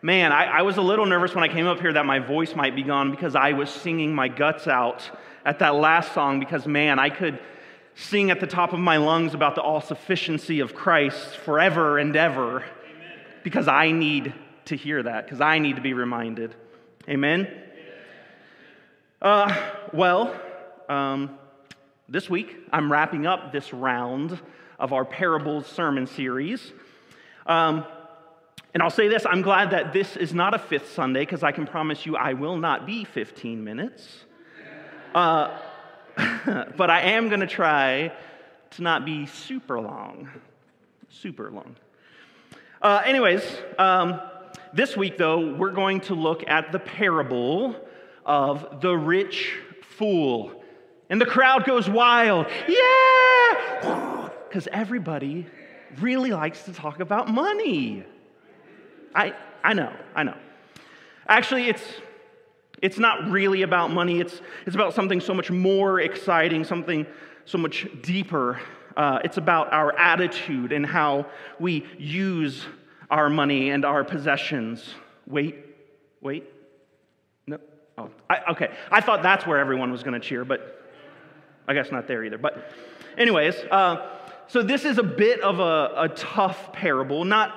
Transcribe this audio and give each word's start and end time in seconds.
Man, 0.00 0.30
I, 0.30 0.44
I, 0.44 0.62
was 0.62 0.76
a 0.76 0.82
little 0.82 1.06
nervous 1.06 1.34
when 1.34 1.42
I 1.42 1.48
came 1.48 1.66
up 1.66 1.80
here 1.80 1.92
that 1.92 2.06
my 2.06 2.20
voice 2.20 2.54
might 2.54 2.76
be 2.76 2.84
gone 2.84 3.10
because 3.10 3.34
I 3.34 3.54
was 3.54 3.68
singing 3.68 4.14
my 4.14 4.28
guts 4.28 4.68
out 4.68 5.10
at 5.44 5.58
that 5.58 5.74
last 5.74 6.14
song 6.14 6.38
because, 6.38 6.68
man, 6.68 7.00
I 7.00 7.10
could 7.10 7.40
sing 7.96 8.30
at 8.30 8.38
the 8.38 8.46
top 8.46 8.72
of 8.72 8.78
my 8.78 8.98
lungs 8.98 9.34
about 9.34 9.56
the 9.56 9.60
all 9.60 9.80
sufficiency 9.80 10.60
of 10.60 10.72
Christ 10.72 11.36
forever 11.38 11.98
and 11.98 12.14
ever 12.14 12.64
because 13.42 13.66
I 13.66 13.90
need 13.90 14.32
to 14.66 14.76
hear 14.76 15.02
that, 15.02 15.24
because 15.24 15.40
I 15.40 15.58
need 15.58 15.74
to 15.74 15.82
be 15.82 15.94
reminded. 15.94 16.54
Amen? 17.08 17.48
Uh, 19.20 19.52
well, 19.92 20.40
um, 20.88 21.36
this 22.08 22.30
week 22.30 22.56
I'm 22.72 22.92
wrapping 22.92 23.26
up 23.26 23.50
this 23.50 23.72
round 23.72 24.38
of 24.78 24.92
our 24.92 25.04
parables 25.04 25.66
sermon 25.66 26.06
series. 26.06 26.72
Um, 27.46 27.84
and 28.74 28.82
I'll 28.82 28.90
say 28.90 29.08
this 29.08 29.24
I'm 29.26 29.42
glad 29.42 29.70
that 29.70 29.92
this 29.92 30.16
is 30.16 30.34
not 30.34 30.54
a 30.54 30.58
fifth 30.58 30.92
Sunday 30.92 31.20
because 31.20 31.42
I 31.42 31.52
can 31.52 31.66
promise 31.66 32.04
you 32.06 32.16
I 32.16 32.34
will 32.34 32.56
not 32.56 32.86
be 32.86 33.04
15 33.04 33.64
minutes. 33.64 34.24
Uh, 35.14 35.58
but 36.76 36.90
I 36.90 37.00
am 37.12 37.28
going 37.28 37.40
to 37.40 37.46
try 37.46 38.12
to 38.72 38.82
not 38.82 39.04
be 39.04 39.26
super 39.26 39.80
long. 39.80 40.28
Super 41.08 41.50
long. 41.50 41.76
Uh, 42.82 43.02
anyways, 43.04 43.42
um, 43.78 44.20
this 44.72 44.96
week, 44.96 45.16
though, 45.16 45.54
we're 45.54 45.72
going 45.72 46.00
to 46.02 46.14
look 46.14 46.46
at 46.46 46.72
the 46.72 46.78
parable 46.78 47.74
of 48.24 48.80
the 48.80 48.94
rich 48.94 49.54
fool. 49.96 50.62
And 51.10 51.20
the 51.20 51.26
crowd 51.26 51.64
goes 51.64 51.88
wild. 51.88 52.46
Yeah! 52.68 54.30
Because 54.48 54.68
everybody 54.70 55.46
really 56.00 56.30
likes 56.30 56.64
to 56.64 56.72
talk 56.72 57.00
about 57.00 57.28
money. 57.28 58.04
I, 59.14 59.34
I 59.62 59.74
know, 59.74 59.92
I 60.14 60.22
know. 60.22 60.36
Actually, 61.26 61.68
it's, 61.68 61.82
it's 62.80 62.98
not 62.98 63.30
really 63.30 63.62
about 63.62 63.90
money, 63.90 64.20
it's, 64.20 64.40
it's 64.66 64.74
about 64.74 64.94
something 64.94 65.20
so 65.20 65.34
much 65.34 65.50
more 65.50 66.00
exciting, 66.00 66.64
something 66.64 67.06
so 67.44 67.58
much 67.58 67.86
deeper. 68.02 68.60
Uh, 68.96 69.20
it's 69.24 69.36
about 69.36 69.72
our 69.72 69.96
attitude 69.96 70.72
and 70.72 70.84
how 70.84 71.26
we 71.60 71.86
use 71.98 72.66
our 73.10 73.30
money 73.30 73.70
and 73.70 73.84
our 73.84 74.04
possessions. 74.04 74.94
Wait, 75.26 75.56
wait. 76.20 76.44
No. 77.46 77.58
Oh, 77.96 78.10
I, 78.28 78.52
okay. 78.52 78.70
I 78.90 79.00
thought 79.00 79.22
that's 79.22 79.46
where 79.46 79.58
everyone 79.58 79.92
was 79.92 80.02
going 80.02 80.20
to 80.20 80.26
cheer, 80.26 80.44
but 80.44 80.82
I 81.66 81.74
guess 81.74 81.92
not 81.92 82.08
there 82.08 82.24
either. 82.24 82.38
But, 82.38 82.72
anyways, 83.16 83.54
uh, 83.70 84.08
so 84.48 84.62
this 84.62 84.84
is 84.84 84.98
a 84.98 85.02
bit 85.02 85.40
of 85.40 85.60
a, 85.60 85.92
a 85.96 86.08
tough 86.08 86.72
parable, 86.72 87.24
not 87.24 87.54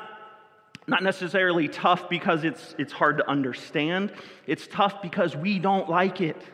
not 0.88 1.04
necessarily 1.04 1.68
tough 1.68 2.10
because 2.10 2.44
it's, 2.44 2.76
it's 2.78 2.94
hard 2.94 3.18
to 3.18 3.30
understand, 3.30 4.12
it's 4.48 4.68
tough 4.68 5.02
because 5.02 5.36
we 5.36 5.60
don't 5.60 5.90
like 5.90 6.22
it. 6.22 6.42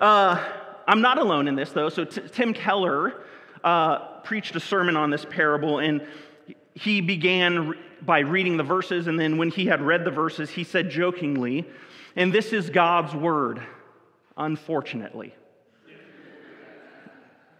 Uh, 0.00 0.40
I'm 0.86 1.00
not 1.00 1.18
alone 1.18 1.48
in 1.48 1.56
this, 1.56 1.70
though. 1.72 1.88
So, 1.88 2.04
t- 2.04 2.22
Tim 2.32 2.54
Keller 2.54 3.24
uh, 3.64 4.20
preached 4.20 4.54
a 4.54 4.60
sermon 4.60 4.96
on 4.96 5.10
this 5.10 5.26
parable, 5.28 5.80
and 5.80 6.06
he 6.74 7.00
began 7.00 7.74
by 8.02 8.20
reading 8.20 8.56
the 8.56 8.62
verses, 8.62 9.06
and 9.06 9.18
then 9.18 9.38
when 9.38 9.50
he 9.50 9.66
had 9.66 9.82
read 9.82 10.04
the 10.04 10.10
verses, 10.10 10.50
he 10.50 10.64
said 10.64 10.90
jokingly, 10.90 11.66
And 12.16 12.32
this 12.32 12.52
is 12.52 12.70
God's 12.70 13.14
word, 13.14 13.60
unfortunately. 14.36 15.34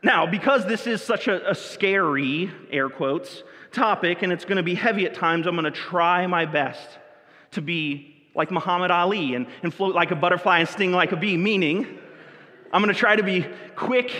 Now, 0.02 0.26
because 0.26 0.64
this 0.64 0.86
is 0.86 1.02
such 1.02 1.26
a, 1.26 1.50
a 1.50 1.54
scary, 1.54 2.50
air 2.70 2.88
quotes, 2.88 3.42
topic, 3.72 4.22
and 4.22 4.32
it's 4.32 4.44
going 4.44 4.56
to 4.56 4.62
be 4.62 4.74
heavy 4.74 5.06
at 5.06 5.14
times, 5.14 5.46
I'm 5.46 5.56
going 5.56 5.64
to 5.64 5.70
try 5.70 6.26
my 6.26 6.46
best 6.46 6.98
to 7.52 7.62
be 7.62 8.14
like 8.34 8.50
Muhammad 8.50 8.90
Ali 8.90 9.34
and, 9.34 9.46
and 9.62 9.74
float 9.74 9.94
like 9.94 10.10
a 10.10 10.16
butterfly 10.16 10.60
and 10.60 10.68
sting 10.68 10.92
like 10.92 11.12
a 11.12 11.16
bee, 11.16 11.36
meaning 11.36 11.98
I'm 12.72 12.82
going 12.82 12.94
to 12.94 12.98
try 12.98 13.16
to 13.16 13.22
be 13.22 13.46
quick 13.74 14.12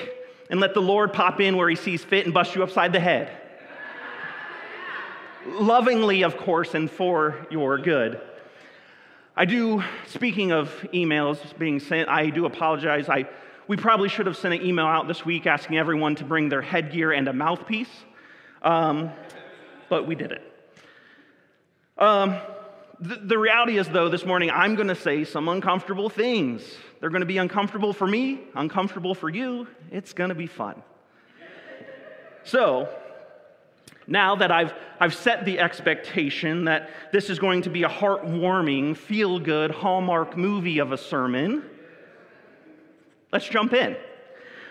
and 0.51 0.59
let 0.61 0.75
the 0.75 0.81
Lord 0.81 1.13
pop 1.13 1.41
in 1.41 1.57
where 1.57 1.69
he 1.69 1.77
sees 1.77 2.03
fit 2.03 2.25
and 2.25 2.35
bust 2.35 2.55
you 2.55 2.63
upside 2.63 2.93
the 2.93 3.01
head. 3.01 3.31
Lovingly, 5.47 6.25
of 6.25 6.37
course, 6.37 6.75
and 6.75 6.91
for 6.91 7.47
your 7.51 7.79
good. 7.79 8.21
I 9.37 9.45
do, 9.45 9.85
speaking 10.09 10.51
of 10.51 10.69
emails 10.93 11.39
being 11.57 11.79
sent, 11.79 12.09
I 12.09 12.31
do 12.31 12.45
apologize. 12.45 13.09
I, 13.09 13.29
we 13.69 13.77
probably 13.77 14.09
should 14.09 14.27
have 14.27 14.37
sent 14.37 14.55
an 14.55 14.63
email 14.63 14.87
out 14.87 15.07
this 15.07 15.25
week 15.25 15.47
asking 15.47 15.77
everyone 15.77 16.15
to 16.17 16.25
bring 16.25 16.49
their 16.49 16.63
headgear 16.63 17.13
and 17.13 17.29
a 17.29 17.33
mouthpiece. 17.33 17.91
Um, 18.63 19.13
but 19.91 20.07
we 20.07 20.15
did 20.15 20.33
it. 20.33 20.53
Um, 21.99 22.39
the, 22.99 23.17
the 23.17 23.39
reality 23.39 23.79
is, 23.79 23.87
though, 23.89 24.09
this 24.09 24.25
morning 24.25 24.51
I'm 24.51 24.75
going 24.75 24.89
to 24.89 24.95
say 24.95 25.25
some 25.25 25.49
uncomfortable 25.49 26.09
things. 26.09 26.63
They're 26.99 27.11
going 27.11 27.21
to 27.21 27.27
be 27.27 27.39
uncomfortable 27.39 27.93
for 27.93 28.07
me, 28.07 28.41
uncomfortable 28.55 29.15
for 29.15 29.29
you. 29.29 29.69
It's 29.93 30.15
going 30.15 30.31
to 30.31 30.35
be 30.35 30.47
fun. 30.47 30.83
So, 32.45 32.89
now 34.07 34.37
that 34.37 34.51
I've, 34.51 34.73
I've 34.99 35.15
set 35.15 35.45
the 35.45 35.59
expectation 35.59 36.65
that 36.65 36.89
this 37.13 37.29
is 37.29 37.39
going 37.39 37.63
to 37.63 37.71
be 37.71 37.83
a 37.83 37.89
heartwarming, 37.89 38.97
feel 38.97 39.39
good, 39.39 39.71
Hallmark 39.71 40.37
movie 40.37 40.79
of 40.79 40.93
a 40.93 40.97
sermon, 40.97 41.63
let's 43.33 43.49
jump 43.49 43.73
in. 43.73 43.97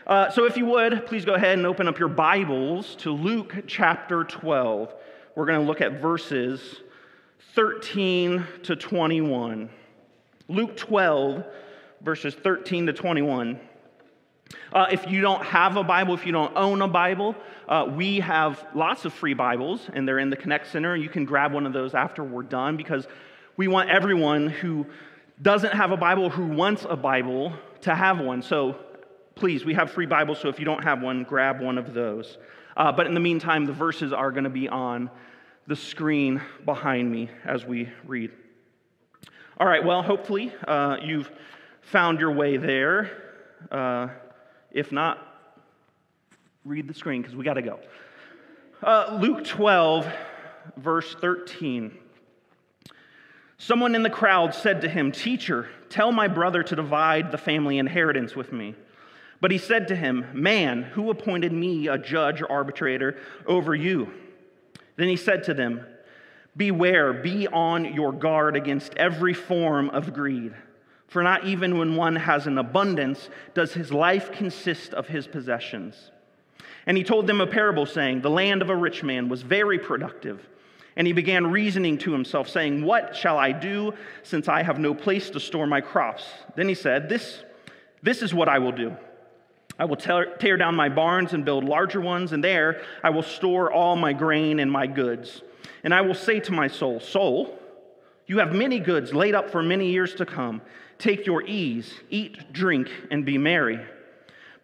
Uh, 0.06 0.30
so, 0.30 0.46
if 0.46 0.56
you 0.56 0.66
would, 0.66 1.06
please 1.06 1.26
go 1.26 1.34
ahead 1.34 1.58
and 1.58 1.68
open 1.68 1.88
up 1.88 2.00
your 2.00 2.10
Bibles 2.10 2.96
to 2.98 3.12
Luke 3.12 3.56
chapter 3.68 4.24
12 4.24 4.94
we're 5.38 5.46
going 5.46 5.60
to 5.60 5.68
look 5.68 5.82
at 5.82 6.02
verses 6.02 6.82
13 7.54 8.44
to 8.64 8.76
21. 8.76 9.70
Luke 10.48 10.76
12, 10.76 11.46
verses 12.02 12.34
13 12.34 12.88
to 12.88 12.94
21. 12.94 13.60
Uh, 14.74 14.88
if 14.92 15.08
you 15.08 15.22
don't 15.22 15.46
have 15.46 15.78
a 15.78 15.84
Bible, 15.84 16.16
if 16.16 16.26
you 16.26 16.32
don't 16.32 16.58
own 16.58 16.82
a 16.82 16.88
Bible, 16.88 17.36
uh, 17.68 17.86
we 17.88 18.20
have 18.20 18.66
lots 18.74 19.06
of 19.06 19.14
free 19.14 19.36
Bibles, 19.36 19.88
and 19.94 20.08
they're 20.08 20.18
in 20.18 20.32
the 20.32 20.36
Connect 20.36 20.66
Center. 20.72 20.96
You 20.96 21.08
can 21.08 21.24
grab 21.24 21.54
one 21.54 21.68
of 21.68 21.74
those 21.74 21.94
after 21.94 22.24
we're 22.24 22.42
done 22.42 22.76
because 22.76 23.08
we 23.58 23.68
want 23.68 23.92
everyone 23.92 24.50
who 24.50 24.88
doesn't 25.40 25.74
have 25.76 25.92
a 25.92 25.98
Bible, 25.98 26.32
who 26.32 26.48
wants 26.48 26.84
a 26.90 26.96
Bible, 26.98 27.54
to 27.82 27.96
have 27.96 28.20
one. 28.20 28.42
So 28.42 28.78
please, 29.36 29.64
we 29.64 29.74
have 29.76 29.92
free 29.92 30.06
Bibles, 30.06 30.40
so 30.40 30.50
if 30.50 30.60
you 30.60 30.66
don't 30.66 30.84
have 30.84 31.02
one, 31.02 31.24
grab 31.24 31.62
one 31.62 31.78
of 31.78 31.94
those. 31.94 32.38
Uh, 32.76 32.92
but 32.92 33.08
in 33.08 33.14
the 33.14 33.20
meantime, 33.20 33.66
the 33.66 33.74
verses 33.74 34.14
are 34.14 34.32
going 34.32 34.44
to 34.44 34.50
be 34.50 34.68
on 34.68 35.10
the 35.68 35.76
screen 35.76 36.42
behind 36.66 37.12
me 37.12 37.30
as 37.46 37.66
we 37.66 37.90
read. 38.06 38.32
All 39.60 39.68
right, 39.68 39.84
well, 39.84 40.02
hopefully 40.02 40.54
uh, 40.68 40.98
you've 41.02 41.32
found 41.82 42.20
your 42.20 42.32
way 42.32 42.58
there. 42.58 43.12
Uh, 43.72 44.10
if 44.72 44.92
not, 44.92 45.18
read 46.64 46.88
the 46.88 46.94
screen 46.94 47.22
because 47.22 47.36
we 47.36 47.44
got 47.44 47.56
to 47.56 47.62
go. 47.62 47.80
Uh, 48.84 49.18
Luke 49.20 49.44
12, 49.44 50.12
verse 50.78 51.16
13. 51.16 51.98
Someone 53.58 53.96
in 53.96 54.04
the 54.04 54.10
crowd 54.10 54.54
said 54.54 54.82
to 54.82 54.90
him, 54.90 55.12
Teacher, 55.12 55.68
tell 55.90 56.12
my 56.12 56.28
brother 56.28 56.64
to 56.64 56.76
divide 56.76 57.32
the 57.32 57.38
family 57.38 57.78
inheritance 57.78 58.36
with 58.36 58.52
me. 58.52 58.76
But 59.40 59.52
he 59.52 59.58
said 59.58 59.88
to 59.90 59.96
him, 59.96 60.26
Man, 60.34 60.84
who 60.84 61.10
appointed 61.10 61.52
me 61.52 61.88
a 61.88 61.98
judge 61.98 62.42
or 62.42 62.52
arbitrator 62.52 63.18
over 63.46 63.76
you? 63.76 64.12
Then 64.96 65.08
he 65.08 65.16
said 65.16 65.44
to 65.44 65.54
them, 65.54 65.86
Beware, 66.56 67.14
be 67.14 67.48
on 67.48 67.94
your 67.94 68.12
guard 68.12 68.56
against 68.56 68.96
every 68.96 69.34
form 69.34 69.90
of 69.92 70.14
greed. 70.14 70.56
For 71.08 71.24
not 71.24 71.46
even 71.46 71.78
when 71.78 71.96
one 71.96 72.16
has 72.16 72.48
an 72.48 72.58
abundance 72.58 73.30
does 73.54 73.74
his 73.74 73.94
life 73.94 74.32
consist 74.32 74.94
of 74.94 75.08
his 75.08 75.28
possessions. 75.28 76.12
And 76.86 76.98
he 76.98 77.04
told 77.04 77.28
them 77.28 77.42
a 77.42 77.48
parable, 77.48 77.86
saying, 77.86 78.22
The 78.22 78.30
land 78.30 78.62
of 78.62 78.70
a 78.70 78.76
rich 78.76 79.04
man 79.04 79.30
was 79.30 79.42
very 79.42 79.78
productive. 79.78 80.48
And 80.98 81.06
he 81.06 81.14
began 81.14 81.52
reasoning 81.52 82.00
to 82.00 82.12
himself, 82.12 82.50
saying, 82.50 82.84
What 82.84 83.16
shall 83.16 83.38
I 83.38 83.52
do 83.52 83.94
since 84.24 84.48
I 84.48 84.64
have 84.64 84.80
no 84.80 84.96
place 84.96 85.30
to 85.30 85.40
store 85.40 85.68
my 85.68 85.80
crops? 85.80 86.26
Then 86.56 86.68
he 86.68 86.74
said, 86.74 87.08
This, 87.08 87.44
this 88.02 88.24
is 88.24 88.34
what 88.34 88.50
I 88.50 88.58
will 88.58 88.72
do. 88.72 88.98
I 89.80 89.86
will 89.86 89.96
tear 89.96 90.58
down 90.58 90.74
my 90.74 90.90
barns 90.90 91.34
and 91.34 91.46
build 91.46 91.64
larger 91.64 92.02
ones, 92.02 92.34
and 92.34 92.44
there 92.44 92.82
I 93.04 93.12
will 93.12 93.22
store 93.22 93.72
all 93.72 93.96
my 93.96 94.12
grain 94.12 94.60
and 94.60 94.72
my 94.72 94.88
goods. 94.88 95.44
And 95.84 95.94
I 95.94 96.02
will 96.02 96.16
say 96.16 96.40
to 96.40 96.52
my 96.52 96.68
soul, 96.68 97.00
Soul, 97.00 97.60
You 98.26 98.40
have 98.40 98.54
many 98.54 98.80
goods 98.80 99.14
laid 99.14 99.36
up 99.36 99.52
for 99.52 99.62
many 99.62 99.92
years 99.92 100.16
to 100.16 100.26
come. 100.26 100.64
Take 100.98 101.28
your 101.28 101.44
ease, 101.44 101.94
eat, 102.10 102.52
drink, 102.52 102.90
and 103.12 103.24
be 103.24 103.38
merry. 103.38 103.80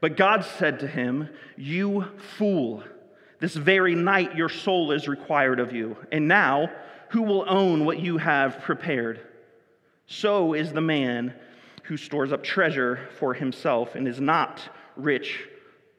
But 0.02 0.18
God 0.18 0.44
said 0.44 0.80
to 0.80 0.88
him, 0.88 1.30
You 1.56 2.08
fool, 2.38 2.84
this 3.44 3.56
very 3.56 3.94
night 3.94 4.38
your 4.38 4.48
soul 4.48 4.94
is 4.94 5.10
required 5.10 5.60
of 5.60 5.74
you. 5.74 5.98
And 6.13 6.30
now, 6.30 6.72
who 7.10 7.24
will 7.24 7.44
own 7.45 7.84
what 7.84 8.00
you 8.00 8.18
have 8.18 8.62
prepared? 8.62 9.19
So 10.07 10.54
is 10.54 10.72
the 10.72 10.80
man 10.80 11.34
who 11.84 11.98
stores 11.98 12.31
up 12.31 12.42
treasure 12.42 13.10
for 13.19 13.34
himself 13.34 13.95
and 13.95 14.07
is 14.07 14.22
not 14.22 14.62
rich 14.95 15.42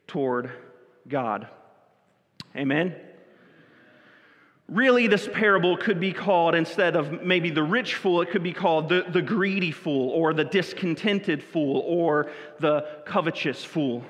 toward 0.07 0.49
God. 1.07 1.47
Amen. 2.55 2.95
Really, 4.67 5.05
this 5.05 5.29
parable 5.31 5.77
could 5.77 5.99
be 5.99 6.13
called, 6.13 6.55
instead 6.55 6.95
of 6.95 7.21
maybe 7.21 7.51
the 7.51 7.61
rich 7.61 7.93
fool, 7.93 8.23
it 8.23 8.31
could 8.31 8.41
be 8.41 8.53
called 8.53 8.89
the, 8.89 9.05
the 9.07 9.21
greedy 9.21 9.71
fool, 9.71 10.09
or 10.09 10.33
the 10.33 10.45
discontented 10.45 11.43
fool, 11.43 11.81
or 11.85 12.31
the 12.59 12.87
covetous 13.05 13.63
fool. 13.63 14.03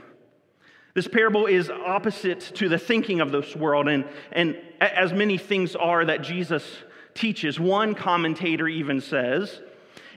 This 0.96 1.08
parable 1.08 1.46
is 1.46 1.70
opposite 1.70 2.40
to 2.56 2.68
the 2.68 2.80
thinking 2.80 3.22
of 3.22 3.32
this 3.32 3.56
world, 3.56 3.88
and, 3.88 4.06
and 4.32 4.58
as 4.82 5.14
many 5.14 5.38
things 5.38 5.76
are 5.76 6.04
that 6.06 6.24
Jesus 6.24 6.66
teaches. 7.14 7.60
One 7.60 7.94
commentator 7.94 8.68
even 8.68 9.00
says, 9.00 9.62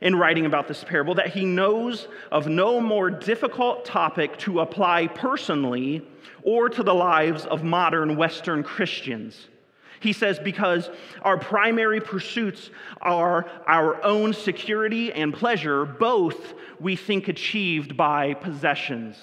in 0.00 0.16
writing 0.16 0.46
about 0.46 0.66
this 0.68 0.82
parable, 0.84 1.16
that 1.16 1.34
he 1.34 1.44
knows 1.44 2.08
of 2.32 2.46
no 2.46 2.80
more 2.80 3.10
difficult 3.10 3.84
topic 3.84 4.38
to 4.38 4.60
apply 4.60 5.08
personally 5.08 6.08
or 6.42 6.70
to 6.70 6.82
the 6.82 6.94
lives 6.94 7.44
of 7.44 7.62
modern 7.62 8.16
Western 8.16 8.62
Christians 8.62 9.48
he 10.00 10.12
says, 10.12 10.38
because 10.38 10.90
our 11.22 11.38
primary 11.38 12.00
pursuits 12.00 12.70
are 13.00 13.50
our 13.66 14.02
own 14.04 14.32
security 14.32 15.12
and 15.12 15.34
pleasure, 15.34 15.84
both 15.84 16.54
we 16.80 16.96
think 16.96 17.28
achieved 17.28 17.96
by 17.96 18.34
possessions. 18.34 19.16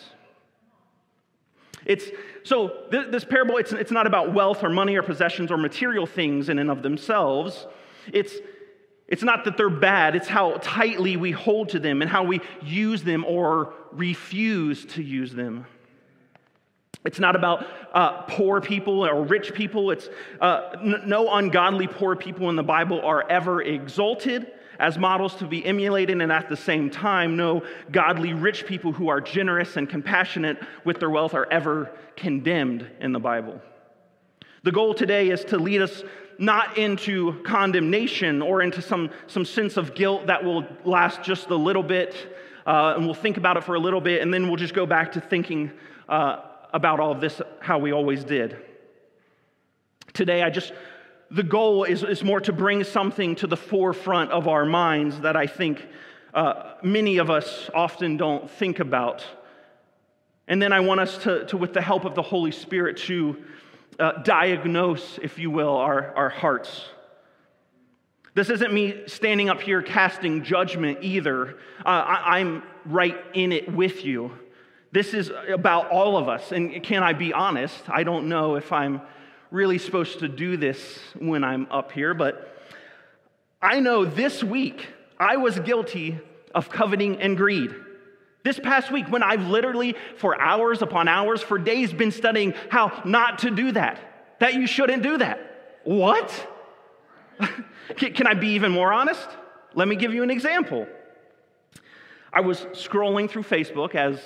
It's, 1.86 2.06
so 2.44 2.70
th- 2.92 3.12
this 3.12 3.24
parable, 3.24 3.58
it's, 3.58 3.72
it's 3.72 3.92
not 3.92 4.08
about 4.08 4.34
wealth 4.34 4.64
or 4.64 4.70
money 4.70 4.96
or 4.96 5.04
possessions 5.04 5.52
or 5.52 5.58
material 5.58 6.06
things 6.06 6.50
in 6.50 6.60
and 6.60 6.70
of 6.70 6.82
themselves. 6.82 7.68
It's, 8.12 8.34
it's 9.08 9.24
not 9.24 9.46
that 9.46 9.56
they're 9.56 9.70
bad, 9.70 10.16
it's 10.16 10.28
how 10.28 10.58
tightly 10.62 11.16
we 11.16 11.32
hold 11.32 11.70
to 11.70 11.80
them 11.80 12.02
and 12.02 12.10
how 12.10 12.24
we 12.24 12.42
use 12.64 13.04
them 13.04 13.24
or 13.26 13.74
refuse 13.92 14.86
to 14.86 15.04
use 15.04 15.34
them. 15.34 15.68
It's 17.06 17.20
not 17.20 17.36
about 17.36 17.68
uh, 17.94 18.24
poor 18.24 18.62
people 18.62 19.06
or 19.06 19.24
rich 19.24 19.54
people. 19.54 19.92
It's 19.92 20.10
uh, 20.42 20.72
n- 20.82 21.04
no 21.06 21.32
ungodly 21.36 21.86
poor 21.86 22.16
people 22.16 22.50
in 22.50 22.56
the 22.56 22.64
Bible 22.64 23.00
are 23.02 23.30
ever 23.30 23.62
exalted 23.62 24.52
as 24.80 24.98
models 24.98 25.36
to 25.36 25.48
be 25.48 25.66
emulated, 25.66 26.22
and 26.22 26.32
at 26.32 26.50
the 26.50 26.58
same 26.58 26.90
time, 26.90 27.36
no 27.36 27.64
godly 27.92 28.34
rich 28.34 28.66
people 28.66 28.92
who 28.92 29.08
are 29.08 29.22
generous 29.22 29.78
and 29.78 29.90
compassionate 29.90 30.58
with 30.84 31.00
their 31.00 31.10
wealth 31.10 31.34
are 31.34 31.48
ever 31.52 31.92
condemned 32.16 32.90
in 33.00 33.12
the 33.12 33.20
Bible. 33.20 33.62
The 34.64 34.72
goal 34.72 34.94
today 34.94 35.30
is 35.30 35.46
to 35.46 35.58
lead 35.58 35.82
us 35.82 36.04
not 36.38 36.78
into 36.78 37.42
condemnation 37.44 38.42
or 38.42 38.62
into 38.62 38.82
some, 38.82 39.10
some 39.28 39.46
sense 39.46 39.78
of 39.78 39.96
guilt 39.96 40.28
that 40.28 40.44
will 40.44 40.66
last 40.84 41.24
just 41.24 41.50
a 41.50 41.56
little 41.56 41.84
bit, 41.84 42.36
uh, 42.66 42.96
and 42.96 43.06
we'll 43.06 43.14
think 43.14 43.38
about 43.38 43.58
it 43.58 43.64
for 43.64 43.76
a 43.76 43.80
little 43.80 44.02
bit, 44.02 44.22
and 44.22 44.34
then 44.34 44.48
we'll 44.48 44.58
just 44.58 44.74
go 44.74 44.86
back 44.86 45.12
to 45.14 45.22
thinking 45.22 45.72
uh, 46.10 46.42
about 46.74 47.00
all 47.00 47.12
of 47.12 47.22
this 47.22 47.42
how 47.60 47.78
we 47.78 47.94
always 47.94 48.24
did. 48.24 48.58
Today, 50.14 50.42
I 50.44 50.50
just, 50.50 50.74
the 51.36 51.44
goal 51.44 51.84
is, 51.84 52.02
is 52.02 52.24
more 52.24 52.40
to 52.40 52.54
bring 52.54 52.86
something 52.86 53.36
to 53.36 53.46
the 53.46 53.58
forefront 53.58 54.32
of 54.32 54.48
our 54.48 54.66
minds 54.66 55.20
that 55.20 55.36
I 55.36 55.48
think 55.48 55.86
uh, 56.34 56.76
many 56.82 57.18
of 57.18 57.30
us 57.30 57.70
often 57.74 58.16
don't 58.16 58.50
think 58.50 58.80
about. 58.80 59.26
And 60.48 60.62
then 60.62 60.72
I 60.72 60.80
want 60.80 61.02
us 61.02 61.18
to, 61.20 61.46
to 61.48 61.58
with 61.58 61.74
the 61.74 61.82
help 61.82 62.06
of 62.06 62.16
the 62.16 62.22
Holy 62.22 62.52
Spirit, 62.52 62.96
to 63.10 63.44
uh, 64.00 64.14
diagnose, 64.24 65.20
if 65.22 65.38
you 65.38 65.52
will, 65.52 65.76
our, 65.76 66.16
our 66.16 66.30
hearts. 66.30 66.86
This 68.34 68.50
isn't 68.50 68.74
me 68.74 69.04
standing 69.08 69.50
up 69.50 69.60
here 69.60 69.82
casting 69.82 70.42
judgment 70.42 71.00
either. 71.02 71.58
Uh, 71.86 71.90
I, 71.90 72.40
I'm 72.40 72.64
right 72.86 73.18
in 73.34 73.52
it 73.52 73.74
with 73.74 74.06
you. 74.06 74.32
This 74.94 75.14
is 75.14 75.34
about 75.50 75.90
all 75.90 76.16
of 76.16 76.30
us. 76.30 76.54
And 76.54 76.82
can 76.82 77.04
I 77.04 77.12
be 77.12 77.34
honest? 77.34 77.90
I 77.90 78.04
don't 78.04 78.30
know 78.30 78.56
if 78.56 78.72
I'm 78.72 79.02
really 79.52 79.78
supposed 79.78 80.20
to 80.20 80.28
do 80.28 80.58
this 80.58 81.00
when 81.18 81.44
I'm 81.44 81.68
up 81.72 81.92
here, 81.92 82.14
but 82.14 82.56
I 83.62 83.80
know 83.80 84.06
this 84.06 84.44
week 84.44 84.88
I 85.20 85.38
was 85.38 85.60
guilty 85.60 86.20
of 86.54 86.70
coveting 86.70 87.22
and 87.22 87.38
greed. 87.38 87.74
This 88.44 88.60
past 88.60 88.92
week, 88.92 89.08
when 89.08 89.24
I've 89.24 89.48
literally, 89.48 89.96
for 90.18 90.40
hours 90.40 90.82
upon 90.82 91.08
hours, 91.08 91.42
for 91.42 91.58
days, 91.58 91.92
been 91.92 92.12
studying 92.12 92.54
how 92.70 93.02
not 93.04 93.40
to 93.40 93.50
do 93.50 93.72
that, 93.72 94.38
that 94.40 94.54
you 94.54 94.68
shouldn't 94.68 95.02
do 95.02 95.18
that. 95.18 95.80
What? 95.84 96.48
Can 97.98 98.28
I 98.28 98.36
be 98.36 98.50
even 98.50 98.72
more 98.72 98.94
honest? 98.94 99.28
Let 99.74 99.88
me 99.88 99.96
give 99.96 100.14
you 100.14 100.22
an 100.22 100.30
example. 100.30 100.88
I 102.32 102.42
was 102.42 102.60
scrolling 102.74 103.30
through 103.30 103.44
Facebook, 103.44 103.96
as 103.96 104.20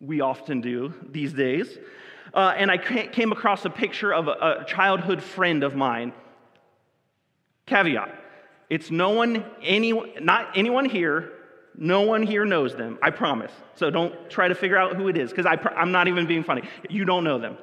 we 0.00 0.20
often 0.20 0.60
do 0.60 0.92
these 1.10 1.32
days. 1.32 1.78
Uh, 2.34 2.52
and 2.56 2.68
I 2.70 2.78
came 2.78 3.30
across 3.30 3.64
a 3.64 3.70
picture 3.70 4.12
of 4.12 4.26
a, 4.26 4.32
a 4.60 4.64
childhood 4.66 5.22
friend 5.22 5.62
of 5.62 5.74
mine. 5.74 6.12
Caveat 7.66 8.22
it's 8.70 8.90
no 8.90 9.10
one, 9.10 9.44
any, 9.62 9.92
not 10.20 10.48
anyone 10.56 10.84
here, 10.84 11.32
no 11.76 12.02
one 12.02 12.22
here 12.22 12.44
knows 12.44 12.74
them, 12.74 12.98
I 13.02 13.10
promise. 13.10 13.52
So 13.74 13.90
don't 13.90 14.30
try 14.30 14.48
to 14.48 14.54
figure 14.54 14.76
out 14.76 14.96
who 14.96 15.08
it 15.08 15.16
is, 15.16 15.30
because 15.30 15.46
I'm 15.46 15.92
not 15.92 16.08
even 16.08 16.26
being 16.26 16.44
funny. 16.44 16.62
You 16.88 17.04
don't 17.04 17.24
know 17.24 17.38
them. 17.38 17.58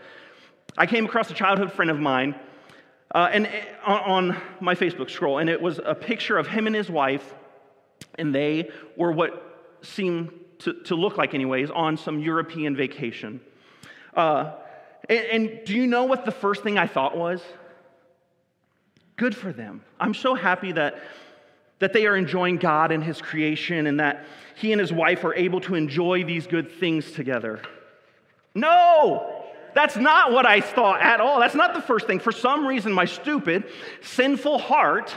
I 0.78 0.86
came 0.86 1.06
across 1.06 1.30
a 1.32 1.34
childhood 1.34 1.74
friend 1.74 1.92
of 1.92 2.00
mine 2.00 2.36
uh, 3.14 3.30
and 3.32 3.48
eh, 3.48 3.66
on, 3.86 4.32
on 4.32 4.42
my 4.62 4.76
Facebook 4.76 5.10
scroll, 5.10 5.40
and 5.40 5.50
it 5.50 5.62
was 5.62 5.80
a 5.84 5.96
picture 5.96 6.38
of 6.38 6.48
him 6.48 6.68
and 6.68 6.76
his 6.76 6.90
wife, 6.90 7.34
and 8.16 8.34
they 8.34 8.70
were 8.96 9.12
what 9.12 9.78
seemed 9.82 10.32
to, 10.60 10.74
to 10.84 10.96
look 10.96 11.18
like, 11.18 11.34
anyways, 11.34 11.72
on 11.72 11.98
some 11.98 12.20
European 12.20 12.76
vacation. 12.76 13.42
Uh, 14.16 14.54
and, 15.10 15.26
and 15.26 15.66
do 15.66 15.74
you 15.74 15.88
know 15.88 16.06
what 16.06 16.26
the 16.26 16.32
first 16.32 16.64
thing 16.64 16.78
I 16.78 16.88
thought 16.88 17.18
was? 17.18 17.42
Good 19.16 19.36
for 19.36 19.52
them. 19.52 19.84
I'm 20.00 20.14
so 20.14 20.36
happy 20.36 20.72
that, 20.74 21.00
that 21.80 21.94
they 21.94 22.08
are 22.08 22.16
enjoying 22.16 22.58
God 22.58 22.92
and 22.92 23.04
His 23.04 23.22
creation 23.22 23.88
and 23.88 24.00
that 24.00 24.26
he 24.62 24.72
and 24.72 24.80
his 24.80 24.94
wife 24.94 25.24
are 25.24 25.34
able 25.34 25.60
to 25.62 25.74
enjoy 25.74 26.24
these 26.24 26.46
good 26.46 26.72
things 26.72 27.12
together. 27.12 27.62
No! 28.54 29.44
That's 29.74 29.96
not 29.96 30.32
what 30.32 30.46
I 30.46 30.62
thought 30.62 31.02
at 31.02 31.20
all. 31.20 31.40
That's 31.40 31.56
not 31.56 31.74
the 31.74 31.82
first 31.82 32.06
thing. 32.06 32.20
For 32.20 32.32
some 32.32 32.68
reason, 32.68 32.92
my 32.92 33.06
stupid, 33.06 33.64
sinful 34.02 34.60
heart 34.60 35.16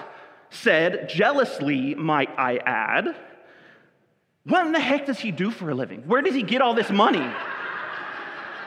said, 0.48 1.10
jealously, 1.10 1.94
might 1.94 2.30
I 2.38 2.56
add, 2.58 3.14
what 4.44 4.64
in 4.64 4.72
the 4.72 4.80
heck 4.80 5.06
does 5.06 5.18
he 5.18 5.30
do 5.30 5.50
for 5.50 5.68
a 5.68 5.74
living? 5.74 6.04
Where 6.06 6.22
does 6.22 6.34
he 6.34 6.42
get 6.42 6.62
all 6.62 6.72
this 6.74 6.90
money? 6.90 7.28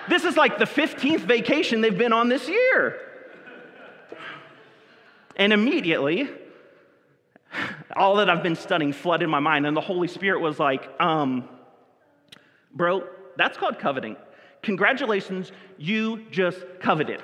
This 0.09 0.23
is 0.23 0.37
like 0.37 0.57
the 0.57 0.65
15th 0.65 1.21
vacation 1.21 1.81
they've 1.81 1.97
been 1.97 2.13
on 2.13 2.29
this 2.29 2.47
year. 2.47 2.99
And 5.35 5.53
immediately, 5.53 6.29
all 7.95 8.15
that 8.15 8.29
I've 8.29 8.43
been 8.43 8.55
studying 8.55 8.91
flooded 8.93 9.29
my 9.29 9.39
mind, 9.39 9.65
and 9.65 9.77
the 9.77 9.81
Holy 9.81 10.07
Spirit 10.07 10.41
was 10.41 10.59
like, 10.59 10.89
um, 10.99 11.47
Bro, 12.73 13.03
that's 13.37 13.57
called 13.57 13.79
coveting. 13.79 14.15
Congratulations, 14.61 15.51
you 15.77 16.25
just 16.31 16.59
coveted 16.79 17.21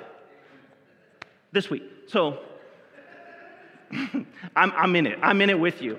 this 1.52 1.70
week. 1.70 1.84
So, 2.08 2.38
I'm, 3.92 4.72
I'm 4.72 4.96
in 4.96 5.06
it. 5.06 5.18
I'm 5.22 5.40
in 5.40 5.50
it 5.50 5.58
with 5.58 5.82
you. 5.82 5.98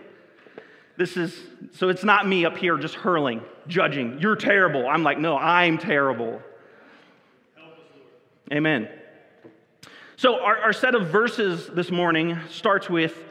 This 0.97 1.17
is, 1.17 1.37
so 1.73 1.89
it's 1.89 2.03
not 2.03 2.27
me 2.27 2.45
up 2.45 2.57
here 2.57 2.77
just 2.77 2.95
hurling, 2.95 3.41
judging. 3.67 4.19
You're 4.19 4.35
terrible. 4.35 4.87
I'm 4.87 5.03
like, 5.03 5.19
no, 5.19 5.37
I'm 5.37 5.77
terrible. 5.77 6.41
Amen. 8.53 8.87
So, 10.17 10.39
our, 10.39 10.57
our 10.57 10.73
set 10.73 10.93
of 10.93 11.07
verses 11.07 11.67
this 11.67 11.89
morning 11.89 12.37
starts 12.49 12.87
with 12.87 13.23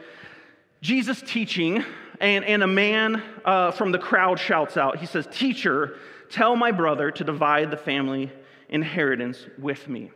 Jesus 0.81 1.21
teaching, 1.21 1.85
and, 2.19 2.43
and 2.43 2.61
a 2.61 2.67
man 2.67 3.23
uh, 3.45 3.71
from 3.71 3.93
the 3.93 3.97
crowd 3.97 4.39
shouts 4.39 4.75
out. 4.75 4.97
He 4.97 5.05
says, 5.05 5.25
Teacher, 5.31 5.97
tell 6.29 6.57
my 6.57 6.71
brother 6.71 7.11
to 7.11 7.23
divide 7.23 7.71
the 7.71 7.77
family 7.77 8.29
inheritance 8.67 9.45
with 9.57 9.87
me. 9.87 10.11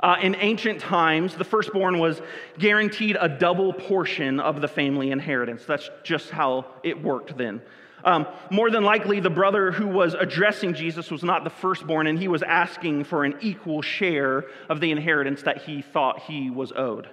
Uh, 0.00 0.16
in 0.22 0.34
ancient 0.36 0.80
times, 0.80 1.34
the 1.36 1.44
firstborn 1.44 1.98
was 1.98 2.22
guaranteed 2.58 3.18
a 3.20 3.28
double 3.28 3.74
portion 3.74 4.40
of 4.40 4.62
the 4.62 4.68
family 4.68 5.10
inheritance. 5.10 5.66
That's 5.66 5.90
just 6.02 6.30
how 6.30 6.66
it 6.82 7.02
worked 7.02 7.36
then. 7.36 7.60
Um, 8.04 8.26
more 8.50 8.70
than 8.70 8.84
likely, 8.84 9.20
the 9.20 9.30
brother 9.30 9.72
who 9.72 9.86
was 9.86 10.12
addressing 10.14 10.74
Jesus 10.74 11.10
was 11.10 11.24
not 11.24 11.42
the 11.42 11.50
firstborn, 11.50 12.06
and 12.06 12.18
he 12.18 12.28
was 12.28 12.42
asking 12.42 13.04
for 13.04 13.24
an 13.24 13.36
equal 13.40 13.80
share 13.80 14.44
of 14.68 14.80
the 14.80 14.90
inheritance 14.90 15.42
that 15.42 15.62
he 15.62 15.80
thought 15.80 16.20
he 16.20 16.50
was 16.50 16.70
owed. 16.72 17.08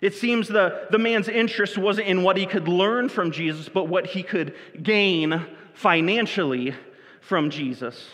It 0.00 0.14
seems 0.14 0.48
the, 0.48 0.86
the 0.90 0.98
man's 0.98 1.28
interest 1.28 1.76
wasn't 1.78 2.08
in 2.08 2.22
what 2.22 2.36
he 2.36 2.46
could 2.46 2.68
learn 2.68 3.08
from 3.08 3.30
Jesus, 3.30 3.68
but 3.68 3.88
what 3.88 4.06
he 4.06 4.22
could 4.22 4.54
gain 4.82 5.46
financially 5.74 6.74
from 7.20 7.50
Jesus 7.50 8.08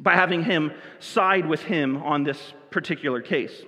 by 0.00 0.14
having 0.14 0.42
him 0.42 0.72
side 0.98 1.46
with 1.46 1.62
him 1.62 2.02
on 2.02 2.24
this 2.24 2.54
particular 2.70 3.20
case. 3.20 3.62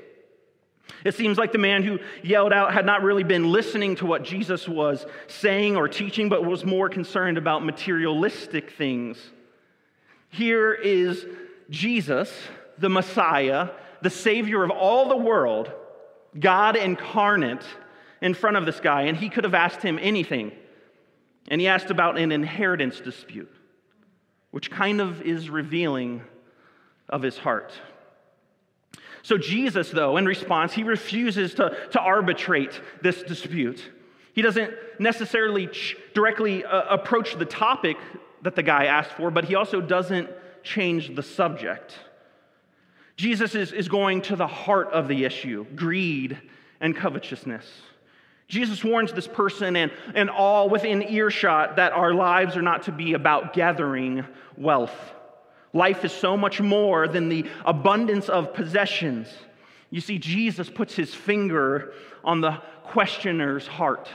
It 1.05 1.14
seems 1.14 1.38
like 1.38 1.53
the 1.53 1.59
man 1.59 1.83
who 1.83 1.99
yelled 2.23 2.53
out 2.53 2.73
had 2.73 2.87
not 2.87 3.03
really 3.03 3.25
been 3.25 3.50
listening 3.53 3.97
to 3.97 4.07
what 4.07 4.23
Jesus 4.23 4.69
was 4.69 5.07
saying 5.26 5.76
or 5.76 5.88
teaching, 5.88 6.29
but 6.29 6.45
was 6.45 6.64
more 6.64 6.88
concerned 6.88 7.38
about 7.38 7.64
materialistic 7.64 8.73
things. 8.73 9.19
Here 10.31 10.73
is 10.73 11.26
Jesus, 11.71 12.33
the 12.79 12.88
Messiah, 12.88 13.71
the 14.03 14.11
Savior 14.11 14.64
of 14.64 14.71
all 14.71 15.09
the 15.09 15.17
world, 15.17 15.71
God 16.38 16.76
incarnate, 16.76 17.64
in 18.21 18.33
front 18.33 18.57
of 18.57 18.64
this 18.64 18.81
guy, 18.81 19.03
and 19.03 19.17
he 19.17 19.29
could 19.29 19.45
have 19.45 19.55
asked 19.55 19.83
him 19.83 19.99
anything. 20.00 20.50
And 21.49 21.61
he 21.61 21.69
asked 21.69 21.91
about 21.91 22.19
an 22.19 22.33
inheritance 22.33 22.99
dispute, 23.00 23.55
which 24.50 24.71
kind 24.71 25.00
of 25.00 25.21
is 25.21 25.50
revealing 25.50 26.23
of 27.09 27.21
his 27.21 27.37
heart. 27.37 27.73
So, 29.25 29.38
Jesus, 29.38 29.88
though, 29.88 30.19
in 30.19 30.26
response, 30.26 30.75
he 30.75 30.83
refuses 30.83 31.54
to, 31.54 31.75
to 31.93 31.99
arbitrate 31.99 32.78
this 33.00 33.23
dispute. 33.23 33.83
He 34.35 34.43
doesn't 34.43 34.75
necessarily 34.99 35.69
ch- 35.69 35.97
directly 36.12 36.62
uh, 36.62 36.83
approach 36.90 37.38
the 37.38 37.47
topic 37.47 37.97
that 38.43 38.54
the 38.54 38.62
guy 38.62 38.85
asked 38.85 39.12
for, 39.12 39.31
but 39.31 39.47
he 39.47 39.54
also 39.54 39.81
doesn't 39.81 40.28
change 40.62 41.16
the 41.16 41.23
subject. 41.23 41.99
Jesus 43.16 43.54
is, 43.54 43.73
is 43.73 43.88
going 43.88 44.21
to 44.23 44.37
the 44.37 44.47
heart 44.47 44.93
of 44.93 45.09
the 45.09 45.25
issue 45.25 45.64
greed 45.75 46.38
and 46.78 46.95
covetousness. 46.95 47.64
Jesus 48.49 48.85
warns 48.85 49.11
this 49.14 49.26
person 49.26 49.75
and, 49.75 49.90
and 50.14 50.28
all 50.28 50.69
within 50.69 51.02
earshot 51.02 51.76
that 51.76 51.93
our 51.93 52.12
lives 52.12 52.59
are 52.59 52.62
not 52.62 52.83
to 52.83 52.93
be 52.93 53.14
about 53.14 53.54
gathering 53.54 54.26
wealth. 54.59 54.95
Life 55.75 56.04
is 56.04 56.12
so 56.12 56.37
much 56.37 56.61
more 56.61 57.09
than 57.09 57.28
the 57.28 57.45
abundance 57.66 58.28
of 58.28 58.54
possessions. 58.54 59.28
You 59.90 60.00
see, 60.00 60.19
Jesus 60.19 60.71
puts 60.71 60.95
his 60.95 61.12
finger 61.12 61.93
on 62.23 62.40
the 62.40 62.52
questioner's 62.85 63.66
heart. 63.66 64.09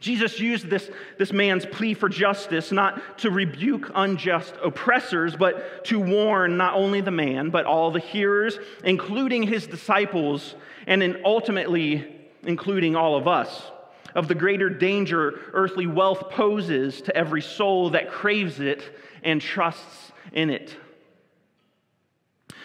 Jesus 0.00 0.38
used 0.40 0.68
this, 0.68 0.90
this 1.18 1.32
man's 1.32 1.64
plea 1.64 1.94
for 1.94 2.08
justice 2.08 2.70
not 2.70 3.18
to 3.18 3.30
rebuke 3.30 3.90
unjust 3.94 4.54
oppressors, 4.62 5.34
but 5.36 5.84
to 5.86 5.98
warn 5.98 6.56
not 6.56 6.74
only 6.74 7.00
the 7.00 7.10
man, 7.10 7.50
but 7.50 7.64
all 7.64 7.90
the 7.90 8.00
hearers, 8.00 8.58
including 8.84 9.44
his 9.44 9.66
disciples, 9.66 10.54
and 10.86 11.02
in 11.02 11.22
ultimately 11.24 12.06
including 12.42 12.94
all 12.94 13.16
of 13.16 13.26
us, 13.26 13.70
of 14.14 14.28
the 14.28 14.34
greater 14.34 14.68
danger 14.68 15.40
earthly 15.52 15.86
wealth 15.86 16.28
poses 16.30 17.00
to 17.02 17.16
every 17.16 17.42
soul 17.42 17.90
that 17.90 18.10
craves 18.10 18.60
it 18.60 18.96
and 19.22 19.40
trusts 19.40 20.12
in 20.32 20.50
it. 20.50 20.76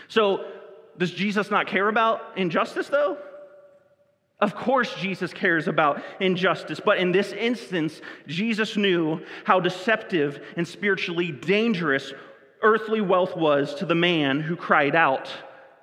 So, 0.07 0.45
does 0.97 1.11
Jesus 1.11 1.49
not 1.49 1.67
care 1.67 1.87
about 1.87 2.37
injustice, 2.37 2.89
though? 2.89 3.17
Of 4.39 4.55
course, 4.55 4.93
Jesus 4.95 5.33
cares 5.33 5.67
about 5.67 6.01
injustice, 6.19 6.81
but 6.83 6.97
in 6.97 7.11
this 7.11 7.31
instance, 7.31 8.01
Jesus 8.27 8.75
knew 8.75 9.21
how 9.45 9.59
deceptive 9.59 10.43
and 10.57 10.67
spiritually 10.67 11.31
dangerous 11.31 12.11
earthly 12.63 13.01
wealth 13.01 13.35
was 13.35 13.75
to 13.75 13.85
the 13.85 13.95
man 13.95 14.39
who 14.39 14.55
cried 14.55 14.95
out, 14.95 15.31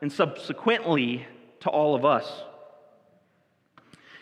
and 0.01 0.13
subsequently 0.13 1.27
to 1.61 1.71
all 1.71 1.95
of 1.95 2.05
us. 2.05 2.31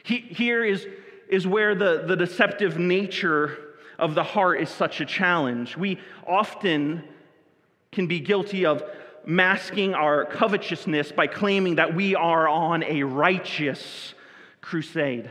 He, 0.03 0.19
here 0.19 0.65
is, 0.65 0.87
is 1.29 1.47
where 1.47 1.75
the, 1.75 2.05
the 2.07 2.17
deceptive 2.17 2.79
nature 2.79 3.59
of 3.99 4.15
the 4.15 4.23
heart 4.23 4.61
is 4.61 4.69
such 4.69 5.01
a 5.01 5.07
challenge. 5.07 5.77
We 5.77 5.99
often 6.27 7.05
can 7.93 8.07
be 8.07 8.21
guilty 8.21 8.67
of 8.67 8.83
masking 9.25 9.95
our 9.95 10.25
covetousness 10.25 11.13
by 11.13 11.27
claiming 11.27 11.77
that 11.77 11.95
we 11.95 12.15
are 12.15 12.49
on 12.49 12.83
a 12.85 13.03
righteous 13.03 14.15
crusade. 14.61 15.31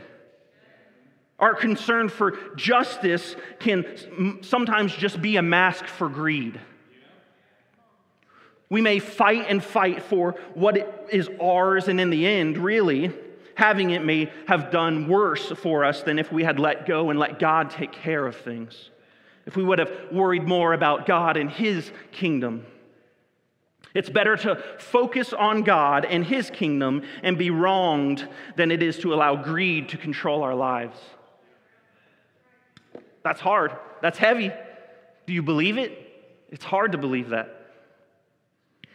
Our 1.38 1.54
concern 1.54 2.08
for 2.08 2.32
justice 2.56 3.36
can 3.60 4.42
sometimes 4.42 4.94
just 4.94 5.20
be 5.20 5.36
a 5.36 5.42
mask 5.42 5.86
for 5.86 6.08
greed. 6.08 6.58
We 8.68 8.80
may 8.80 8.98
fight 8.98 9.46
and 9.48 9.62
fight 9.62 10.02
for 10.02 10.32
what 10.54 11.08
is 11.12 11.28
ours, 11.40 11.88
and 11.88 12.00
in 12.00 12.10
the 12.10 12.26
end, 12.26 12.58
really, 12.58 13.12
having 13.56 13.90
it 13.90 14.04
may 14.04 14.30
have 14.46 14.70
done 14.70 15.08
worse 15.08 15.50
for 15.50 15.84
us 15.84 16.02
than 16.02 16.18
if 16.18 16.30
we 16.30 16.44
had 16.44 16.60
let 16.60 16.86
go 16.86 17.10
and 17.10 17.18
let 17.18 17.38
God 17.38 17.70
take 17.70 17.90
care 17.90 18.24
of 18.26 18.36
things. 18.36 18.90
If 19.46 19.56
we 19.56 19.64
would 19.64 19.78
have 19.78 19.90
worried 20.12 20.44
more 20.44 20.72
about 20.72 21.06
God 21.06 21.36
and 21.36 21.50
His 21.50 21.90
kingdom. 22.12 22.66
It's 23.94 24.10
better 24.10 24.36
to 24.36 24.56
focus 24.78 25.32
on 25.32 25.62
God 25.62 26.04
and 26.04 26.22
His 26.24 26.50
kingdom 26.50 27.02
and 27.22 27.38
be 27.38 27.50
wronged 27.50 28.28
than 28.56 28.70
it 28.70 28.82
is 28.82 28.98
to 28.98 29.14
allow 29.14 29.36
greed 29.36 29.88
to 29.90 29.96
control 29.96 30.42
our 30.42 30.54
lives. 30.54 30.98
That's 33.24 33.40
hard. 33.40 33.72
That's 34.02 34.18
heavy. 34.18 34.52
Do 35.26 35.32
you 35.32 35.42
believe 35.42 35.78
it? 35.78 35.98
It's 36.50 36.64
hard 36.64 36.92
to 36.92 36.98
believe 36.98 37.30
that. 37.30 37.56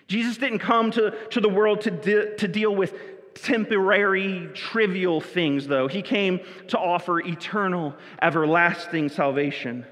Jesus 0.08 0.38
didn't 0.38 0.60
come 0.60 0.92
to, 0.92 1.12
to 1.30 1.40
the 1.40 1.50
world 1.50 1.82
to, 1.82 1.92
de- 1.92 2.36
to 2.36 2.48
deal 2.48 2.76
with 2.76 2.94
temporary, 3.36 4.50
trivial 4.54 5.22
things, 5.22 5.68
though. 5.68 5.88
He 5.88 6.02
came 6.02 6.40
to 6.68 6.78
offer 6.78 7.20
eternal, 7.20 7.96
everlasting 8.22 9.10
salvation. 9.10 9.86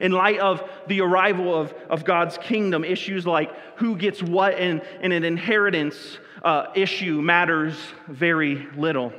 In 0.00 0.12
light 0.12 0.38
of 0.40 0.68
the 0.88 1.00
arrival 1.00 1.54
of, 1.54 1.72
of 1.88 2.04
God's 2.04 2.36
kingdom, 2.38 2.84
issues 2.84 3.26
like 3.26 3.50
who 3.76 3.96
gets 3.96 4.22
what 4.22 4.58
in, 4.58 4.82
in 5.00 5.12
an 5.12 5.24
inheritance 5.24 6.18
uh, 6.42 6.66
issue 6.74 7.22
matters 7.22 7.74
very 8.08 8.66
little. 8.76 9.12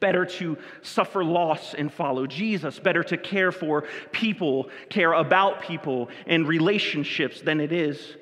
Better 0.00 0.24
to 0.24 0.56
suffer 0.82 1.22
loss 1.22 1.74
and 1.74 1.92
follow 1.92 2.26
Jesus. 2.26 2.78
Better 2.78 3.02
to 3.04 3.16
care 3.16 3.52
for 3.52 3.84
people, 4.12 4.70
care 4.88 5.12
about 5.12 5.62
people 5.62 6.08
and 6.26 6.48
relationships 6.48 7.42
than 7.42 7.60
it 7.60 7.72
is 7.72 8.16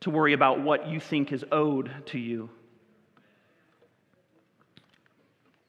to 0.00 0.10
worry 0.10 0.32
about 0.32 0.60
what 0.60 0.86
you 0.86 1.00
think 1.00 1.32
is 1.32 1.44
owed 1.50 1.90
to 2.06 2.18
you. 2.18 2.50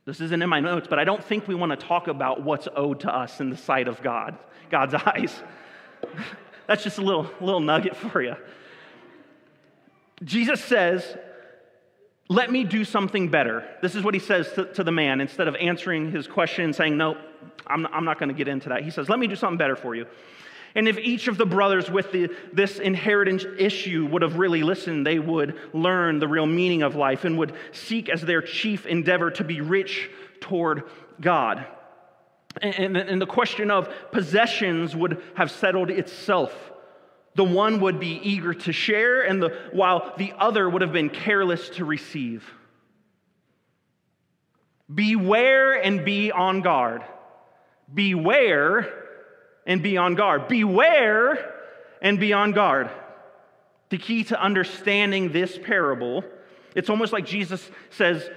This 0.10 0.22
isn't 0.22 0.42
in 0.42 0.50
my 0.50 0.60
notes, 0.60 0.88
but 0.89 0.98
I 0.98 1.04
don't 1.04 1.24
think 1.24 1.48
we 1.48 1.54
want 1.54 1.70
to 1.70 1.75
talk 1.75 2.08
about 2.08 2.42
what's 2.42 2.68
owed 2.75 3.01
to 3.01 3.16
us 3.16 3.42
in 3.42 3.51
the 3.51 3.56
sight 3.56 3.88
of 3.88 4.01
God, 4.01 4.39
God's 4.72 4.94
eyes. 5.06 5.44
That's 6.66 6.84
just 6.84 6.98
a 6.98 7.04
little, 7.04 7.30
little 7.39 7.60
nugget 7.60 7.96
for 7.96 8.20
you. 8.20 8.36
Jesus 10.24 10.63
says, 10.63 11.16
Let 12.28 12.51
me 12.51 12.63
do 12.63 12.86
something 12.86 13.30
better. 13.30 13.70
This 13.84 13.94
is 13.94 14.04
what 14.04 14.16
he 14.16 14.20
says 14.20 14.51
to, 14.54 14.66
to 14.74 14.84
the 14.84 14.92
man 14.92 15.22
instead 15.22 15.48
of 15.48 15.56
answering 15.58 16.12
his 16.12 16.25
question 16.25 16.66
and 16.66 16.75
saying, 16.75 16.98
No, 16.98 17.16
I'm, 17.68 17.86
I'm 17.86 18.04
not 18.04 18.18
going 18.18 18.30
to 18.30 18.36
get 18.36 18.48
into 18.48 18.70
that. 18.70 18.82
He 18.82 18.89
says, 18.89 19.10
Let 19.10 19.20
me 19.20 19.28
do 19.28 19.36
something 19.36 19.60
better 19.60 19.75
for 19.75 19.94
you. 19.94 20.08
And 20.79 20.88
if 20.88 20.98
each 20.98 21.27
of 21.27 21.38
the 21.38 21.45
brothers 21.45 21.91
with 21.91 22.13
the, 22.13 22.29
this 22.53 22.79
inheritance 22.79 23.43
issue 23.57 24.05
would 24.05 24.21
have 24.21 24.38
really 24.38 24.63
listened, 24.63 25.05
they 25.05 25.19
would 25.19 25.57
learn 25.74 26.19
the 26.19 26.27
real 26.29 26.45
meaning 26.45 26.83
of 26.83 26.95
life 26.95 27.25
and 27.25 27.38
would 27.38 27.51
seek 27.74 28.07
as 28.07 28.21
their 28.21 28.41
chief 28.41 28.86
endeavor 28.86 29.29
to 29.31 29.43
be 29.43 29.59
rich 29.59 30.09
toward 30.39 30.83
God. 31.19 31.65
And, 32.62 32.95
and 32.95 33.21
the 33.21 33.25
question 33.25 33.69
of 33.71 33.93
possessions 34.13 34.95
would 34.95 35.21
have 35.36 35.51
settled 35.51 35.89
itself. 35.89 36.55
The 37.36 37.43
one 37.43 37.81
would 37.81 38.00
be 38.00 38.17
eager 38.24 38.53
to 38.53 38.71
share, 38.71 39.24
and 39.24 39.43
the, 39.43 39.50
while 39.74 40.13
the 40.17 40.31
other 40.39 40.69
would 40.69 40.81
have 40.81 40.93
been 40.93 41.09
careless 41.09 41.71
to 41.71 41.83
receive. 41.83 42.50
Beware 44.95 45.74
and 45.74 46.05
be 46.05 46.31
on 46.31 46.62
guard. 46.62 47.03
Beware 47.93 49.09
and 49.66 49.84
be 49.84 49.98
on 49.98 50.16
guard. 50.16 50.48
Beware 50.48 51.54
and 52.01 52.20
be 52.20 52.34
on 52.34 52.51
guard. 52.51 52.89
The 53.89 53.98
key 53.98 54.24
to 54.25 54.42
understanding 54.42 55.32
this 55.32 55.58
parable, 55.58 56.24
it's 56.75 56.89
almost 56.89 57.12
like 57.12 57.25
Jesus 57.25 57.70
says, 57.89 58.30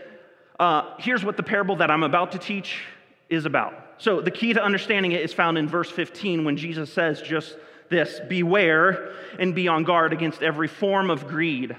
uh, 0.59 0.95
here's 0.99 1.25
what 1.25 1.37
the 1.37 1.43
parable 1.43 1.77
that 1.77 1.91
I'm 1.91 2.03
about 2.03 2.33
to 2.33 2.39
teach 2.39 2.83
is 3.29 3.45
about. 3.45 3.75
So 3.99 4.21
the 4.21 4.31
key 4.31 4.53
to 4.53 4.63
understanding 4.63 5.13
it 5.13 5.23
is 5.23 5.33
found 5.33 5.59
in 5.59 5.69
verse 5.69 5.91
15 5.91 6.45
when 6.45 6.57
Jesus 6.57 6.93
says 6.93 7.21
just 7.21 7.57
this 7.89 8.21
Beware 8.29 9.13
and 9.39 9.55
be 9.55 9.69
on 9.69 9.85
guard 9.85 10.13
against 10.13 10.43
every 10.43 10.69
form 10.69 11.11
of 11.11 11.29
greed. 11.29 11.77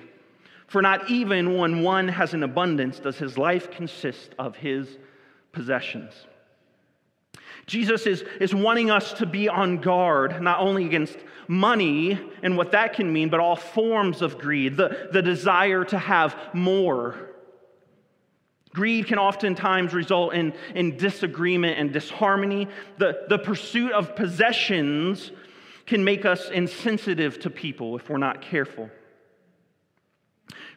For 0.68 0.82
not 0.82 1.10
even 1.10 1.58
when 1.58 1.84
one 1.84 2.08
has 2.08 2.34
an 2.34 2.44
abundance 2.44 3.00
does 3.00 3.18
his 3.18 3.38
life 3.38 3.70
consist 3.72 4.34
of 4.40 4.56
his 4.56 4.98
possessions. 5.52 6.14
Jesus 7.66 8.06
is, 8.06 8.24
is 8.42 8.54
wanting 8.54 8.92
us 8.92 9.14
to 9.14 9.26
be 9.26 9.48
on 9.48 9.78
guard, 9.78 10.42
not 10.42 10.60
only 10.60 10.86
against 10.86 11.18
money 11.48 12.20
and 12.42 12.58
what 12.58 12.72
that 12.72 12.94
can 12.94 13.12
mean, 13.12 13.30
but 13.30 13.40
all 13.40 13.56
forms 13.56 14.22
of 14.22 14.38
greed, 14.38 14.76
the, 14.76 15.10
the 15.12 15.22
desire 15.22 15.86
to 15.86 15.98
have 15.98 16.36
more. 16.54 17.30
Greed 18.74 19.08
can 19.08 19.20
oftentimes 19.20 19.94
result 19.94 20.34
in, 20.34 20.54
in 20.74 20.98
disagreement 20.98 21.78
and 21.78 21.94
disharmony. 21.94 22.68
The, 22.98 23.26
the 23.30 23.38
pursuit 23.38 23.92
of 23.92 24.16
possessions 24.16 25.32
can 25.86 26.04
make 26.04 26.26
us 26.26 26.50
insensitive 26.50 27.40
to 27.42 27.50
people 27.50 27.96
if 27.96 28.10
we're 28.10 28.18
not 28.18 28.42
careful. 28.42 28.90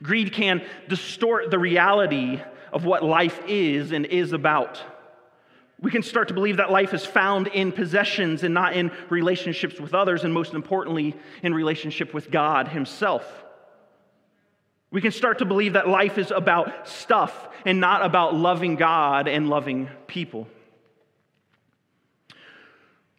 Greed 0.03 0.33
can 0.33 0.63
distort 0.89 1.51
the 1.51 1.59
reality 1.59 2.41
of 2.73 2.85
what 2.85 3.03
life 3.03 3.41
is 3.49 3.93
and 3.93 4.05
is 4.05 4.33
about. 4.33 4.83
We 5.81 5.91
can 5.91 6.03
start 6.03 6.29
to 6.29 6.35
believe 6.35 6.57
that 6.57 6.71
life 6.71 6.95
is 6.95 7.05
found 7.05 7.49
in 7.49 7.71
possessions 7.71 8.43
and 8.43 8.55
not 8.55 8.75
in 8.75 8.91
relationships 9.11 9.79
with 9.79 9.95
others, 9.95 10.25
and 10.25 10.33
most 10.33 10.55
importantly, 10.55 11.15
in 11.43 11.53
relationship 11.53 12.15
with 12.15 12.31
God 12.31 12.69
Himself. 12.69 13.45
We 14.91 15.03
can 15.03 15.13
start 15.13 15.39
to 15.39 15.45
believe 15.45 15.75
that 15.75 15.89
life 15.89 16.17
is 16.17 16.31
about 16.31 16.89
stuff 16.89 17.49
and 17.67 17.81
not 17.81 18.03
about 18.03 18.35
loving 18.35 18.77
God 18.77 19.29
and 19.29 19.51
loving 19.51 19.91
people. 20.07 20.47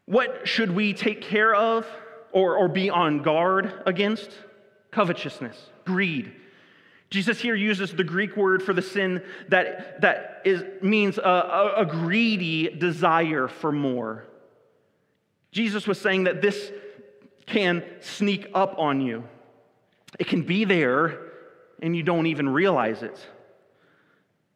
What 0.06 0.48
should 0.48 0.72
we 0.72 0.94
take 0.94 1.22
care 1.22 1.54
of 1.54 1.86
or, 2.32 2.56
or 2.56 2.70
be 2.70 2.90
on 2.90 3.22
guard 3.22 3.84
against? 3.86 4.32
Covetousness, 4.90 5.58
greed. 5.86 6.34
Jesus 7.10 7.40
here 7.40 7.56
uses 7.56 7.94
the 7.94 8.04
Greek 8.04 8.36
word 8.36 8.62
for 8.62 8.74
the 8.74 8.82
sin 8.82 9.24
that, 9.48 10.02
that 10.02 10.42
is, 10.44 10.64
means 10.82 11.18
a, 11.18 11.22
a, 11.22 11.74
a 11.82 11.86
greedy 11.86 12.70
desire 12.70 13.48
for 13.48 13.72
more. 13.72 14.26
Jesus 15.52 15.88
was 15.88 16.00
saying 16.00 16.26
that 16.26 16.42
this 16.42 16.72
can 17.46 17.84
sneak 18.02 18.48
up 18.54 18.78
on 18.78 19.00
you. 19.00 19.24
It 20.20 20.28
can 20.28 20.42
be 20.42 20.66
there 20.66 21.20
and 21.82 21.96
you 21.96 22.04
don't 22.04 22.26
even 22.28 22.50
realize 22.50 23.04
it. 23.04 23.18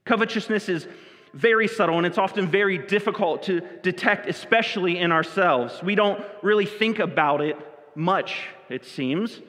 Covetousness 0.06 0.68
is 0.68 0.88
very 1.34 1.68
subtle 1.68 1.98
and 1.98 2.06
it's 2.06 2.18
often 2.18 2.48
very 2.48 2.78
difficult 2.78 3.44
to 3.44 3.62
detect, 3.82 4.28
especially 4.28 4.98
in 4.98 5.14
ourselves. 5.14 5.82
We 5.82 5.96
don't 5.96 6.22
really 6.42 6.66
think 6.66 7.00
about 7.00 7.40
it 7.40 7.56
much, 7.96 8.48
it 8.70 8.86
seems, 8.86 9.42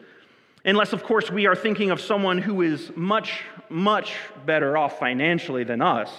unless, 0.64 0.92
of 0.92 1.02
course, 1.02 1.30
we 1.30 1.46
are 1.46 1.56
thinking 1.56 1.90
of 1.90 2.00
someone 2.00 2.38
who 2.38 2.62
is 2.62 2.90
much, 2.94 3.42
much 3.68 4.14
better 4.46 4.76
off 4.76 4.98
financially 4.98 5.64
than 5.64 5.80
us. 5.80 6.10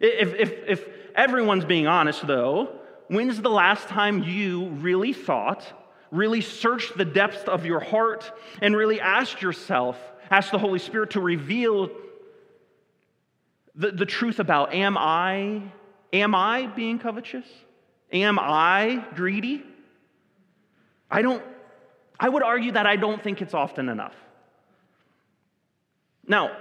If, 0.00 0.34
if, 0.34 0.52
if 0.66 0.88
everyone's 1.14 1.64
being 1.64 1.86
honest, 1.86 2.26
though, 2.26 2.68
when's 3.08 3.40
the 3.40 3.50
last 3.50 3.88
time 3.88 4.22
you 4.22 4.68
really 4.68 5.12
thought, 5.12 5.64
really 6.10 6.40
searched 6.40 6.96
the 6.96 7.04
depths 7.04 7.48
of 7.48 7.66
your 7.66 7.80
heart, 7.80 8.30
and 8.62 8.76
really 8.76 9.00
asked 9.00 9.42
yourself, 9.42 9.98
asked 10.30 10.52
the 10.52 10.58
Holy 10.58 10.78
Spirit 10.78 11.10
to 11.10 11.20
reveal 11.20 11.90
the, 13.74 13.92
the 13.92 14.06
truth 14.06 14.40
about 14.40 14.74
am 14.74 14.98
I, 14.98 15.62
am 16.12 16.34
I 16.34 16.66
being 16.66 16.98
covetous? 16.98 17.46
Am 18.12 18.38
I 18.38 19.04
greedy? 19.14 19.62
I 21.10 21.22
don't, 21.22 21.42
I 22.20 22.28
would 22.28 22.42
argue 22.42 22.72
that 22.72 22.86
I 22.86 22.96
don't 22.96 23.22
think 23.22 23.42
it's 23.42 23.54
often 23.54 23.88
enough. 23.88 24.14
Now, 26.26 26.56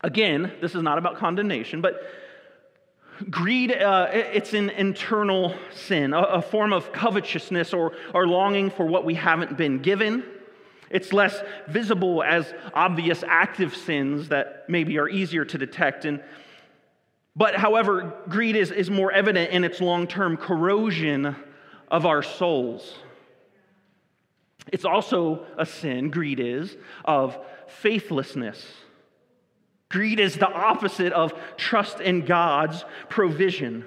again, 0.00 0.52
this 0.60 0.74
is 0.74 0.82
not 0.82 0.98
about 0.98 1.16
condemnation, 1.16 1.80
but 1.80 2.02
greed, 3.28 3.72
uh, 3.72 4.08
it's 4.10 4.54
an 4.54 4.70
internal 4.70 5.54
sin, 5.72 6.14
a, 6.14 6.20
a 6.20 6.42
form 6.42 6.72
of 6.72 6.92
covetousness 6.92 7.72
or, 7.72 7.92
or 8.14 8.26
longing 8.26 8.70
for 8.70 8.86
what 8.86 9.04
we 9.04 9.14
haven't 9.14 9.56
been 9.56 9.80
given 9.80 10.24
it's 10.92 11.10
less 11.12 11.42
visible 11.68 12.22
as 12.22 12.52
obvious 12.74 13.24
active 13.26 13.74
sins 13.74 14.28
that 14.28 14.66
maybe 14.68 14.98
are 14.98 15.08
easier 15.08 15.44
to 15.46 15.56
detect. 15.56 16.04
And, 16.04 16.22
but 17.34 17.56
however, 17.56 18.14
greed 18.28 18.56
is, 18.56 18.70
is 18.70 18.90
more 18.90 19.10
evident 19.10 19.50
in 19.50 19.64
its 19.64 19.80
long 19.80 20.06
term 20.06 20.36
corrosion 20.36 21.34
of 21.90 22.04
our 22.04 22.22
souls. 22.22 22.98
It's 24.70 24.84
also 24.84 25.46
a 25.58 25.66
sin, 25.66 26.10
greed 26.10 26.40
is, 26.40 26.76
of 27.04 27.38
faithlessness. 27.66 28.64
Greed 29.88 30.20
is 30.20 30.36
the 30.36 30.50
opposite 30.50 31.12
of 31.12 31.34
trust 31.56 32.00
in 32.00 32.24
God's 32.24 32.84
provision. 33.08 33.84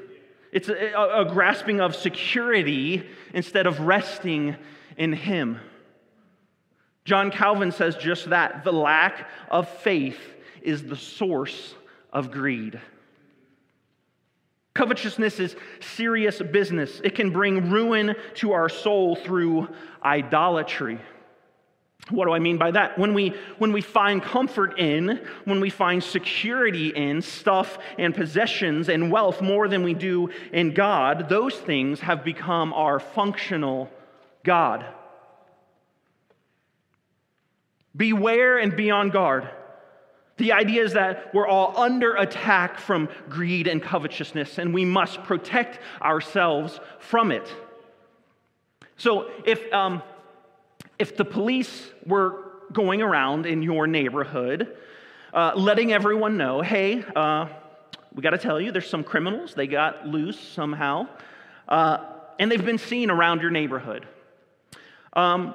It's 0.52 0.70
a, 0.70 0.94
a, 0.94 1.22
a 1.22 1.34
grasping 1.34 1.82
of 1.82 1.96
security 1.96 3.08
instead 3.34 3.68
of 3.68 3.80
resting 3.80 4.56
in 4.98 5.14
Him. 5.14 5.60
John 7.06 7.32
Calvin 7.32 7.72
says 7.72 7.96
just 7.96 8.30
that 8.30 8.64
the 8.64 8.74
lack 8.74 9.30
of 9.50 9.70
faith 9.70 10.20
is 10.62 10.84
the 10.84 10.96
source 10.96 11.76
of 12.12 12.32
greed. 12.32 12.80
Covetousness 14.76 15.40
is 15.40 15.56
serious 15.80 16.42
business. 16.42 17.00
It 17.04 17.16
can 17.16 17.32
bring 17.32 17.72
ruin 17.72 18.14
to 18.36 18.52
our 18.52 18.68
soul 18.68 19.16
through 19.16 19.70
idolatry. 20.04 21.00
What 22.10 22.26
do 22.26 22.34
I 22.34 22.40
mean 22.40 22.58
by 22.58 22.72
that? 22.72 23.00
When 23.00 23.14
we, 23.14 23.34
when 23.58 23.72
we 23.72 23.82
find 23.82 24.22
comfort 24.22 24.78
in, 24.78 25.26
when 25.46 25.60
we 25.60 25.70
find 25.72 26.04
security 26.04 26.90
in 26.90 27.22
stuff 27.22 27.80
and 27.98 28.14
possessions 28.14 28.90
and 28.90 29.12
wealth 29.12 29.42
more 29.42 29.68
than 29.68 29.82
we 29.82 29.94
do 29.96 30.30
in 30.52 30.74
God, 30.74 31.30
those 31.30 31.56
things 31.56 32.02
have 32.02 32.24
become 32.24 32.74
our 32.74 33.00
functional 33.00 33.90
God. 34.44 34.86
Beware 37.96 38.60
and 38.60 38.76
be 38.76 38.92
on 38.92 39.10
guard. 39.10 39.50
The 40.38 40.52
idea 40.52 40.84
is 40.84 40.94
that 40.94 41.34
we're 41.34 41.48
all 41.48 41.78
under 41.78 42.16
attack 42.16 42.78
from 42.78 43.08
greed 43.30 43.68
and 43.68 43.82
covetousness, 43.82 44.58
and 44.58 44.74
we 44.74 44.84
must 44.84 45.24
protect 45.24 45.80
ourselves 46.02 46.80
from 47.00 47.32
it. 47.32 47.48
So, 48.98 49.30
if, 49.46 49.72
um, 49.74 50.02
if 51.00 51.16
the 51.16 51.26
police 51.26 51.90
were 52.06 52.52
going 52.74 53.02
around 53.02 53.46
in 53.46 53.62
your 53.62 53.88
neighborhood, 53.88 54.76
uh, 55.34 55.54
letting 55.56 55.94
everyone 55.94 56.38
know, 56.38 56.62
hey, 56.62 57.04
uh, 57.16 57.48
we 58.14 58.22
got 58.22 58.32
to 58.32 58.38
tell 58.38 58.60
you, 58.60 58.72
there's 58.72 58.90
some 58.90 59.04
criminals, 59.04 59.54
they 59.54 59.68
got 59.68 60.08
loose 60.08 60.40
somehow, 60.40 61.08
uh, 61.68 61.98
and 62.40 62.52
they've 62.52 62.64
been 62.64 62.78
seen 62.78 63.10
around 63.10 63.42
your 63.42 63.52
neighborhood. 63.52 64.06
Um, 65.14 65.54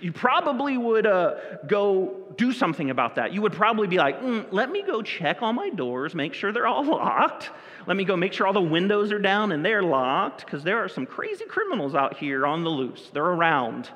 you 0.00 0.12
probably 0.12 0.76
would 0.76 1.06
uh, 1.06 1.34
go 1.66 2.14
do 2.36 2.52
something 2.52 2.90
about 2.90 3.14
that. 3.14 3.32
You 3.32 3.42
would 3.42 3.52
probably 3.52 3.86
be 3.86 3.96
like, 3.96 4.20
mm, 4.20 4.46
let 4.50 4.70
me 4.70 4.82
go 4.82 5.00
check 5.02 5.40
all 5.40 5.52
my 5.52 5.70
doors, 5.70 6.14
make 6.14 6.34
sure 6.34 6.52
they're 6.52 6.66
all 6.66 6.84
locked. 6.88 7.50
Let 7.86 7.96
me 7.96 8.04
go 8.04 8.16
make 8.16 8.32
sure 8.32 8.46
all 8.46 8.52
the 8.52 8.60
windows 8.60 9.12
are 9.12 9.18
down 9.18 9.52
and 9.52 9.64
they're 9.64 9.82
locked, 9.82 10.44
because 10.44 10.62
there 10.62 10.82
are 10.82 10.88
some 10.88 11.06
crazy 11.06 11.44
criminals 11.44 11.94
out 11.94 12.16
here 12.16 12.46
on 12.46 12.64
the 12.64 12.70
loose. 12.70 13.10
They're 13.12 13.24
around. 13.24 13.88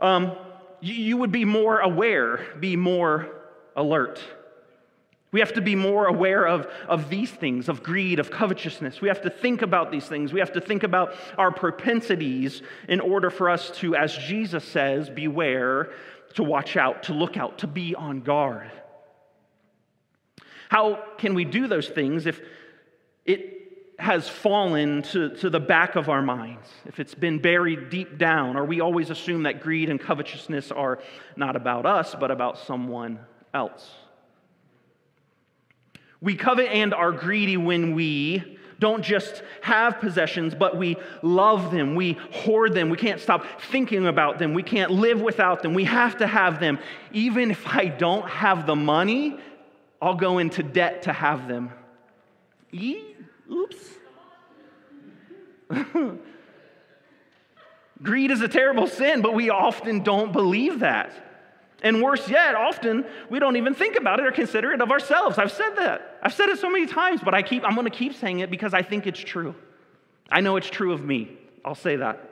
Um, 0.00 0.32
you, 0.80 0.94
you 0.94 1.16
would 1.16 1.32
be 1.32 1.44
more 1.44 1.80
aware, 1.80 2.46
be 2.58 2.76
more 2.76 3.28
alert. 3.76 4.20
We 5.30 5.40
have 5.40 5.52
to 5.54 5.60
be 5.60 5.74
more 5.74 6.06
aware 6.06 6.46
of, 6.46 6.66
of 6.88 7.10
these 7.10 7.30
things, 7.30 7.68
of 7.68 7.82
greed, 7.82 8.18
of 8.18 8.30
covetousness. 8.30 9.02
We 9.02 9.08
have 9.08 9.20
to 9.22 9.30
think 9.30 9.60
about 9.60 9.90
these 9.90 10.06
things. 10.06 10.32
We 10.32 10.40
have 10.40 10.52
to 10.52 10.60
think 10.60 10.84
about 10.84 11.14
our 11.36 11.50
propensities 11.50 12.62
in 12.88 13.00
order 13.00 13.28
for 13.28 13.50
us 13.50 13.70
to, 13.78 13.94
as 13.94 14.16
Jesus 14.16 14.64
says, 14.64 15.10
beware, 15.10 15.90
to 16.34 16.42
watch 16.42 16.76
out, 16.76 17.04
to 17.04 17.12
look 17.12 17.36
out, 17.36 17.58
to 17.58 17.66
be 17.66 17.94
on 17.94 18.20
guard. 18.20 18.70
How 20.70 21.02
can 21.18 21.34
we 21.34 21.44
do 21.44 21.66
those 21.66 21.88
things 21.88 22.26
if 22.26 22.40
it 23.26 23.54
has 23.98 24.28
fallen 24.28 25.02
to, 25.02 25.36
to 25.36 25.50
the 25.50 25.60
back 25.60 25.96
of 25.96 26.08
our 26.08 26.22
minds, 26.22 26.68
if 26.86 27.00
it's 27.00 27.14
been 27.14 27.38
buried 27.38 27.90
deep 27.90 28.16
down, 28.16 28.56
or 28.56 28.64
we 28.64 28.80
always 28.80 29.10
assume 29.10 29.42
that 29.42 29.60
greed 29.60 29.90
and 29.90 30.00
covetousness 30.00 30.70
are 30.70 31.00
not 31.36 31.56
about 31.56 31.84
us, 31.84 32.14
but 32.18 32.30
about 32.30 32.56
someone 32.58 33.18
else? 33.52 33.90
We 36.20 36.34
covet 36.34 36.68
and 36.68 36.92
are 36.92 37.12
greedy 37.12 37.56
when 37.56 37.94
we 37.94 38.58
don't 38.78 39.02
just 39.02 39.42
have 39.60 39.98
possessions, 39.98 40.54
but 40.54 40.76
we 40.76 40.96
love 41.22 41.72
them. 41.72 41.96
We 41.96 42.12
hoard 42.32 42.74
them. 42.74 42.90
We 42.90 42.96
can't 42.96 43.20
stop 43.20 43.44
thinking 43.70 44.06
about 44.06 44.38
them. 44.38 44.54
We 44.54 44.62
can't 44.62 44.92
live 44.92 45.20
without 45.20 45.62
them. 45.62 45.74
We 45.74 45.84
have 45.84 46.18
to 46.18 46.26
have 46.26 46.60
them. 46.60 46.78
Even 47.12 47.50
if 47.50 47.66
I 47.66 47.86
don't 47.86 48.28
have 48.28 48.66
the 48.66 48.76
money, 48.76 49.36
I'll 50.00 50.14
go 50.14 50.38
into 50.38 50.62
debt 50.62 51.02
to 51.02 51.12
have 51.12 51.48
them. 51.48 51.72
Oops. 53.50 53.76
Greed 58.02 58.30
is 58.30 58.40
a 58.42 58.48
terrible 58.48 58.86
sin, 58.86 59.22
but 59.22 59.34
we 59.34 59.50
often 59.50 60.04
don't 60.04 60.32
believe 60.32 60.80
that. 60.80 61.12
And 61.82 62.00
worse 62.00 62.28
yet, 62.28 62.54
often 62.54 63.04
we 63.28 63.40
don't 63.40 63.56
even 63.56 63.74
think 63.74 63.96
about 63.96 64.20
it 64.20 64.26
or 64.26 64.32
consider 64.32 64.72
it 64.72 64.80
of 64.80 64.92
ourselves. 64.92 65.36
I've 65.36 65.52
said 65.52 65.74
that. 65.76 66.07
I've 66.22 66.34
said 66.34 66.48
it 66.48 66.58
so 66.58 66.70
many 66.70 66.86
times, 66.86 67.20
but 67.24 67.34
I 67.34 67.42
keep, 67.42 67.64
I'm 67.64 67.74
going 67.74 67.84
to 67.90 67.96
keep 67.96 68.14
saying 68.14 68.40
it 68.40 68.50
because 68.50 68.74
I 68.74 68.82
think 68.82 69.06
it's 69.06 69.20
true. 69.20 69.54
I 70.30 70.40
know 70.40 70.56
it's 70.56 70.70
true 70.70 70.92
of 70.92 71.04
me. 71.04 71.30
I'll 71.64 71.74
say 71.74 71.96
that. 71.96 72.28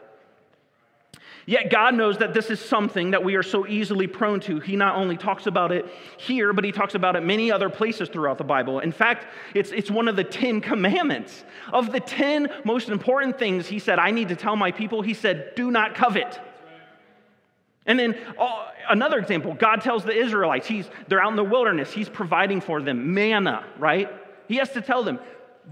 Yet 1.48 1.70
God 1.70 1.94
knows 1.94 2.18
that 2.18 2.34
this 2.34 2.50
is 2.50 2.58
something 2.58 3.12
that 3.12 3.22
we 3.22 3.36
are 3.36 3.42
so 3.42 3.68
easily 3.68 4.08
prone 4.08 4.40
to. 4.40 4.58
He 4.58 4.74
not 4.74 4.96
only 4.96 5.16
talks 5.16 5.46
about 5.46 5.70
it 5.70 5.86
here, 6.16 6.52
but 6.52 6.64
he 6.64 6.72
talks 6.72 6.96
about 6.96 7.14
it 7.14 7.22
many 7.22 7.52
other 7.52 7.70
places 7.70 8.08
throughout 8.08 8.36
the 8.36 8.44
Bible. 8.44 8.80
In 8.80 8.90
fact, 8.90 9.28
it's, 9.54 9.70
it's 9.70 9.88
one 9.88 10.08
of 10.08 10.16
the 10.16 10.24
Ten 10.24 10.60
Commandments. 10.60 11.44
Of 11.72 11.92
the 11.92 12.00
10 12.00 12.48
most 12.64 12.88
important 12.88 13.38
things 13.38 13.68
he 13.68 13.78
said, 13.78 14.00
I 14.00 14.10
need 14.10 14.28
to 14.30 14.36
tell 14.36 14.56
my 14.56 14.72
people, 14.72 15.02
he 15.02 15.14
said, 15.14 15.54
do 15.54 15.70
not 15.70 15.94
covet. 15.94 16.40
And 17.86 17.98
then 17.98 18.18
uh, 18.38 18.68
another 18.88 19.18
example, 19.18 19.54
God 19.54 19.80
tells 19.80 20.04
the 20.04 20.16
Israelites, 20.16 20.66
he's, 20.66 20.88
they're 21.08 21.22
out 21.22 21.30
in 21.30 21.36
the 21.36 21.44
wilderness, 21.44 21.92
he's 21.92 22.08
providing 22.08 22.60
for 22.60 22.82
them 22.82 23.14
manna, 23.14 23.64
right? 23.78 24.10
He 24.48 24.56
has 24.56 24.70
to 24.70 24.80
tell 24.80 25.02
them, 25.02 25.18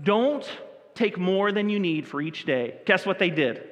don't 0.03 0.48
take 0.94 1.18
more 1.18 1.53
than 1.53 1.68
you 1.68 1.79
need 1.79 2.07
for 2.07 2.20
each 2.20 2.44
day. 2.44 2.77
Guess 2.87 3.05
what 3.05 3.18
they 3.18 3.31
did? 3.31 3.68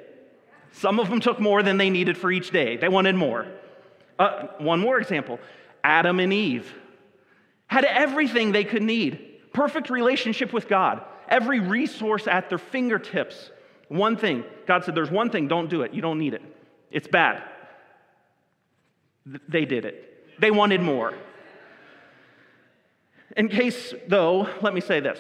Some 0.73 0.99
of 0.99 1.09
them 1.09 1.21
took 1.21 1.39
more 1.39 1.63
than 1.63 1.77
they 1.77 1.91
needed 1.91 2.17
for 2.17 2.33
each 2.33 2.51
day. 2.51 2.77
They 2.77 2.89
wanted 2.89 3.15
more. 3.15 3.47
Uh, 4.19 4.49
one 4.59 4.81
more 4.81 4.99
example 4.99 5.39
Adam 5.85 6.21
and 6.21 6.33
Eve 6.33 6.73
had 7.67 7.85
everything 7.85 8.53
they 8.53 8.65
could 8.65 8.83
need 8.83 9.29
perfect 9.53 9.91
relationship 9.91 10.53
with 10.53 10.69
God, 10.69 11.03
every 11.29 11.61
resource 11.61 12.27
at 12.27 12.49
their 12.49 12.59
fingertips. 12.59 13.51
One 13.89 14.17
thing 14.17 14.45
God 14.67 14.85
said, 14.85 14.95
There's 14.95 15.11
one 15.11 15.31
thing, 15.31 15.49
don't 15.49 15.69
do 15.69 15.83
it. 15.83 15.93
You 15.93 16.03
don't 16.03 16.19
need 16.19 16.35
it. 16.35 16.43
It's 16.91 17.09
bad. 17.09 17.43
They 19.25 19.65
did 19.65 19.85
it, 19.85 20.41
they 20.41 20.51
wanted 20.51 20.81
more. 20.81 21.15
In 23.37 23.49
case, 23.49 23.95
though, 24.09 24.49
let 24.61 24.75
me 24.75 24.81
say 24.81 25.01
this. 25.01 25.19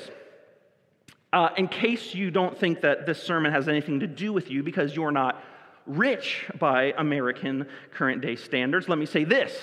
Uh, 1.33 1.49
in 1.57 1.67
case 1.67 2.15
you 2.15 2.31
don't 2.31 2.59
think 2.59 2.83
that 2.83 3.07
this 3.07 3.23
sermon 3.23 3.53
has 3.53 3.69
anything 3.69 4.01
to 4.01 4.07
do 4.07 4.35
with 4.35 4.51
you 4.51 4.63
because 4.63 4.95
you're 4.95 5.11
not 5.11 5.43
rich 5.87 6.45
by 6.59 6.93
American 6.99 7.67
current 7.93 8.21
day 8.21 8.37
standards, 8.37 8.87
let 8.87 8.99
me 8.99 9.07
say 9.07 9.25
this. 9.25 9.59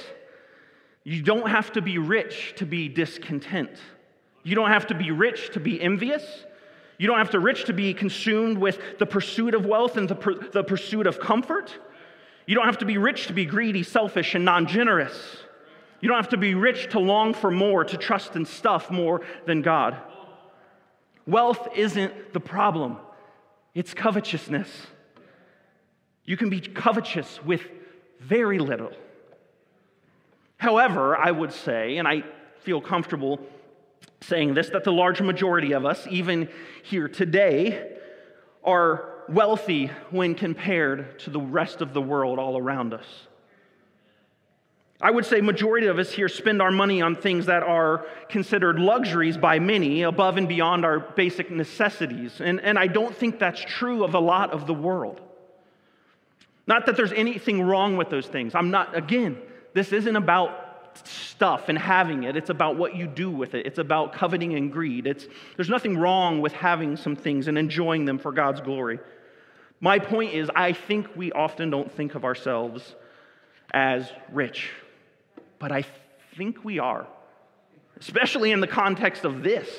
You 1.04 1.21
don't 1.21 1.47
have 1.47 1.71
to 1.73 1.82
be 1.82 1.99
rich 1.99 2.54
to 2.58 2.65
be 2.65 2.89
discontent. 2.89 3.71
You 4.43 4.56
don't 4.56 4.69
have 4.69 4.88
to 4.88 4.95
be 4.95 5.12
rich 5.12 5.52
to 5.54 5.60
be 5.60 5.80
envious. 5.80 6.23
You 6.97 7.08
don't 7.08 7.19
have 7.19 7.32
to 7.32 7.39
rich 7.39 7.65
to 7.65 7.73
be 7.73 7.93
consumed 7.93 8.58
with 8.58 8.80
the 8.97 9.06
pursuit 9.06 9.54
of 9.54 9.65
wealth 9.65 9.95
and 9.95 10.10
the, 10.10 10.49
the 10.52 10.63
pursuit 10.63 11.08
of 11.08 11.19
comfort. 11.19 11.73
You 12.49 12.55
don't 12.55 12.65
have 12.65 12.79
to 12.79 12.85
be 12.85 12.97
rich 12.97 13.27
to 13.27 13.33
be 13.33 13.45
greedy, 13.45 13.83
selfish, 13.83 14.33
and 14.33 14.43
non 14.43 14.65
generous. 14.65 15.38
You 16.01 16.09
don't 16.09 16.17
have 16.17 16.29
to 16.29 16.38
be 16.38 16.55
rich 16.55 16.89
to 16.93 16.99
long 16.99 17.35
for 17.35 17.51
more, 17.51 17.83
to 17.83 17.95
trust 17.95 18.35
in 18.35 18.43
stuff 18.43 18.89
more 18.89 19.21
than 19.45 19.62
God. 19.62 19.95
Wealth 21.27 21.67
isn't 21.75 22.33
the 22.33 22.39
problem, 22.39 22.97
it's 23.75 23.93
covetousness. 23.93 24.67
You 26.25 26.38
can 26.38 26.49
be 26.49 26.59
covetous 26.59 27.39
with 27.43 27.62
very 28.19 28.57
little. 28.57 28.93
However, 30.57 31.15
I 31.15 31.29
would 31.29 31.53
say, 31.53 31.97
and 31.97 32.07
I 32.07 32.23
feel 32.62 32.81
comfortable 32.81 33.39
saying 34.21 34.55
this, 34.55 34.71
that 34.71 34.85
the 34.85 34.91
large 34.91 35.21
majority 35.21 35.73
of 35.73 35.85
us, 35.85 36.07
even 36.09 36.49
here 36.81 37.07
today, 37.09 37.95
are 38.63 39.18
wealthy 39.30 39.88
when 40.12 40.36
compared 40.36 41.20
to 41.20 41.30
the 41.30 41.39
rest 41.39 41.82
of 41.82 41.94
the 41.94 42.02
world 42.02 42.39
all 42.39 42.58
around 42.58 42.94
us. 42.94 43.06
I 45.02 45.12
would 45.12 45.26
say 45.26 45.39
majority 45.39 45.88
of 45.88 45.98
us 45.98 46.12
here 46.12 46.28
spend 46.28 46.62
our 46.62 46.72
money 46.72 47.02
on 47.02 47.15
things 47.15 47.46
that 47.46 47.63
are 47.63 48.06
considered 48.28 48.80
luxuries 48.80 49.38
by 49.38 49.58
many 49.60 50.02
above 50.02 50.36
and 50.36 50.48
beyond 50.48 50.84
our 50.84 51.00
basic 51.00 51.50
necessities. 51.50 52.42
And, 52.42 52.60
and 52.60 52.78
I 52.78 52.88
don't 52.88 53.15
think 53.15 53.39
that's 53.39 53.62
true 53.62 54.04
of 54.04 54.13
a 54.13 54.20
lot 54.20 54.52
of 54.52 54.68
the 54.68 54.74
world. 54.74 55.22
Not 56.68 56.86
that 56.86 56.98
there's 56.98 57.13
anything 57.13 57.62
wrong 57.62 57.96
with 57.96 58.10
those 58.10 58.28
things. 58.28 58.54
I'm 58.56 58.72
not, 58.72 58.96
again, 58.96 59.38
this 59.74 59.94
isn't 59.94 60.15
about 60.15 61.08
stuff 61.08 61.70
and 61.70 61.78
having 61.78 62.24
it. 62.24 62.36
It's 62.36 62.50
about 62.50 62.76
what 62.76 62.94
you 62.94 63.08
do 63.08 63.32
with 63.32 63.56
it. 63.56 63.65
It's 63.65 63.80
about 63.80 64.12
coveting 64.12 64.56
and 64.56 64.70
greed. 64.70 65.08
It's, 65.08 65.28
there's 65.56 65.70
nothing 65.70 65.98
wrong 65.98 66.42
with 66.42 66.52
having 66.52 66.98
some 66.98 67.15
things 67.15 67.48
and 67.48 67.58
enjoying 67.58 68.04
them 68.04 68.20
for 68.20 68.34
God's 68.34 68.60
glory. 68.60 69.00
My 69.80 70.00
point 70.00 70.34
is, 70.34 70.50
I 70.56 70.74
think 70.74 71.15
we 71.15 71.32
often 71.32 71.70
don't 71.70 71.92
think 71.92 72.15
of 72.15 72.26
ourselves 72.26 72.96
as 73.72 74.12
rich 74.32 74.72
but 75.60 75.74
I 75.74 75.86
think 76.38 76.63
we 76.63 76.80
are, 76.80 77.06
especially 78.00 78.52
in 78.52 78.62
the 78.62 78.68
context 78.68 79.26
of 79.26 79.44
this. 79.44 79.70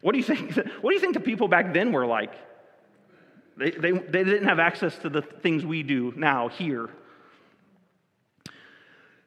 What 0.00 0.12
do 0.12 0.18
you 0.18 0.24
think? 0.24 0.56
What 0.80 0.90
do 0.90 0.94
you 0.94 1.00
think 1.00 1.14
the 1.14 1.20
people 1.20 1.48
back 1.48 1.72
then 1.72 1.92
were 1.92 2.04
like? 2.04 2.32
They, 3.56 3.70
they, 3.70 3.92
they 3.92 4.24
didn't 4.24 4.48
have 4.48 4.58
access 4.58 4.98
to 4.98 5.08
the 5.08 5.22
things 5.22 5.64
we 5.64 5.84
do 5.84 6.12
now 6.16 6.48
here. 6.48 6.90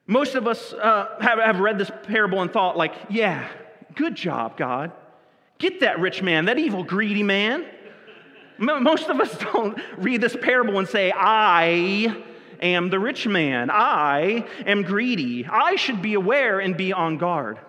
Most 0.06 0.36
of 0.36 0.48
us 0.48 0.74
uh, 0.74 1.16
have, 1.22 1.40
have 1.40 1.60
read 1.60 1.78
this 1.78 1.90
parable 2.04 2.42
and 2.42 2.52
thought, 2.52 2.76
like, 2.76 2.94
yeah, 3.10 3.48
good 3.96 4.16
job, 4.16 4.58
God. 4.58 4.92
Get 5.60 5.80
that 5.80 6.00
rich 6.00 6.22
man, 6.22 6.46
that 6.46 6.60
evil, 6.60 6.84
greedy 6.84 7.24
man. 7.24 7.66
Most 8.58 9.10
of 9.10 9.20
us 9.20 9.38
don't 9.54 9.78
read 9.98 10.22
this 10.22 10.36
parable 10.36 10.80
and 10.80 10.88
say, 10.88 11.12
I 11.16 12.16
am 12.62 12.90
the 12.90 13.00
rich 13.00 13.28
man. 13.28 13.70
I 13.72 14.46
am 14.66 14.84
greedy. 14.84 15.46
I 15.46 15.76
should 15.76 16.02
be 16.02 16.16
aware 16.16 16.60
and 16.60 16.76
be 16.76 16.94
on 16.94 17.18
guard. 17.18 17.60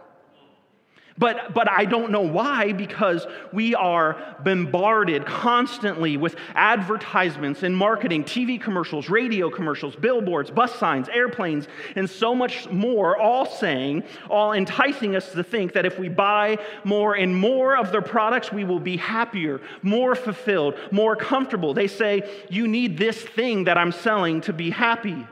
But, 1.19 1.53
but 1.53 1.69
I 1.69 1.85
don't 1.85 2.13
know 2.13 2.21
why, 2.21 2.73
because 2.73 3.27
we 3.53 3.75
are 3.75 4.37
bombarded 4.45 5.27
constantly 5.27 6.17
with 6.17 6.37
advertisements 6.55 7.65
and 7.65 7.77
marketing, 7.77 8.25
TV 8.25 8.61
commercials, 8.61 9.09
radio 9.09 9.51
commercials, 9.51 9.97
billboards, 9.97 10.51
bus 10.51 10.75
signs, 10.77 11.09
airplanes, 11.09 11.67
and 11.97 12.09
so 12.09 12.35
much 12.35 12.69
more, 12.71 13.17
all 13.17 13.47
saying, 13.47 14.05
all 14.31 14.53
enticing 14.53 15.17
us 15.17 15.33
to 15.33 15.43
think 15.43 15.73
that 15.73 15.85
if 15.85 15.99
we 15.99 16.09
buy 16.09 16.59
more 16.85 17.15
and 17.15 17.35
more 17.35 17.77
of 17.77 17.91
their 17.91 18.03
products, 18.03 18.53
we 18.53 18.63
will 18.63 18.81
be 18.81 18.97
happier, 18.97 19.61
more 19.83 20.15
fulfilled, 20.15 20.75
more 20.93 21.17
comfortable. 21.17 21.75
They 21.75 21.89
say, 21.89 22.23
You 22.49 22.69
need 22.69 22.97
this 22.97 23.21
thing 23.21 23.65
that 23.65 23.77
I'm 23.77 23.93
selling 23.93 24.41
to 24.43 24.53
be 24.53 24.71
happy. 24.71 25.27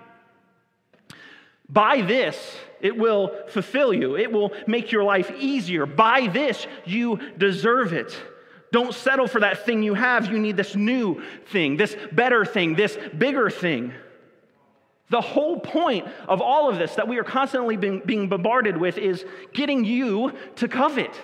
Buy 1.68 2.02
this 2.02 2.56
it 2.80 2.96
will 2.96 3.34
fulfill 3.48 3.92
you, 3.92 4.16
it 4.16 4.30
will 4.30 4.52
make 4.66 4.92
your 4.92 5.04
life 5.04 5.30
easier. 5.38 5.86
Buy 5.86 6.28
this, 6.28 6.66
you 6.84 7.18
deserve 7.38 7.92
it. 7.92 8.16
Don't 8.72 8.94
settle 8.94 9.26
for 9.26 9.40
that 9.40 9.64
thing 9.64 9.82
you 9.82 9.94
have. 9.94 10.30
You 10.30 10.38
need 10.38 10.56
this 10.56 10.74
new 10.74 11.22
thing, 11.46 11.76
this 11.76 11.96
better 12.12 12.44
thing, 12.44 12.74
this 12.74 12.98
bigger 13.16 13.48
thing. 13.48 13.92
The 15.08 15.20
whole 15.20 15.60
point 15.60 16.06
of 16.28 16.40
all 16.40 16.68
of 16.68 16.78
this 16.78 16.96
that 16.96 17.06
we 17.06 17.18
are 17.18 17.24
constantly 17.24 17.76
being, 17.76 18.02
being 18.04 18.28
bombarded 18.28 18.76
with 18.76 18.98
is 18.98 19.24
getting 19.52 19.84
you 19.84 20.32
to 20.56 20.68
covet, 20.68 21.18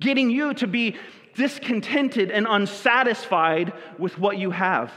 getting 0.00 0.30
you 0.30 0.54
to 0.54 0.66
be 0.66 0.96
discontented 1.34 2.30
and 2.30 2.46
unsatisfied 2.48 3.72
with 3.98 4.16
what 4.18 4.38
you 4.38 4.52
have. 4.52 4.92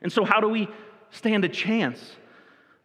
And 0.00 0.10
so, 0.10 0.24
how 0.24 0.40
do 0.40 0.48
we 0.48 0.68
stand 1.12 1.44
a 1.44 1.48
chance 1.48 2.16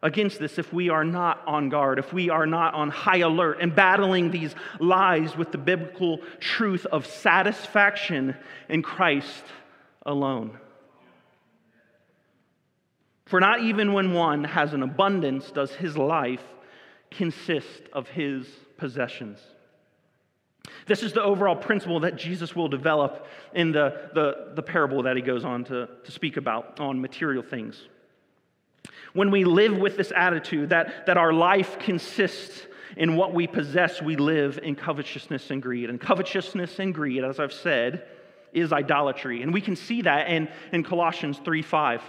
against 0.02 0.38
this 0.38 0.58
if 0.58 0.72
we 0.72 0.88
are 0.90 1.04
not 1.04 1.42
on 1.46 1.68
guard, 1.68 1.98
if 1.98 2.12
we 2.12 2.30
are 2.30 2.46
not 2.46 2.74
on 2.74 2.88
high 2.90 3.18
alert 3.18 3.58
and 3.60 3.74
battling 3.74 4.30
these 4.30 4.54
lies 4.78 5.36
with 5.36 5.50
the 5.50 5.58
biblical 5.58 6.20
truth 6.38 6.86
of 6.86 7.04
satisfaction 7.06 8.36
in 8.68 8.82
Christ 8.82 9.44
alone. 10.06 10.56
For 13.26 13.40
not 13.40 13.60
even 13.60 13.92
when 13.92 14.12
one 14.12 14.44
has 14.44 14.72
an 14.72 14.82
abundance 14.82 15.50
does 15.50 15.72
his 15.72 15.98
life 15.98 16.42
consist 17.10 17.82
of 17.92 18.08
his 18.08 18.46
possessions. 18.78 19.38
This 20.86 21.02
is 21.02 21.12
the 21.12 21.22
overall 21.22 21.56
principle 21.56 22.00
that 22.00 22.16
Jesus 22.16 22.54
will 22.54 22.68
develop 22.68 23.26
in 23.54 23.72
the, 23.72 24.10
the, 24.14 24.52
the 24.54 24.62
parable 24.62 25.02
that 25.02 25.16
he 25.16 25.22
goes 25.22 25.44
on 25.44 25.64
to, 25.64 25.88
to 26.04 26.10
speak 26.10 26.36
about 26.36 26.80
on 26.80 27.00
material 27.00 27.42
things. 27.42 27.88
When 29.18 29.32
we 29.32 29.42
live 29.42 29.76
with 29.76 29.96
this 29.96 30.12
attitude 30.14 30.68
that, 30.68 31.06
that 31.06 31.16
our 31.16 31.32
life 31.32 31.80
consists 31.80 32.62
in 32.96 33.16
what 33.16 33.34
we 33.34 33.48
possess, 33.48 34.00
we 34.00 34.14
live 34.14 34.60
in 34.62 34.76
covetousness 34.76 35.50
and 35.50 35.60
greed. 35.60 35.90
And 35.90 36.00
covetousness 36.00 36.78
and 36.78 36.94
greed, 36.94 37.24
as 37.24 37.40
I've 37.40 37.52
said, 37.52 38.06
is 38.52 38.72
idolatry. 38.72 39.42
And 39.42 39.52
we 39.52 39.60
can 39.60 39.74
see 39.74 40.02
that 40.02 40.28
in, 40.28 40.46
in 40.70 40.84
Colossians 40.84 41.40
3 41.44 41.62
5. 41.62 42.00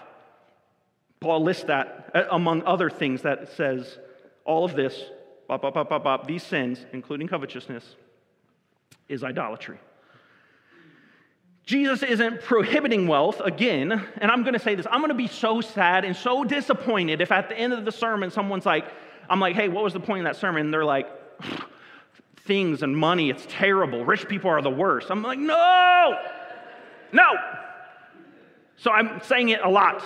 Paul 1.20 1.44
lists 1.44 1.64
that 1.64 2.12
uh, 2.14 2.26
among 2.30 2.62
other 2.62 2.92
things 2.92 3.24
that 3.24 3.54
says 3.54 3.98
all 4.46 4.64
of 4.64 4.76
this, 4.76 5.02
bop, 5.48 5.64
bop, 5.64 5.90
bop, 5.90 6.28
these 6.28 6.44
sins, 6.44 6.86
including 6.94 7.28
covetousness, 7.28 7.96
is 9.08 9.24
idolatry. 9.24 9.80
Jesus 11.70 12.02
isn't 12.02 12.42
prohibiting 12.42 13.08
wealth 13.08 13.42
again, 13.42 13.92
and 14.18 14.32
I'm 14.32 14.42
going 14.42 14.56
to 14.56 14.60
say 14.60 14.74
this 14.74 14.88
I'm 14.90 15.02
going 15.02 15.10
to 15.10 15.14
be 15.16 15.28
so 15.28 15.62
sad 15.62 16.04
and 16.04 16.16
so 16.16 16.44
disappointed 16.44 17.22
if 17.22 17.32
at 17.32 17.48
the 17.48 17.56
end 17.56 17.74
of 17.74 17.86
the 17.86 17.92
sermon 17.92 18.32
someone's 18.32 18.66
like, 18.66 18.92
I'm 19.30 19.40
like, 19.40 19.56
hey, 19.56 19.70
what 19.70 19.84
was 19.84 19.94
the 19.94 20.00
point 20.00 20.26
of 20.26 20.34
that 20.34 20.40
sermon? 20.40 20.62
And 20.62 20.74
they're 20.74 20.84
like, 20.84 21.08
things 22.48 22.82
and 22.82 22.98
money, 22.98 23.30
it's 23.30 23.46
terrible. 23.48 24.04
Rich 24.04 24.28
people 24.28 24.50
are 24.50 24.64
the 24.64 24.72
worst. 24.72 25.12
I'm 25.12 25.22
like, 25.22 25.38
no, 25.38 26.18
no. 27.12 27.28
So 28.78 28.90
I'm 28.90 29.22
saying 29.22 29.50
it 29.50 29.62
a 29.64 29.70
lot. 29.70 30.02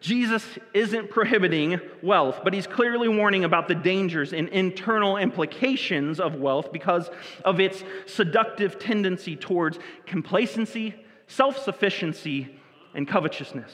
Jesus 0.00 0.46
isn't 0.74 1.10
prohibiting 1.10 1.80
wealth, 2.02 2.40
but 2.44 2.54
he's 2.54 2.68
clearly 2.68 3.08
warning 3.08 3.44
about 3.44 3.66
the 3.66 3.74
dangers 3.74 4.32
and 4.32 4.48
internal 4.50 5.16
implications 5.16 6.20
of 6.20 6.36
wealth 6.36 6.72
because 6.72 7.10
of 7.44 7.58
its 7.58 7.82
seductive 8.06 8.78
tendency 8.78 9.34
towards 9.34 9.78
complacency, 10.06 10.94
self 11.26 11.58
sufficiency, 11.58 12.48
and 12.94 13.08
covetousness. 13.08 13.72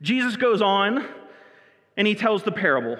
Jesus 0.00 0.36
goes 0.36 0.62
on 0.62 1.06
and 1.96 2.06
he 2.06 2.14
tells 2.14 2.42
the 2.42 2.52
parable. 2.52 2.96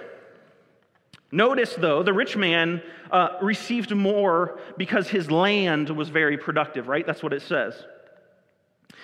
Notice, 1.31 1.75
though, 1.75 2.03
the 2.03 2.13
rich 2.13 2.37
man 2.37 2.83
uh, 3.11 3.39
received 3.41 3.95
more 3.95 4.61
because 4.77 5.09
his 5.09 5.31
land 5.31 5.89
was 5.89 6.11
very 6.11 6.37
productive, 6.37 6.89
right? 6.89 7.07
That's 7.07 7.23
what 7.23 7.33
it 7.33 7.41
says. 7.41 7.75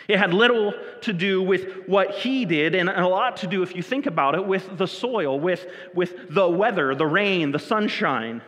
It 0.08 0.18
had 0.18 0.32
little 0.32 0.72
to 1.02 1.12
do 1.12 1.42
with 1.42 1.86
what 1.86 2.12
he 2.12 2.46
did, 2.46 2.74
and 2.74 2.88
a 2.88 3.06
lot 3.06 3.38
to 3.38 3.46
do, 3.46 3.62
if 3.62 3.76
you 3.76 3.82
think 3.82 4.06
about 4.06 4.34
it, 4.34 4.46
with 4.46 4.78
the 4.78 4.86
soil, 4.86 5.38
with, 5.38 5.66
with 5.94 6.32
the 6.32 6.48
weather, 6.48 6.94
the 6.94 7.06
rain, 7.06 7.52
the 7.52 7.58
sunshine. 7.58 8.42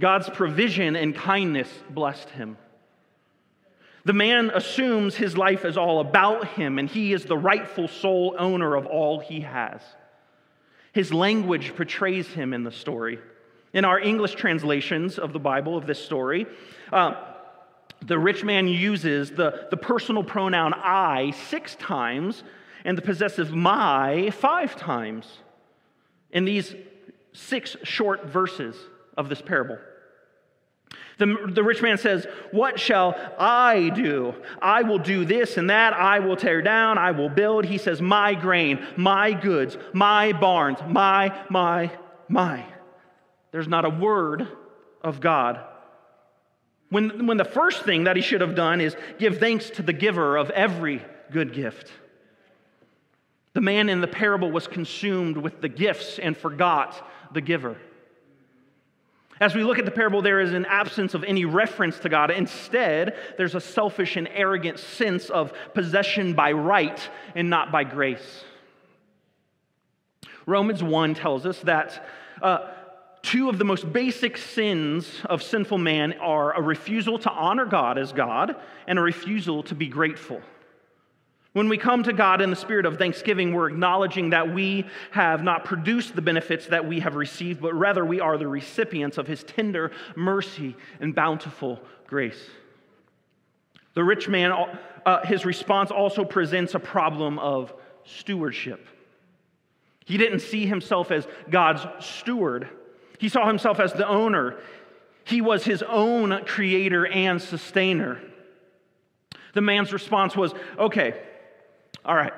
God's 0.00 0.28
provision 0.28 0.96
and 0.96 1.14
kindness 1.14 1.68
blessed 1.90 2.28
him. 2.30 2.56
The 4.04 4.12
man 4.12 4.50
assumes 4.50 5.14
his 5.14 5.36
life 5.36 5.64
is 5.64 5.76
all 5.76 6.00
about 6.00 6.48
him, 6.48 6.80
and 6.80 6.88
he 6.88 7.12
is 7.12 7.24
the 7.24 7.38
rightful 7.38 7.86
sole 7.86 8.34
owner 8.36 8.74
of 8.74 8.86
all 8.86 9.20
he 9.20 9.42
has. 9.42 9.80
His 10.92 11.14
language 11.14 11.76
portrays 11.76 12.26
him 12.26 12.52
in 12.52 12.64
the 12.64 12.72
story. 12.72 13.20
In 13.72 13.84
our 13.84 14.00
English 14.00 14.34
translations 14.34 15.18
of 15.18 15.32
the 15.32 15.38
Bible, 15.38 15.78
of 15.78 15.86
this 15.86 16.04
story, 16.04 16.46
uh, 16.92 17.14
the 18.06 18.18
rich 18.18 18.44
man 18.44 18.68
uses 18.68 19.30
the, 19.30 19.66
the 19.70 19.76
personal 19.76 20.24
pronoun 20.24 20.74
I 20.74 21.32
six 21.48 21.74
times 21.76 22.42
and 22.84 22.98
the 22.98 23.02
possessive 23.02 23.52
my 23.52 24.30
five 24.30 24.76
times 24.76 25.38
in 26.30 26.44
these 26.44 26.74
six 27.32 27.76
short 27.82 28.26
verses 28.26 28.76
of 29.16 29.28
this 29.28 29.40
parable. 29.40 29.78
The, 31.18 31.50
the 31.52 31.62
rich 31.62 31.82
man 31.82 31.98
says, 31.98 32.26
What 32.50 32.80
shall 32.80 33.14
I 33.38 33.90
do? 33.90 34.34
I 34.60 34.82
will 34.82 34.98
do 34.98 35.24
this 35.24 35.56
and 35.56 35.70
that. 35.70 35.92
I 35.92 36.18
will 36.18 36.36
tear 36.36 36.62
down. 36.62 36.98
I 36.98 37.12
will 37.12 37.28
build. 37.28 37.64
He 37.64 37.78
says, 37.78 38.02
My 38.02 38.34
grain, 38.34 38.84
my 38.96 39.32
goods, 39.32 39.76
my 39.92 40.32
barns, 40.32 40.78
my, 40.86 41.44
my, 41.48 41.92
my. 42.28 42.64
There's 43.52 43.68
not 43.68 43.84
a 43.84 43.90
word 43.90 44.48
of 45.02 45.20
God 45.20 45.60
when, 46.92 47.26
when 47.26 47.38
the 47.38 47.44
first 47.44 47.84
thing 47.84 48.04
that 48.04 48.16
he 48.16 48.22
should 48.22 48.42
have 48.42 48.54
done 48.54 48.82
is 48.82 48.94
give 49.18 49.38
thanks 49.38 49.70
to 49.70 49.82
the 49.82 49.94
giver 49.94 50.36
of 50.36 50.50
every 50.50 51.02
good 51.30 51.54
gift. 51.54 51.90
The 53.54 53.62
man 53.62 53.88
in 53.88 54.02
the 54.02 54.06
parable 54.06 54.52
was 54.52 54.66
consumed 54.66 55.38
with 55.38 55.62
the 55.62 55.70
gifts 55.70 56.18
and 56.18 56.36
forgot 56.36 57.08
the 57.32 57.40
giver. 57.40 57.78
As 59.40 59.54
we 59.54 59.64
look 59.64 59.78
at 59.78 59.86
the 59.86 59.90
parable, 59.90 60.20
there 60.20 60.40
is 60.40 60.52
an 60.52 60.66
absence 60.66 61.14
of 61.14 61.24
any 61.24 61.46
reference 61.46 61.98
to 62.00 62.10
God. 62.10 62.30
Instead, 62.30 63.16
there's 63.38 63.54
a 63.54 63.60
selfish 63.60 64.16
and 64.16 64.28
arrogant 64.28 64.78
sense 64.78 65.30
of 65.30 65.54
possession 65.72 66.34
by 66.34 66.52
right 66.52 67.08
and 67.34 67.48
not 67.48 67.72
by 67.72 67.84
grace. 67.84 68.44
Romans 70.44 70.82
1 70.82 71.14
tells 71.14 71.46
us 71.46 71.58
that 71.60 72.06
uh, 72.42 72.68
two 73.22 73.48
of 73.48 73.58
the 73.58 73.64
most 73.64 73.92
basic 73.92 74.36
sins 74.36 75.08
of 75.24 75.42
sinful 75.42 75.78
man 75.78 76.14
are 76.14 76.52
a 76.52 76.60
refusal 76.60 77.18
to 77.20 77.30
honor 77.30 77.64
God 77.64 77.98
as 77.98 78.12
God 78.12 78.56
and 78.86 78.98
a 78.98 79.02
refusal 79.02 79.62
to 79.64 79.74
be 79.74 79.86
grateful. 79.86 80.40
When 81.52 81.68
we 81.68 81.76
come 81.76 82.02
to 82.04 82.12
God 82.12 82.40
in 82.40 82.50
the 82.50 82.56
spirit 82.56 82.86
of 82.86 82.96
thanksgiving, 82.96 83.52
we're 83.52 83.68
acknowledging 83.68 84.30
that 84.30 84.52
we 84.52 84.86
have 85.10 85.44
not 85.44 85.64
produced 85.64 86.16
the 86.16 86.22
benefits 86.22 86.66
that 86.68 86.86
we 86.86 87.00
have 87.00 87.14
received, 87.14 87.60
but 87.60 87.74
rather 87.74 88.04
we 88.04 88.20
are 88.20 88.38
the 88.38 88.48
recipients 88.48 89.18
of 89.18 89.26
His 89.26 89.44
tender 89.44 89.92
mercy 90.16 90.74
and 90.98 91.14
bountiful 91.14 91.80
grace. 92.06 92.42
The 93.94 94.02
rich 94.02 94.28
man, 94.28 94.52
uh, 95.04 95.26
his 95.26 95.44
response 95.44 95.90
also 95.90 96.24
presents 96.24 96.74
a 96.74 96.78
problem 96.78 97.38
of 97.38 97.74
stewardship. 98.04 98.86
He 100.06 100.16
didn't 100.16 100.40
see 100.40 100.66
himself 100.66 101.10
as 101.10 101.26
God's 101.50 101.86
steward 102.04 102.68
he 103.22 103.28
saw 103.28 103.46
himself 103.46 103.78
as 103.78 103.92
the 103.92 104.08
owner. 104.08 104.58
He 105.22 105.40
was 105.40 105.62
his 105.62 105.80
own 105.84 106.44
creator 106.44 107.06
and 107.06 107.40
sustainer. 107.40 108.20
The 109.54 109.60
man's 109.60 109.92
response 109.92 110.34
was, 110.34 110.52
okay, 110.76 111.22
all 112.04 112.16
right, 112.16 112.32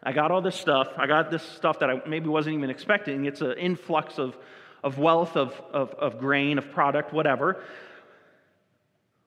I 0.00 0.12
got 0.12 0.30
all 0.30 0.40
this 0.40 0.54
stuff. 0.54 0.86
I 0.96 1.08
got 1.08 1.32
this 1.32 1.42
stuff 1.42 1.80
that 1.80 1.90
I 1.90 2.02
maybe 2.06 2.28
wasn't 2.28 2.54
even 2.54 2.70
expecting. 2.70 3.24
It's 3.24 3.40
an 3.40 3.58
influx 3.58 4.20
of, 4.20 4.36
of 4.84 4.96
wealth, 4.96 5.36
of, 5.36 5.60
of, 5.72 5.90
of 5.94 6.20
grain, 6.20 6.56
of 6.56 6.70
product, 6.70 7.12
whatever. 7.12 7.60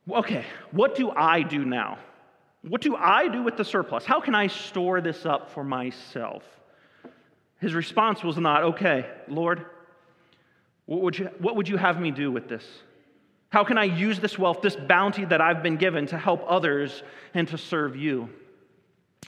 Okay, 0.09 0.45
what 0.71 0.95
do 0.95 1.11
I 1.11 1.41
do 1.41 1.65
now? 1.65 1.97
What 2.61 2.79
do 2.79 2.95
I 2.95 3.27
do 3.27 3.43
with 3.43 3.57
the 3.57 3.65
surplus? 3.65 4.05
How 4.05 4.21
can 4.21 4.33
I 4.33 4.47
store 4.47 5.01
this 5.01 5.25
up 5.25 5.51
for 5.51 5.65
myself? 5.65 6.43
His 7.59 7.73
response 7.73 8.23
was 8.23 8.37
not, 8.37 8.63
okay, 8.63 9.09
Lord, 9.27 9.65
what 10.85 11.01
would, 11.01 11.17
you, 11.17 11.29
what 11.39 11.55
would 11.55 11.67
you 11.67 11.77
have 11.77 11.99
me 11.99 12.11
do 12.11 12.31
with 12.31 12.47
this? 12.47 12.63
How 13.49 13.63
can 13.63 13.77
I 13.77 13.85
use 13.85 14.19
this 14.19 14.37
wealth, 14.37 14.61
this 14.61 14.75
bounty 14.75 15.25
that 15.25 15.41
I've 15.41 15.63
been 15.63 15.77
given 15.77 16.07
to 16.07 16.17
help 16.17 16.43
others 16.47 17.03
and 17.33 17.47
to 17.49 17.57
serve 17.57 17.95
you? 17.95 18.29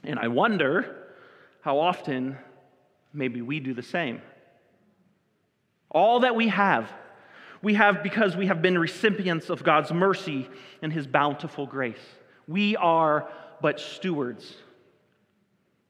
And 0.03 0.19
I 0.19 0.27
wonder 0.27 1.07
how 1.61 1.79
often 1.79 2.37
maybe 3.13 3.41
we 3.41 3.59
do 3.59 3.73
the 3.73 3.83
same. 3.83 4.21
All 5.89 6.19
that 6.21 6.35
we 6.35 6.49
have, 6.49 6.91
we 7.61 7.73
have 7.73 8.03
because 8.03 8.35
we 8.35 8.47
have 8.47 8.61
been 8.61 8.77
recipients 8.77 9.49
of 9.49 9.63
God's 9.63 9.91
mercy 9.91 10.47
and 10.81 10.93
His 10.93 11.07
bountiful 11.07 11.65
grace. 11.65 11.97
We 12.47 12.75
are 12.75 13.27
but 13.61 13.79
stewards 13.79 14.55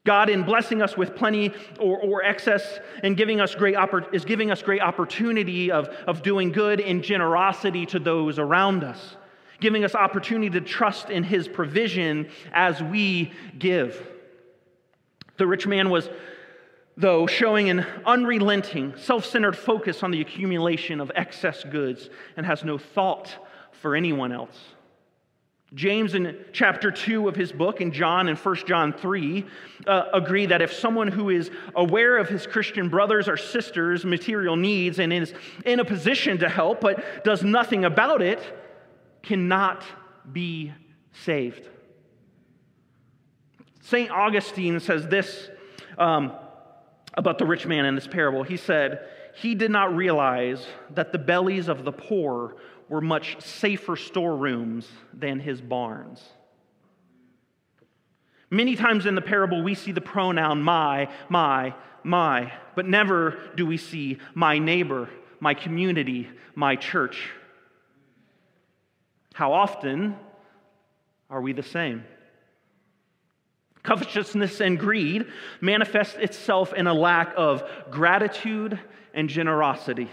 God, 0.08 0.30
in 0.30 0.44
blessing 0.44 0.82
us 0.82 0.96
with 0.96 1.18
plenty 1.18 1.54
or, 1.82 2.00
or 2.00 2.24
excess 2.24 2.80
and 3.04 3.18
giving 3.18 3.42
us 3.42 3.54
great 3.56 3.76
oppor- 3.76 4.08
is 4.14 4.24
giving 4.24 4.52
us 4.52 4.62
great 4.62 4.82
opportunity 4.82 5.70
of, 5.70 5.90
of 6.08 6.24
doing 6.24 6.54
good 6.54 6.80
and 6.80 7.04
generosity 7.04 7.86
to 7.88 8.00
those 8.00 8.40
around 8.40 8.86
us, 8.86 9.18
giving 9.60 9.84
us 9.84 9.96
opportunity 9.96 10.50
to 10.50 10.62
trust 10.62 11.10
in 11.10 11.26
His 11.26 11.50
provision 11.50 12.30
as 12.54 12.82
we 12.82 13.34
give. 13.60 14.02
The 15.36 15.46
rich 15.46 15.68
man 15.68 15.90
was, 15.90 16.10
though, 16.96 17.28
showing 17.28 17.70
an 17.70 17.86
unrelenting, 18.06 18.94
self 18.96 19.26
centered 19.26 19.58
focus 19.58 20.04
on 20.04 20.12
the 20.12 20.22
accumulation 20.22 21.02
of 21.02 21.12
excess 21.16 21.66
goods 21.66 22.10
and 22.38 22.46
has 22.46 22.64
no 22.64 22.78
thought 22.78 23.36
for 23.74 23.94
anyone 23.94 24.32
else. 24.32 24.58
James, 25.74 26.14
in 26.14 26.38
chapter 26.54 26.92
2 26.92 27.28
of 27.28 27.36
his 27.36 27.52
book, 27.52 27.82
and 27.82 27.92
John 27.92 28.30
in 28.30 28.38
1 28.38 28.56
John 28.66 28.94
3, 28.94 29.46
uh, 29.86 30.04
agree 30.14 30.46
that 30.46 30.62
if 30.62 30.72
someone 30.72 31.10
who 31.10 31.30
is 31.30 31.52
aware 31.76 32.18
of 32.18 32.30
his 32.30 32.48
Christian 32.48 32.88
brothers 32.88 33.28
or 33.28 33.36
sisters' 33.36 34.06
material 34.06 34.56
needs 34.56 34.98
and 35.00 35.12
is 35.12 35.34
in 35.66 35.82
a 35.82 35.86
position 35.86 36.38
to 36.38 36.48
help 36.48 36.80
but 36.80 37.24
does 37.26 37.44
nothing 37.44 37.84
about 37.84 38.22
it, 38.22 38.42
cannot 39.24 39.84
be 40.32 40.72
saved. 41.26 41.68
St. 43.82 44.10
Augustine 44.10 44.80
says 44.80 45.08
this 45.08 45.50
um, 45.98 46.32
about 47.14 47.38
the 47.38 47.46
rich 47.46 47.66
man 47.66 47.86
in 47.86 47.96
this 47.96 48.08
parable. 48.08 48.44
He 48.44 48.58
said, 48.58 49.06
He 49.36 49.54
did 49.54 49.72
not 49.72 49.94
realize 49.96 50.66
that 50.92 51.12
the 51.12 51.18
bellies 51.18 51.68
of 51.68 51.84
the 51.84 51.92
poor 51.92 52.56
were 52.90 53.02
much 53.02 53.42
safer 53.42 53.96
storerooms 53.96 54.88
than 55.14 55.40
his 55.40 55.62
barns. 55.62 56.24
Many 58.50 58.76
times 58.76 59.06
in 59.06 59.16
the 59.16 59.22
parable, 59.22 59.62
we 59.62 59.76
see 59.76 59.92
the 59.92 60.02
pronoun 60.02 60.62
my, 60.62 61.10
my, 61.28 61.76
my, 62.04 62.54
but 62.76 62.86
never 62.86 63.38
do 63.56 63.66
we 63.66 63.78
see 63.78 64.20
my 64.34 64.58
neighbor, 64.58 65.10
my 65.40 65.54
community, 65.54 66.30
my 66.56 66.78
church. 66.78 67.30
How 69.34 69.54
often 69.54 70.16
are 71.30 71.42
we 71.42 71.52
the 71.52 71.64
same? 71.64 72.06
Covetousness 73.84 74.62
and 74.62 74.80
greed 74.80 75.28
manifest 75.62 76.16
itself 76.18 76.74
in 76.74 76.88
a 76.88 76.94
lack 76.94 77.34
of 77.38 77.64
gratitude 77.92 78.80
and 79.14 79.30
generosity. 79.30 80.10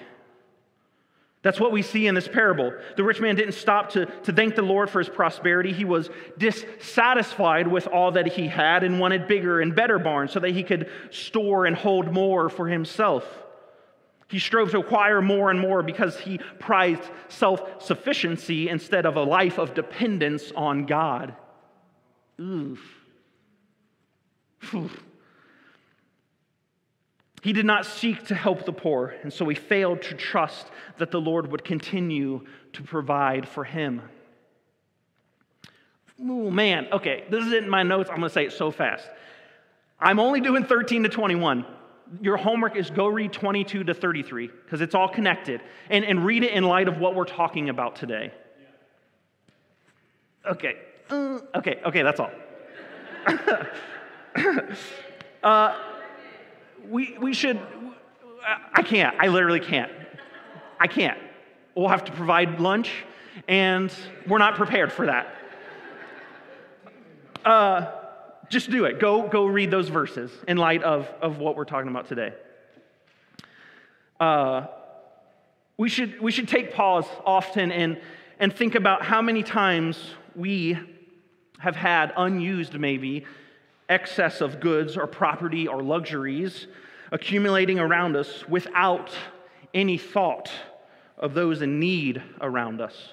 That's 1.44 1.60
what 1.60 1.72
we 1.72 1.82
see 1.82 2.06
in 2.06 2.14
this 2.14 2.26
parable. 2.26 2.72
The 2.96 3.04
rich 3.04 3.20
man 3.20 3.36
didn't 3.36 3.52
stop 3.52 3.90
to, 3.90 4.06
to 4.06 4.32
thank 4.32 4.56
the 4.56 4.62
Lord 4.62 4.88
for 4.88 4.98
his 4.98 5.10
prosperity. 5.10 5.74
He 5.74 5.84
was 5.84 6.08
dissatisfied 6.38 7.68
with 7.68 7.86
all 7.86 8.12
that 8.12 8.26
he 8.28 8.48
had 8.48 8.82
and 8.82 8.98
wanted 8.98 9.28
bigger 9.28 9.60
and 9.60 9.76
better 9.76 9.98
barns 9.98 10.32
so 10.32 10.40
that 10.40 10.52
he 10.52 10.62
could 10.62 10.88
store 11.10 11.66
and 11.66 11.76
hold 11.76 12.10
more 12.10 12.48
for 12.48 12.66
himself. 12.66 13.26
He 14.28 14.38
strove 14.38 14.70
to 14.70 14.78
acquire 14.78 15.20
more 15.20 15.50
and 15.50 15.60
more 15.60 15.82
because 15.82 16.18
he 16.18 16.38
prized 16.58 17.02
self 17.28 17.82
sufficiency 17.82 18.70
instead 18.70 19.04
of 19.04 19.16
a 19.16 19.22
life 19.22 19.58
of 19.58 19.74
dependence 19.74 20.50
on 20.56 20.86
God. 20.86 21.34
Oof. 22.40 22.80
He 27.44 27.52
did 27.52 27.66
not 27.66 27.84
seek 27.84 28.24
to 28.28 28.34
help 28.34 28.64
the 28.64 28.72
poor, 28.72 29.14
and 29.22 29.30
so 29.30 29.46
he 29.46 29.54
failed 29.54 30.00
to 30.04 30.14
trust 30.14 30.66
that 30.96 31.10
the 31.10 31.20
Lord 31.20 31.52
would 31.52 31.62
continue 31.62 32.46
to 32.72 32.82
provide 32.82 33.46
for 33.46 33.64
him. 33.64 34.00
Oh, 36.18 36.50
man. 36.50 36.88
Okay, 36.90 37.24
this 37.28 37.44
is 37.44 37.52
in 37.52 37.68
my 37.68 37.82
notes. 37.82 38.08
I'm 38.08 38.16
going 38.16 38.30
to 38.30 38.32
say 38.32 38.46
it 38.46 38.54
so 38.54 38.70
fast. 38.70 39.06
I'm 40.00 40.18
only 40.18 40.40
doing 40.40 40.64
13 40.64 41.02
to 41.02 41.10
21. 41.10 41.66
Your 42.22 42.38
homework 42.38 42.76
is 42.76 42.88
go 42.88 43.08
read 43.08 43.34
22 43.34 43.84
to 43.84 43.92
33 43.92 44.46
because 44.46 44.80
it's 44.80 44.94
all 44.94 45.10
connected 45.10 45.60
and, 45.90 46.02
and 46.02 46.24
read 46.24 46.44
it 46.44 46.52
in 46.52 46.64
light 46.64 46.88
of 46.88 46.96
what 46.96 47.14
we're 47.14 47.26
talking 47.26 47.68
about 47.68 47.94
today. 47.94 48.32
Okay. 50.46 50.78
Uh, 51.10 51.40
okay, 51.56 51.78
okay, 51.84 52.00
that's 52.00 52.20
all. 52.20 52.30
uh, 55.42 55.78
we, 56.88 57.16
we 57.20 57.34
should, 57.34 57.60
I 58.72 58.82
can't. 58.82 59.16
I 59.18 59.28
literally 59.28 59.60
can't. 59.60 59.92
I 60.78 60.86
can't. 60.86 61.18
We'll 61.74 61.88
have 61.88 62.04
to 62.04 62.12
provide 62.12 62.60
lunch, 62.60 62.92
and 63.48 63.92
we're 64.26 64.38
not 64.38 64.54
prepared 64.54 64.92
for 64.92 65.06
that. 65.06 65.34
Uh, 67.44 67.90
just 68.48 68.70
do 68.70 68.84
it. 68.84 69.00
Go, 69.00 69.28
go 69.28 69.46
read 69.46 69.70
those 69.70 69.88
verses 69.88 70.30
in 70.46 70.56
light 70.56 70.82
of, 70.82 71.08
of 71.20 71.38
what 71.38 71.56
we're 71.56 71.64
talking 71.64 71.90
about 71.90 72.08
today. 72.08 72.32
Uh, 74.20 74.66
we, 75.76 75.88
should, 75.88 76.20
we 76.20 76.30
should 76.30 76.48
take 76.48 76.72
pause 76.72 77.06
often 77.26 77.72
and, 77.72 78.00
and 78.38 78.54
think 78.54 78.74
about 78.74 79.02
how 79.02 79.20
many 79.20 79.42
times 79.42 79.98
we 80.36 80.78
have 81.58 81.76
had 81.76 82.12
unused, 82.16 82.74
maybe, 82.78 83.24
excess 83.88 84.40
of 84.40 84.60
goods 84.60 84.96
or 84.96 85.06
property 85.06 85.68
or 85.68 85.82
luxuries 85.82 86.66
accumulating 87.12 87.78
around 87.78 88.16
us 88.16 88.48
without 88.48 89.10
any 89.72 89.98
thought 89.98 90.50
of 91.18 91.34
those 91.34 91.62
in 91.62 91.78
need 91.78 92.22
around 92.40 92.80
us. 92.80 93.10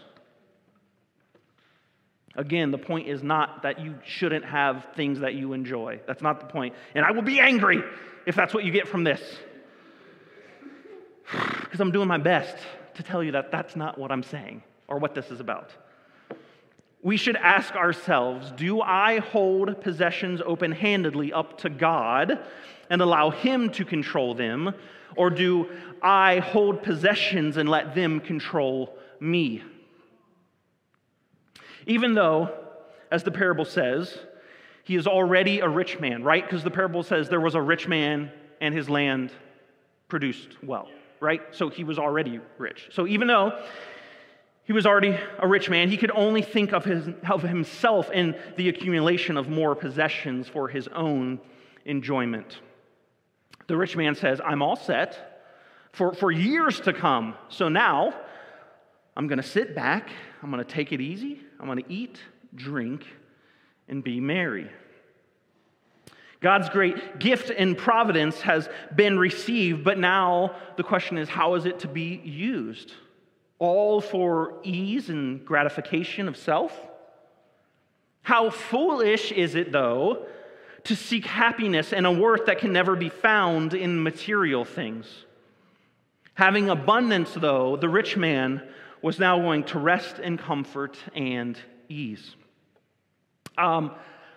Again, 2.36 2.72
the 2.72 2.78
point 2.78 3.08
is 3.08 3.22
not 3.22 3.64
that 3.64 3.80
you 3.80 3.96
shouldn't 4.06 4.46
have 4.46 4.88
things 4.96 5.20
that 5.20 5.34
you 5.34 5.54
enjoy. 5.54 6.00
That's 6.08 6.22
not 6.22 6.40
the 6.40 6.46
point. 6.46 6.74
And 6.96 7.06
I 7.06 7.12
will 7.12 7.22
be 7.22 7.40
angry 7.40 7.84
if 8.26 8.36
that's 8.36 8.54
what 8.54 8.64
you 8.64 8.72
get 8.72 8.88
from 8.88 9.04
this. 9.04 9.22
Because 11.62 11.80
I'm 11.80 11.92
doing 11.92 12.10
my 12.10 12.18
best 12.18 12.58
to 12.96 13.04
tell 13.04 13.24
you 13.24 13.32
that 13.32 13.50
that's 13.50 13.78
not 13.78 13.98
what 13.98 14.12
I'm 14.12 14.24
saying 14.24 14.62
or 14.90 15.00
what 15.00 15.16
this 15.16 15.32
is 15.32 15.40
about 15.40 15.72
we 17.04 17.18
should 17.18 17.36
ask 17.36 17.76
ourselves 17.76 18.52
do 18.52 18.82
I 18.82 19.20
hold 19.20 19.82
possessions 19.82 20.42
open 20.46 20.72
handedly 20.72 21.34
up 21.34 21.60
to 21.60 21.70
God 21.70 22.40
and 22.90 23.02
allow 23.02 23.30
Him 23.30 23.70
to 23.72 23.86
control 23.86 24.34
them? 24.36 24.74
Or 25.16 25.30
do 25.30 25.70
I 26.02 26.40
hold 26.40 26.84
possessions 26.84 27.58
and 27.58 27.68
let 27.68 27.96
them 27.96 28.20
control 28.22 28.96
me? 29.20 29.62
Even 31.86 32.14
though, 32.14 32.50
as 33.12 33.24
the 33.24 33.32
parable 33.32 33.66
says, 33.66 34.18
he 34.84 34.96
is 34.96 35.08
already 35.08 35.60
a 35.60 35.68
rich 35.68 36.00
man, 36.00 36.24
right? 36.24 36.44
Because 36.44 36.64
the 36.64 36.72
parable 36.72 37.04
says 37.04 37.30
there 37.30 37.42
was 37.42 37.56
a 37.56 37.62
rich 37.62 37.88
man 37.88 38.32
and 38.62 38.74
his 38.74 38.90
land 38.90 39.32
produced 40.08 40.50
well, 40.64 40.90
right? 41.20 41.42
So 41.52 41.70
he 41.70 41.84
was 41.84 42.00
already 42.00 42.40
rich. 42.58 42.90
So 42.92 43.08
even 43.08 43.28
though 43.28 43.64
he 44.64 44.74
was 44.74 44.86
already 44.86 45.18
a 45.40 45.48
rich 45.48 45.70
man. 45.70 45.90
He 45.90 45.98
could 45.98 46.12
only 46.12 46.42
think 46.42 46.72
of, 46.72 46.86
his, 46.86 47.10
of 47.30 47.42
himself 47.42 48.10
in 48.12 48.36
the 48.58 48.70
accumulation 48.70 49.38
of 49.38 49.50
more 49.50 49.76
possessions 49.76 50.48
for 50.48 50.68
his 50.68 50.88
own 50.90 51.40
enjoyment. 51.86 52.60
The 53.68 53.76
rich 53.76 53.96
man 53.96 54.16
says, 54.16 54.40
I'm 54.46 54.62
all 54.62 54.76
set 54.76 55.32
for, 55.94 56.14
for 56.14 56.32
years 56.32 56.80
to 56.82 56.94
come. 56.94 57.36
So 57.50 57.70
now 57.70 58.14
I'm 59.18 59.28
going 59.28 59.42
to 59.42 59.48
sit 59.48 59.76
back, 59.76 60.10
I'm 60.42 60.52
going 60.52 60.64
to 60.64 60.70
take 60.70 60.92
it 60.92 61.02
easy, 61.02 61.40
I'm 61.60 61.66
going 61.66 61.84
to 61.84 61.92
eat, 61.92 62.20
drink, 62.56 63.06
and 63.88 64.04
be 64.04 64.20
merry. 64.20 64.70
God's 66.40 66.70
great 66.70 67.20
gift 67.20 67.52
and 67.56 67.78
providence 67.78 68.42
has 68.42 68.68
been 68.96 69.20
received, 69.20 69.84
but 69.84 70.00
now 70.00 70.56
the 70.76 70.84
question 70.84 71.18
is 71.18 71.30
how 71.30 71.54
is 71.54 71.66
it 71.66 71.80
to 71.80 71.88
be 71.88 72.20
used? 72.24 72.94
All 73.62 74.02
for 74.02 74.56
ease 74.64 75.08
and 75.10 75.46
gratification 75.46 76.28
of 76.28 76.36
self? 76.36 76.76
How 78.24 78.50
foolish 78.50 79.32
is 79.32 79.54
it, 79.54 79.72
though, 79.72 80.26
to 80.86 80.96
seek 80.96 81.26
happiness 81.26 81.94
and 81.94 82.08
a 82.08 82.12
worth 82.12 82.48
that 82.48 82.58
can 82.58 82.74
never 82.74 82.96
be 82.96 83.10
found 83.10 83.76
in 83.76 84.02
material 84.02 84.66
things? 84.66 85.06
Having 86.34 86.70
abundance, 86.70 87.36
though, 87.36 87.78
the 87.78 87.88
rich 87.88 88.18
man 88.18 88.68
was 89.04 89.20
now 89.20 89.38
going 89.38 89.64
to 89.66 89.78
rest 89.78 90.18
in 90.18 90.40
comfort 90.40 90.98
and 91.16 91.56
ease. 91.88 92.36
Um, 93.60 93.92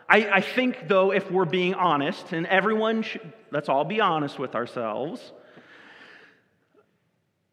I, 0.07 0.29
I, 0.29 0.41
think, 0.43 0.87
though, 0.87 1.13
if 1.13 1.31
we're 1.31 1.47
being 1.47 1.73
honest, 1.73 2.35
and 2.35 2.47
everyone, 2.47 3.03
should, 3.03 3.33
let's 3.51 3.71
all 3.71 3.85
be 3.85 4.03
honest 4.03 4.39
with 4.39 4.55
ourselves, 4.55 5.33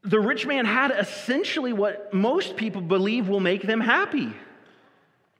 the 0.03 0.19
rich 0.19 0.47
man 0.47 0.65
had 0.65 0.91
essentially 0.91 1.73
what 1.73 2.13
most 2.13 2.55
people 2.55 2.81
believe 2.81 3.27
will 3.27 3.39
make 3.39 3.61
them 3.61 3.79
happy 3.79 4.33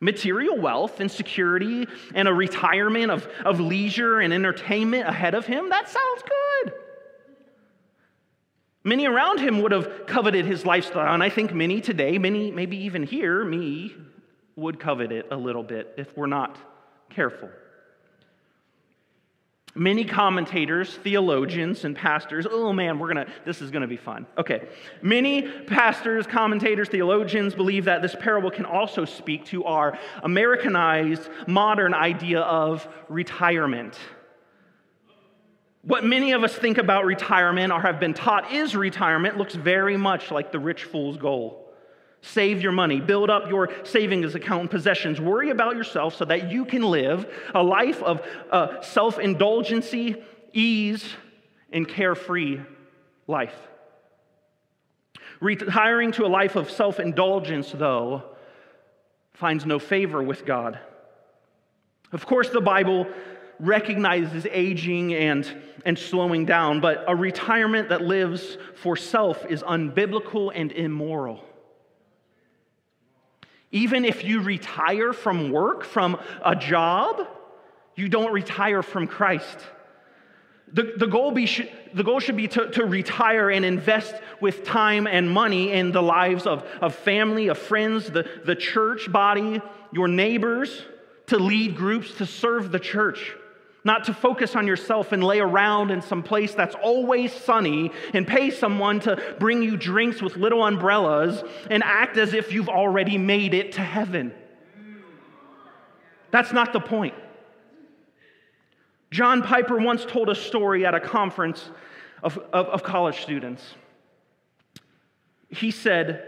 material 0.02 0.58
wealth 0.58 1.00
and 1.00 1.10
security 1.10 1.88
and 2.14 2.28
a 2.28 2.34
retirement 2.34 3.12
of, 3.12 3.28
of 3.46 3.60
leisure 3.60 4.20
and 4.20 4.34
entertainment 4.34 5.08
ahead 5.08 5.36
of 5.36 5.46
him. 5.46 5.70
That 5.70 5.88
sounds 5.88 6.24
good. 6.24 6.74
Many 8.84 9.06
around 9.06 9.40
him 9.40 9.62
would 9.62 9.72
have 9.72 10.08
coveted 10.08 10.46
his 10.46 10.66
lifestyle, 10.66 11.14
and 11.14 11.22
I 11.22 11.30
think 11.30 11.54
many 11.54 11.82
today, 11.82 12.18
many 12.18 12.50
maybe 12.50 12.78
even 12.78 13.04
here, 13.04 13.46
me, 13.46 13.96
would 14.56 14.80
covet 14.80 15.12
it 15.12 15.28
a 15.30 15.38
little 15.38 15.62
bit 15.62 15.94
if 15.98 16.18
we're 16.18 16.26
not 16.26 16.58
careful. 17.12 17.50
Many 19.74 20.04
commentators, 20.04 20.96
theologians, 20.98 21.86
and 21.86 21.96
pastors, 21.96 22.46
oh 22.50 22.74
man, 22.74 23.00
we're 23.00 23.08
gonna, 23.08 23.28
this 23.46 23.62
is 23.62 23.72
gonna 23.72 23.88
be 23.88 23.96
fun. 23.96 24.28
Okay. 24.38 24.68
Many 25.02 25.44
pastors, 25.44 26.28
commentators, 26.28 26.90
theologians 26.90 27.56
believe 27.56 27.86
that 27.86 28.02
this 28.02 28.14
parable 28.20 28.52
can 28.52 28.66
also 28.66 29.06
speak 29.06 29.46
to 29.46 29.64
our 29.64 29.98
Americanized 30.24 31.30
modern 31.48 31.94
idea 31.94 32.42
of 32.42 32.86
retirement. 33.08 33.98
What 35.84 36.04
many 36.04 36.34
of 36.34 36.44
us 36.44 36.54
think 36.54 36.78
about 36.78 37.06
retirement 37.06 37.72
or 37.72 37.82
have 37.82 38.00
been 38.00 38.14
taught 38.14 38.52
is 38.52 38.76
retirement 38.76 39.38
looks 39.38 39.56
very 39.56 39.98
much 39.98 40.32
like 40.32 40.52
the 40.52 40.60
rich 40.60 40.84
fool's 40.84 41.18
goal. 41.18 41.61
Save 42.22 42.62
your 42.62 42.72
money, 42.72 43.02
build 43.02 43.32
up 43.32 43.50
your 43.50 43.70
savings 43.84 44.36
account 44.36 44.62
and 44.62 44.72
possessions. 44.72 45.20
Worry 45.20 45.50
about 45.50 45.76
yourself 45.76 46.16
so 46.16 46.26
that 46.26 46.52
you 46.52 46.66
can 46.66 46.84
live 46.84 47.26
a 47.56 47.64
life 47.64 48.02
of 48.04 48.22
uh, 48.52 48.82
self 48.82 49.18
indulgency, 49.18 50.22
ease, 50.54 51.04
and 51.72 51.88
carefree 51.88 52.60
life. 53.28 53.56
Retiring 55.40 56.12
to 56.14 56.26
a 56.26 56.28
life 56.28 56.56
of 56.56 56.70
self 56.70 57.00
indulgence, 57.00 57.72
though, 57.72 58.24
finds 59.34 59.66
no 59.66 59.80
favor 59.80 60.22
with 60.22 60.46
God. 60.46 60.80
Of 62.12 62.28
course, 62.28 62.50
the 62.50 62.62
Bible 62.62 63.08
recognizes 63.60 64.46
aging 64.52 65.16
and, 65.16 65.50
and 65.86 65.98
slowing 65.98 66.46
down, 66.46 66.82
but 66.82 67.04
a 67.08 67.16
retirement 67.16 67.90
that 67.90 68.02
lives 68.02 68.58
for 68.76 68.96
self 68.96 69.44
is 69.48 69.64
unbiblical 69.64 70.52
and 70.54 70.72
immoral. 70.72 71.44
Even 73.72 74.06
if 74.06 74.24
you 74.24 74.42
retire 74.42 75.14
from 75.14 75.52
work, 75.52 75.84
from 75.84 76.20
a 76.44 76.56
job, 76.56 77.28
you 77.96 78.10
don't 78.10 78.34
retire 78.34 78.84
from 78.84 79.08
Christ. 79.08 79.58
The, 80.74 80.94
the, 80.98 81.08
goal, 81.08 81.32
be, 81.32 81.50
the 81.94 82.04
goal 82.04 82.20
should 82.20 82.38
be 82.38 82.48
to, 82.50 82.70
to 82.72 82.86
retire 82.86 83.50
and 83.50 83.66
invest 83.66 84.16
with 84.40 84.64
time 84.64 85.06
and 85.06 85.30
money 85.30 85.72
in 85.72 85.92
the 85.92 86.02
lives 86.02 86.48
of, 86.48 86.64
of 86.82 86.96
family, 86.96 87.48
of 87.48 87.58
friends, 87.58 88.10
the, 88.10 88.26
the 88.46 88.56
church 88.56 89.12
body, 89.12 89.62
your 89.92 90.08
neighbors, 90.08 90.84
to 91.28 91.38
lead 91.38 91.76
groups, 91.76 92.14
to 92.16 92.26
serve 92.26 92.72
the 92.72 92.80
church 92.80 93.36
not 93.84 94.06
to 94.06 94.14
focus 94.14 94.56
on 94.56 94.68
yourself 94.68 95.12
and 95.12 95.24
lay 95.24 95.40
around 95.40 95.92
in 95.92 96.02
some 96.02 96.22
place 96.22 96.54
that's 96.54 96.76
always 96.76 97.34
sunny 97.34 97.92
and 98.14 98.28
pay 98.28 98.52
someone 98.52 99.00
to 99.00 99.36
bring 99.40 99.64
you 99.64 99.76
drinks 99.76 100.22
with 100.22 100.38
little 100.38 100.64
umbrellas 100.64 101.44
and 101.70 101.84
act 101.84 102.18
as 102.18 102.34
if 102.34 102.54
you've 102.54 102.70
already 102.70 103.18
made 103.18 103.54
it 103.54 103.74
to 103.74 103.82
heaven. 103.82 104.34
That's 106.30 106.54
not 106.54 106.74
the 106.74 106.80
point. 106.80 107.16
John 109.10 109.42
Piper 109.42 109.78
once 109.78 110.06
told 110.06 110.30
a 110.30 110.36
story 110.36 110.86
at 110.86 110.96
a 110.96 111.00
conference 111.00 111.70
of, 112.24 112.38
of, 112.54 112.68
of 112.68 112.84
college 112.84 113.22
students. 113.22 113.64
He 115.50 115.72
said, 115.72 116.24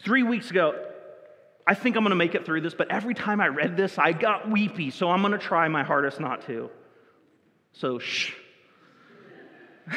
three 0.00 0.24
weeks 0.24 0.50
ago, 0.50 0.91
I 1.66 1.74
think 1.74 1.96
I'm 1.96 2.02
going 2.02 2.10
to 2.10 2.16
make 2.16 2.34
it 2.34 2.44
through 2.44 2.62
this, 2.62 2.74
but 2.74 2.90
every 2.90 3.14
time 3.14 3.40
I 3.40 3.48
read 3.48 3.76
this, 3.76 3.98
I 3.98 4.12
got 4.12 4.50
weepy, 4.50 4.90
so 4.90 5.10
I'm 5.10 5.20
going 5.20 5.32
to 5.32 5.38
try 5.38 5.68
my 5.68 5.84
hardest 5.84 6.18
not 6.18 6.46
to. 6.46 6.70
So, 7.72 7.98
shh. 7.98 8.32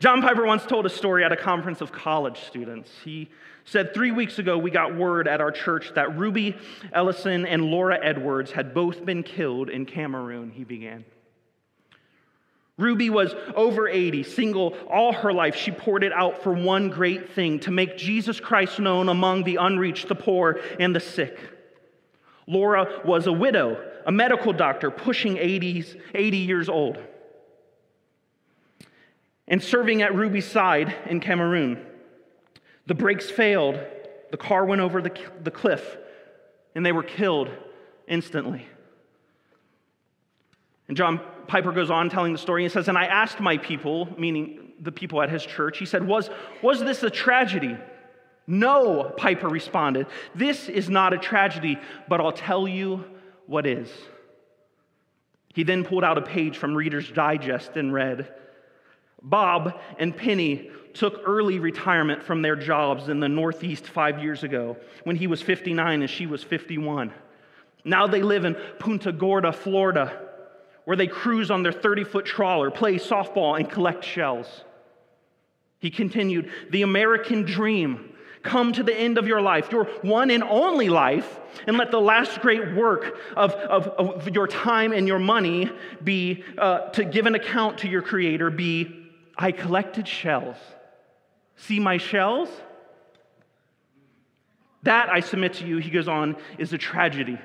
John 0.00 0.22
Piper 0.22 0.46
once 0.46 0.64
told 0.64 0.86
a 0.86 0.90
story 0.90 1.24
at 1.24 1.32
a 1.32 1.36
conference 1.36 1.80
of 1.80 1.90
college 1.90 2.38
students. 2.46 2.90
He 3.04 3.30
said, 3.64 3.94
Three 3.94 4.12
weeks 4.12 4.38
ago, 4.38 4.56
we 4.56 4.70
got 4.70 4.94
word 4.94 5.26
at 5.26 5.40
our 5.40 5.50
church 5.50 5.92
that 5.94 6.16
Ruby 6.16 6.56
Eliason 6.94 7.46
and 7.48 7.64
Laura 7.64 7.98
Edwards 8.00 8.52
had 8.52 8.74
both 8.74 9.04
been 9.04 9.22
killed 9.22 9.70
in 9.70 9.86
Cameroon, 9.86 10.50
he 10.50 10.62
began. 10.64 11.04
Ruby 12.78 13.10
was 13.10 13.34
over 13.56 13.88
80, 13.88 14.22
single 14.22 14.74
all 14.88 15.12
her 15.12 15.32
life. 15.32 15.56
She 15.56 15.72
poured 15.72 16.04
it 16.04 16.12
out 16.12 16.44
for 16.44 16.52
one 16.52 16.88
great 16.88 17.32
thing 17.32 17.58
to 17.60 17.72
make 17.72 17.98
Jesus 17.98 18.38
Christ 18.38 18.78
known 18.78 19.08
among 19.08 19.42
the 19.42 19.56
unreached, 19.56 20.06
the 20.06 20.14
poor, 20.14 20.60
and 20.78 20.94
the 20.94 21.00
sick. 21.00 21.36
Laura 22.46 23.02
was 23.04 23.26
a 23.26 23.32
widow, 23.32 23.84
a 24.06 24.12
medical 24.12 24.52
doctor, 24.52 24.92
pushing 24.92 25.36
80s, 25.36 26.00
80 26.14 26.36
years 26.38 26.68
old, 26.68 26.98
and 29.48 29.62
serving 29.62 30.00
at 30.02 30.14
Ruby's 30.14 30.46
side 30.46 30.94
in 31.06 31.18
Cameroon. 31.18 31.84
The 32.86 32.94
brakes 32.94 33.28
failed, 33.28 33.78
the 34.30 34.36
car 34.36 34.64
went 34.64 34.80
over 34.80 35.02
the, 35.02 35.12
the 35.42 35.50
cliff, 35.50 35.96
and 36.76 36.86
they 36.86 36.92
were 36.92 37.02
killed 37.02 37.50
instantly. 38.06 38.66
And 40.86 40.96
John 40.96 41.20
Piper 41.48 41.72
goes 41.72 41.90
on 41.90 42.10
telling 42.10 42.32
the 42.32 42.38
story. 42.38 42.62
He 42.62 42.68
says, 42.68 42.88
And 42.88 42.96
I 42.96 43.06
asked 43.06 43.40
my 43.40 43.56
people, 43.56 44.08
meaning 44.18 44.72
the 44.80 44.92
people 44.92 45.20
at 45.22 45.30
his 45.30 45.44
church, 45.44 45.78
he 45.78 45.86
said, 45.86 46.06
Was, 46.06 46.30
was 46.62 46.80
this 46.80 47.02
a 47.02 47.10
tragedy? 47.10 47.76
No, 48.46 49.12
Piper 49.16 49.48
responded. 49.48 50.06
This 50.34 50.68
is 50.68 50.88
not 50.88 51.12
a 51.12 51.18
tragedy, 51.18 51.78
but 52.08 52.20
I'll 52.20 52.32
tell 52.32 52.68
you 52.68 53.04
what 53.46 53.66
is. 53.66 53.90
He 55.54 55.64
then 55.64 55.84
pulled 55.84 56.04
out 56.04 56.18
a 56.18 56.22
page 56.22 56.56
from 56.56 56.76
Reader's 56.76 57.10
Digest 57.10 57.76
and 57.76 57.92
read 57.92 58.32
Bob 59.20 59.80
and 59.98 60.16
Penny 60.16 60.70
took 60.94 61.20
early 61.26 61.58
retirement 61.58 62.22
from 62.22 62.40
their 62.42 62.54
jobs 62.54 63.08
in 63.08 63.18
the 63.20 63.28
Northeast 63.28 63.86
five 63.86 64.22
years 64.22 64.44
ago 64.44 64.76
when 65.04 65.16
he 65.16 65.26
was 65.26 65.42
59 65.42 66.02
and 66.02 66.10
she 66.10 66.26
was 66.26 66.44
51. 66.44 67.12
Now 67.84 68.06
they 68.06 68.22
live 68.22 68.44
in 68.44 68.54
Punta 68.78 69.10
Gorda, 69.10 69.52
Florida 69.52 70.27
where 70.88 70.96
they 70.96 71.06
cruise 71.06 71.50
on 71.50 71.62
their 71.62 71.70
30 71.70 72.04
foot 72.04 72.24
trawler, 72.24 72.70
play 72.70 72.94
softball, 72.94 73.58
and 73.58 73.68
collect 73.68 74.02
shells. 74.02 74.64
He 75.80 75.90
continued, 75.90 76.50
The 76.70 76.80
American 76.80 77.42
dream. 77.42 78.14
Come 78.42 78.72
to 78.72 78.82
the 78.82 78.96
end 78.96 79.18
of 79.18 79.26
your 79.26 79.42
life, 79.42 79.70
your 79.70 79.84
one 80.00 80.30
and 80.30 80.42
only 80.42 80.88
life, 80.88 81.40
and 81.66 81.76
let 81.76 81.90
the 81.90 82.00
last 82.00 82.40
great 82.40 82.74
work 82.74 83.18
of, 83.36 83.52
of, 83.52 83.88
of 83.88 84.34
your 84.34 84.46
time 84.46 84.94
and 84.94 85.06
your 85.06 85.18
money 85.18 85.70
be 86.02 86.42
uh, 86.56 86.88
to 86.92 87.04
give 87.04 87.26
an 87.26 87.34
account 87.34 87.76
to 87.80 87.88
your 87.88 88.00
Creator 88.00 88.48
be 88.48 89.10
I 89.36 89.52
collected 89.52 90.08
shells. 90.08 90.56
See 91.56 91.80
my 91.80 91.98
shells? 91.98 92.48
That, 94.84 95.10
I 95.10 95.20
submit 95.20 95.52
to 95.54 95.66
you, 95.66 95.76
he 95.76 95.90
goes 95.90 96.08
on, 96.08 96.38
is 96.56 96.72
a 96.72 96.78
tragedy. 96.78 97.38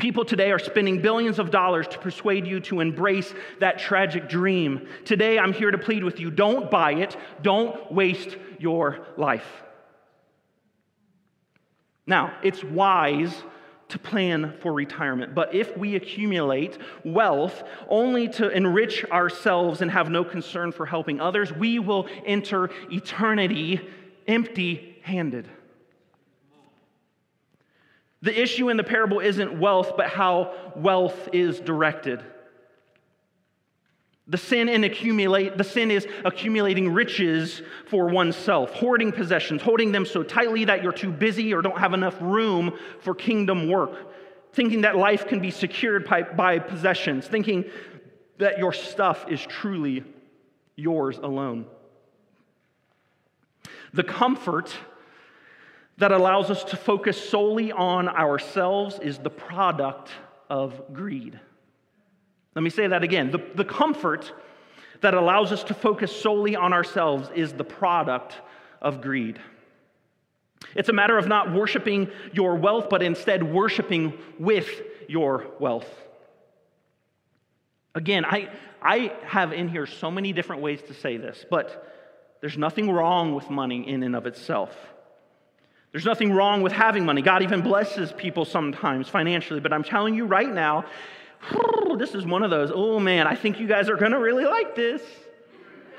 People 0.00 0.24
today 0.24 0.50
are 0.50 0.58
spending 0.58 1.02
billions 1.02 1.38
of 1.38 1.50
dollars 1.50 1.86
to 1.88 1.98
persuade 1.98 2.46
you 2.46 2.58
to 2.60 2.80
embrace 2.80 3.34
that 3.58 3.78
tragic 3.78 4.30
dream. 4.30 4.88
Today, 5.04 5.38
I'm 5.38 5.52
here 5.52 5.70
to 5.70 5.76
plead 5.76 6.02
with 6.02 6.18
you 6.18 6.30
don't 6.30 6.70
buy 6.70 6.94
it, 6.94 7.16
don't 7.42 7.92
waste 7.92 8.38
your 8.58 9.06
life. 9.18 9.62
Now, 12.06 12.34
it's 12.42 12.64
wise 12.64 13.34
to 13.88 13.98
plan 13.98 14.54
for 14.60 14.72
retirement, 14.72 15.34
but 15.34 15.54
if 15.54 15.76
we 15.76 15.96
accumulate 15.96 16.78
wealth 17.04 17.62
only 17.88 18.26
to 18.28 18.48
enrich 18.48 19.04
ourselves 19.12 19.82
and 19.82 19.90
have 19.90 20.08
no 20.08 20.24
concern 20.24 20.72
for 20.72 20.86
helping 20.86 21.20
others, 21.20 21.52
we 21.52 21.78
will 21.78 22.08
enter 22.24 22.70
eternity 22.90 23.80
empty 24.26 24.96
handed. 25.02 25.46
The 28.22 28.38
issue 28.38 28.68
in 28.68 28.76
the 28.76 28.84
parable 28.84 29.20
isn't 29.20 29.58
wealth, 29.58 29.92
but 29.96 30.08
how 30.08 30.52
wealth 30.76 31.28
is 31.32 31.58
directed. 31.60 32.22
The 34.30 34.38
sin 34.38 34.68
in 34.68 34.84
accumulate 34.84 35.58
the 35.58 35.64
sin 35.64 35.90
is 35.90 36.06
accumulating 36.24 36.92
riches 36.92 37.62
for 37.86 38.08
oneself, 38.08 38.72
hoarding 38.72 39.10
possessions, 39.10 39.60
holding 39.60 39.90
them 39.90 40.06
so 40.06 40.22
tightly 40.22 40.66
that 40.66 40.82
you're 40.82 40.92
too 40.92 41.10
busy 41.10 41.52
or 41.52 41.62
don't 41.62 41.78
have 41.78 41.94
enough 41.94 42.16
room 42.20 42.78
for 43.00 43.12
kingdom 43.14 43.68
work, 43.68 44.12
thinking 44.52 44.82
that 44.82 44.96
life 44.96 45.26
can 45.26 45.40
be 45.40 45.50
secured 45.50 46.04
by, 46.04 46.22
by 46.22 46.60
possessions, 46.60 47.26
thinking 47.26 47.64
that 48.38 48.58
your 48.58 48.72
stuff 48.72 49.26
is 49.28 49.44
truly 49.44 50.04
yours 50.76 51.18
alone. 51.18 51.66
The 53.92 54.04
comfort 54.04 54.72
that 56.00 56.12
allows 56.12 56.50
us 56.50 56.64
to 56.64 56.78
focus 56.78 57.28
solely 57.28 57.72
on 57.72 58.08
ourselves 58.08 58.98
is 59.02 59.18
the 59.18 59.28
product 59.28 60.10
of 60.48 60.94
greed. 60.94 61.38
Let 62.54 62.62
me 62.62 62.70
say 62.70 62.86
that 62.86 63.02
again. 63.02 63.30
The, 63.30 63.44
the 63.54 63.66
comfort 63.66 64.32
that 65.02 65.12
allows 65.12 65.52
us 65.52 65.62
to 65.64 65.74
focus 65.74 66.10
solely 66.10 66.56
on 66.56 66.72
ourselves 66.72 67.28
is 67.34 67.52
the 67.52 67.64
product 67.64 68.34
of 68.80 69.02
greed. 69.02 69.38
It's 70.74 70.88
a 70.88 70.92
matter 70.94 71.18
of 71.18 71.28
not 71.28 71.52
worshiping 71.52 72.08
your 72.32 72.54
wealth, 72.54 72.88
but 72.88 73.02
instead 73.02 73.42
worshiping 73.42 74.14
with 74.38 74.70
your 75.06 75.48
wealth. 75.58 75.88
Again, 77.94 78.24
I, 78.24 78.48
I 78.80 79.12
have 79.24 79.52
in 79.52 79.68
here 79.68 79.84
so 79.84 80.10
many 80.10 80.32
different 80.32 80.62
ways 80.62 80.80
to 80.86 80.94
say 80.94 81.18
this, 81.18 81.44
but 81.50 81.94
there's 82.40 82.56
nothing 82.56 82.90
wrong 82.90 83.34
with 83.34 83.50
money 83.50 83.86
in 83.86 84.02
and 84.02 84.16
of 84.16 84.24
itself. 84.24 84.74
There's 85.92 86.04
nothing 86.04 86.32
wrong 86.32 86.62
with 86.62 86.72
having 86.72 87.04
money. 87.04 87.20
God 87.20 87.42
even 87.42 87.62
blesses 87.62 88.12
people 88.12 88.44
sometimes 88.44 89.08
financially, 89.08 89.60
but 89.60 89.72
I'm 89.72 89.82
telling 89.82 90.14
you 90.14 90.24
right 90.24 90.52
now, 90.52 90.84
this 91.98 92.14
is 92.14 92.24
one 92.24 92.42
of 92.42 92.50
those, 92.50 92.70
oh 92.72 93.00
man, 93.00 93.26
I 93.26 93.34
think 93.34 93.58
you 93.58 93.66
guys 93.66 93.88
are 93.88 93.96
going 93.96 94.12
to 94.12 94.18
really 94.18 94.44
like 94.44 94.76
this. 94.76 95.02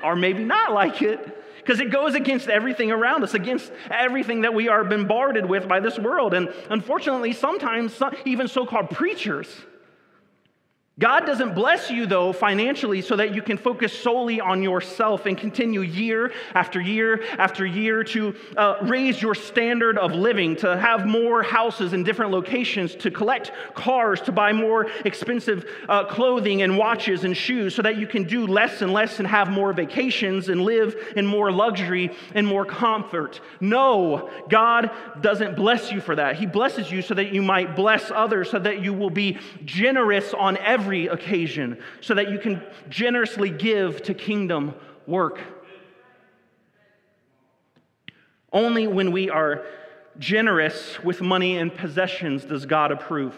Or 0.02 0.16
maybe 0.16 0.44
not 0.44 0.72
like 0.72 1.02
it. 1.02 1.38
Because 1.58 1.78
it 1.78 1.92
goes 1.92 2.16
against 2.16 2.48
everything 2.48 2.90
around 2.90 3.22
us, 3.22 3.34
against 3.34 3.70
everything 3.88 4.40
that 4.40 4.52
we 4.52 4.68
are 4.68 4.82
bombarded 4.82 5.46
with 5.46 5.68
by 5.68 5.78
this 5.78 5.96
world. 5.96 6.34
And 6.34 6.52
unfortunately, 6.70 7.32
sometimes 7.32 8.02
even 8.24 8.48
so 8.48 8.66
called 8.66 8.90
preachers 8.90 9.48
God 10.98 11.24
doesn't 11.24 11.54
bless 11.54 11.90
you, 11.90 12.04
though, 12.04 12.34
financially 12.34 13.00
so 13.00 13.16
that 13.16 13.34
you 13.34 13.40
can 13.40 13.56
focus 13.56 13.98
solely 13.98 14.42
on 14.42 14.62
yourself 14.62 15.24
and 15.24 15.38
continue 15.38 15.80
year 15.80 16.34
after 16.54 16.82
year 16.82 17.24
after 17.38 17.64
year 17.64 18.04
to 18.04 18.34
uh, 18.58 18.76
raise 18.82 19.20
your 19.22 19.34
standard 19.34 19.96
of 19.96 20.12
living, 20.12 20.54
to 20.56 20.76
have 20.76 21.06
more 21.06 21.42
houses 21.42 21.94
in 21.94 22.04
different 22.04 22.30
locations, 22.30 22.94
to 22.96 23.10
collect 23.10 23.52
cars, 23.72 24.20
to 24.20 24.32
buy 24.32 24.52
more 24.52 24.86
expensive 25.06 25.64
uh, 25.88 26.04
clothing 26.04 26.60
and 26.60 26.76
watches 26.76 27.24
and 27.24 27.34
shoes 27.34 27.74
so 27.74 27.80
that 27.80 27.96
you 27.96 28.06
can 28.06 28.24
do 28.24 28.46
less 28.46 28.82
and 28.82 28.92
less 28.92 29.18
and 29.18 29.26
have 29.26 29.48
more 29.48 29.72
vacations 29.72 30.50
and 30.50 30.60
live 30.60 30.94
in 31.16 31.26
more 31.26 31.50
luxury 31.50 32.14
and 32.34 32.46
more 32.46 32.66
comfort. 32.66 33.40
No, 33.60 34.28
God 34.50 34.90
doesn't 35.22 35.56
bless 35.56 35.90
you 35.90 36.02
for 36.02 36.16
that. 36.16 36.36
He 36.36 36.44
blesses 36.44 36.92
you 36.92 37.00
so 37.00 37.14
that 37.14 37.32
you 37.32 37.40
might 37.40 37.74
bless 37.76 38.10
others, 38.10 38.50
so 38.50 38.58
that 38.58 38.82
you 38.82 38.92
will 38.92 39.08
be 39.08 39.38
generous 39.64 40.34
on 40.34 40.58
every 40.58 40.81
every 40.82 41.06
occasion 41.06 41.78
so 42.00 42.14
that 42.14 42.28
you 42.28 42.38
can 42.38 42.60
generously 42.88 43.50
give 43.50 44.02
to 44.02 44.14
kingdom 44.14 44.74
work. 45.06 45.38
Only 48.52 48.88
when 48.88 49.12
we 49.12 49.30
are 49.30 49.62
generous 50.18 51.00
with 51.04 51.20
money 51.20 51.56
and 51.56 51.72
possessions 51.72 52.44
does 52.44 52.66
God 52.66 52.90
approve. 52.90 53.36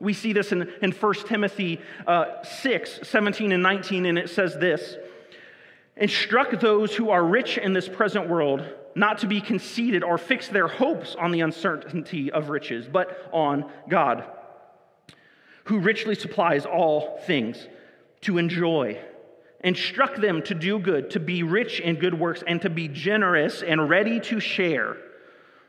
We 0.00 0.12
see 0.12 0.32
this 0.32 0.50
in, 0.50 0.68
in 0.82 0.90
1 0.90 1.14
Timothy 1.26 1.80
uh, 2.04 2.42
6 2.42 3.00
17 3.04 3.52
and 3.52 3.62
19, 3.62 4.06
and 4.06 4.18
it 4.18 4.28
says 4.28 4.56
this 4.58 4.96
Instruct 5.96 6.60
those 6.60 6.96
who 6.96 7.10
are 7.10 7.24
rich 7.24 7.58
in 7.58 7.74
this 7.74 7.88
present 7.88 8.28
world 8.28 8.64
not 8.96 9.18
to 9.18 9.28
be 9.28 9.40
conceited 9.40 10.02
or 10.02 10.18
fix 10.18 10.48
their 10.48 10.66
hopes 10.66 11.14
on 11.14 11.30
the 11.30 11.42
uncertainty 11.42 12.32
of 12.32 12.50
riches, 12.50 12.88
but 12.92 13.30
on 13.32 13.70
God 13.88 14.24
who 15.64 15.78
richly 15.78 16.14
supplies 16.14 16.66
all 16.66 17.18
things 17.26 17.68
to 18.22 18.38
enjoy. 18.38 18.98
Instruct 19.64 20.20
them 20.20 20.42
to 20.42 20.54
do 20.54 20.78
good, 20.78 21.10
to 21.10 21.20
be 21.20 21.42
rich 21.42 21.80
in 21.80 21.96
good 21.96 22.18
works, 22.18 22.42
and 22.46 22.60
to 22.62 22.70
be 22.70 22.88
generous 22.88 23.62
and 23.62 23.88
ready 23.88 24.18
to 24.20 24.40
share, 24.40 24.96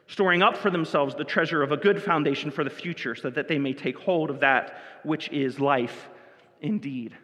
storing 0.07 0.41
up 0.41 0.57
for 0.57 0.71
themselves 0.71 1.13
the 1.15 1.23
treasure 1.23 1.61
of 1.61 1.71
a 1.71 1.77
good 1.77 2.01
foundation 2.01 2.49
for 2.49 2.63
the 2.63 2.69
future, 2.69 3.13
so 3.13 3.29
that 3.29 3.47
they 3.47 3.59
may 3.59 3.73
take 3.73 3.97
hold 3.97 4.29
of 4.29 4.39
that 4.39 4.77
which 5.03 5.29
is 5.29 5.59
life 5.59 6.09
indeed. 6.61 7.15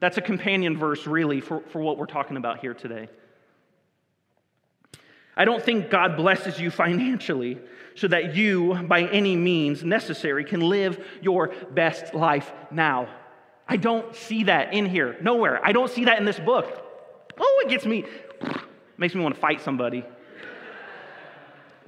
That's 0.00 0.16
a 0.16 0.22
companion 0.22 0.78
verse, 0.78 1.06
really, 1.06 1.40
for, 1.40 1.60
for 1.68 1.82
what 1.82 1.98
we're 1.98 2.06
talking 2.06 2.36
about 2.36 2.60
here 2.60 2.74
today. 2.74 3.08
I 5.36 5.44
don't 5.44 5.62
think 5.62 5.90
God 5.90 6.16
blesses 6.16 6.58
you 6.58 6.70
financially 6.70 7.58
so 7.98 8.06
that 8.06 8.36
you, 8.36 8.74
by 8.86 9.02
any 9.02 9.34
means 9.34 9.84
necessary, 9.84 10.44
can 10.44 10.60
live 10.60 11.04
your 11.20 11.48
best 11.72 12.14
life 12.14 12.52
now. 12.70 13.08
I 13.66 13.76
don't 13.76 14.14
see 14.14 14.44
that 14.44 14.72
in 14.72 14.86
here. 14.86 15.16
Nowhere. 15.20 15.60
I 15.64 15.72
don't 15.72 15.90
see 15.90 16.04
that 16.04 16.18
in 16.18 16.24
this 16.24 16.38
book. 16.38 16.84
Oh, 17.38 17.62
it 17.66 17.68
gets 17.68 17.84
me, 17.84 18.04
makes 18.96 19.16
me 19.16 19.20
want 19.20 19.34
to 19.34 19.40
fight 19.40 19.60
somebody 19.60 20.04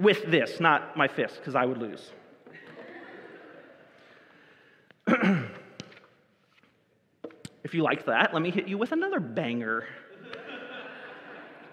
with 0.00 0.28
this, 0.30 0.58
not 0.58 0.96
my 0.96 1.06
fist, 1.06 1.36
because 1.36 1.54
I 1.54 1.64
would 1.64 1.78
lose. 1.78 2.10
if 7.64 7.72
you 7.72 7.82
like 7.82 8.06
that, 8.06 8.34
let 8.34 8.42
me 8.42 8.50
hit 8.50 8.66
you 8.66 8.78
with 8.78 8.90
another 8.90 9.20
banger. 9.20 9.86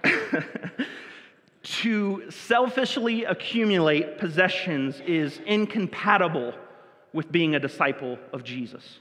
to 1.82 2.32
selfishly 2.32 3.24
accumulate 3.26 4.18
possessions 4.18 5.00
is 5.06 5.40
incompatible 5.46 6.54
with 7.14 7.32
being 7.32 7.54
a 7.54 7.60
disciple 7.60 8.18
of 8.34 8.44
Jesus. 8.44 9.00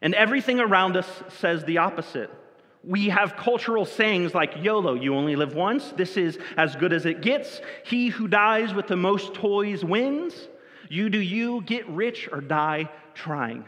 And 0.00 0.14
everything 0.14 0.60
around 0.60 0.96
us 0.96 1.08
says 1.40 1.64
the 1.64 1.78
opposite. 1.78 2.30
We 2.84 3.08
have 3.08 3.36
cultural 3.36 3.84
sayings 3.84 4.34
like 4.34 4.62
YOLO, 4.62 4.94
you 4.94 5.16
only 5.16 5.34
live 5.34 5.54
once. 5.54 5.92
This 5.96 6.16
is 6.16 6.38
as 6.56 6.76
good 6.76 6.92
as 6.92 7.06
it 7.06 7.22
gets. 7.22 7.60
He 7.84 8.08
who 8.08 8.28
dies 8.28 8.72
with 8.72 8.86
the 8.86 8.96
most 8.96 9.34
toys 9.34 9.84
wins. 9.84 10.48
You 10.88 11.10
do 11.10 11.18
you, 11.18 11.62
get 11.62 11.88
rich 11.88 12.28
or 12.30 12.40
die 12.40 12.88
trying. 13.14 13.64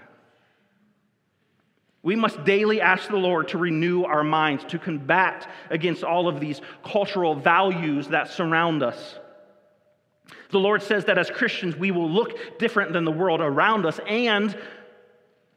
We 2.02 2.16
must 2.16 2.44
daily 2.44 2.80
ask 2.80 3.08
the 3.08 3.16
Lord 3.16 3.48
to 3.48 3.58
renew 3.58 4.04
our 4.04 4.24
minds, 4.24 4.64
to 4.68 4.78
combat 4.78 5.48
against 5.68 6.02
all 6.02 6.28
of 6.28 6.40
these 6.40 6.60
cultural 6.82 7.34
values 7.34 8.08
that 8.08 8.28
surround 8.28 8.82
us. 8.82 9.18
The 10.50 10.58
Lord 10.58 10.82
says 10.82 11.04
that 11.04 11.18
as 11.18 11.30
Christians, 11.30 11.76
we 11.76 11.90
will 11.90 12.10
look 12.10 12.58
different 12.58 12.92
than 12.92 13.04
the 13.04 13.12
world 13.12 13.40
around 13.40 13.84
us, 13.84 14.00
and 14.06 14.56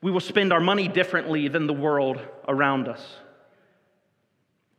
we 0.01 0.11
will 0.11 0.19
spend 0.19 0.51
our 0.51 0.59
money 0.59 0.87
differently 0.87 1.47
than 1.47 1.65
the 1.65 1.73
world 1.73 2.19
around 2.47 2.89
us. 2.89 3.15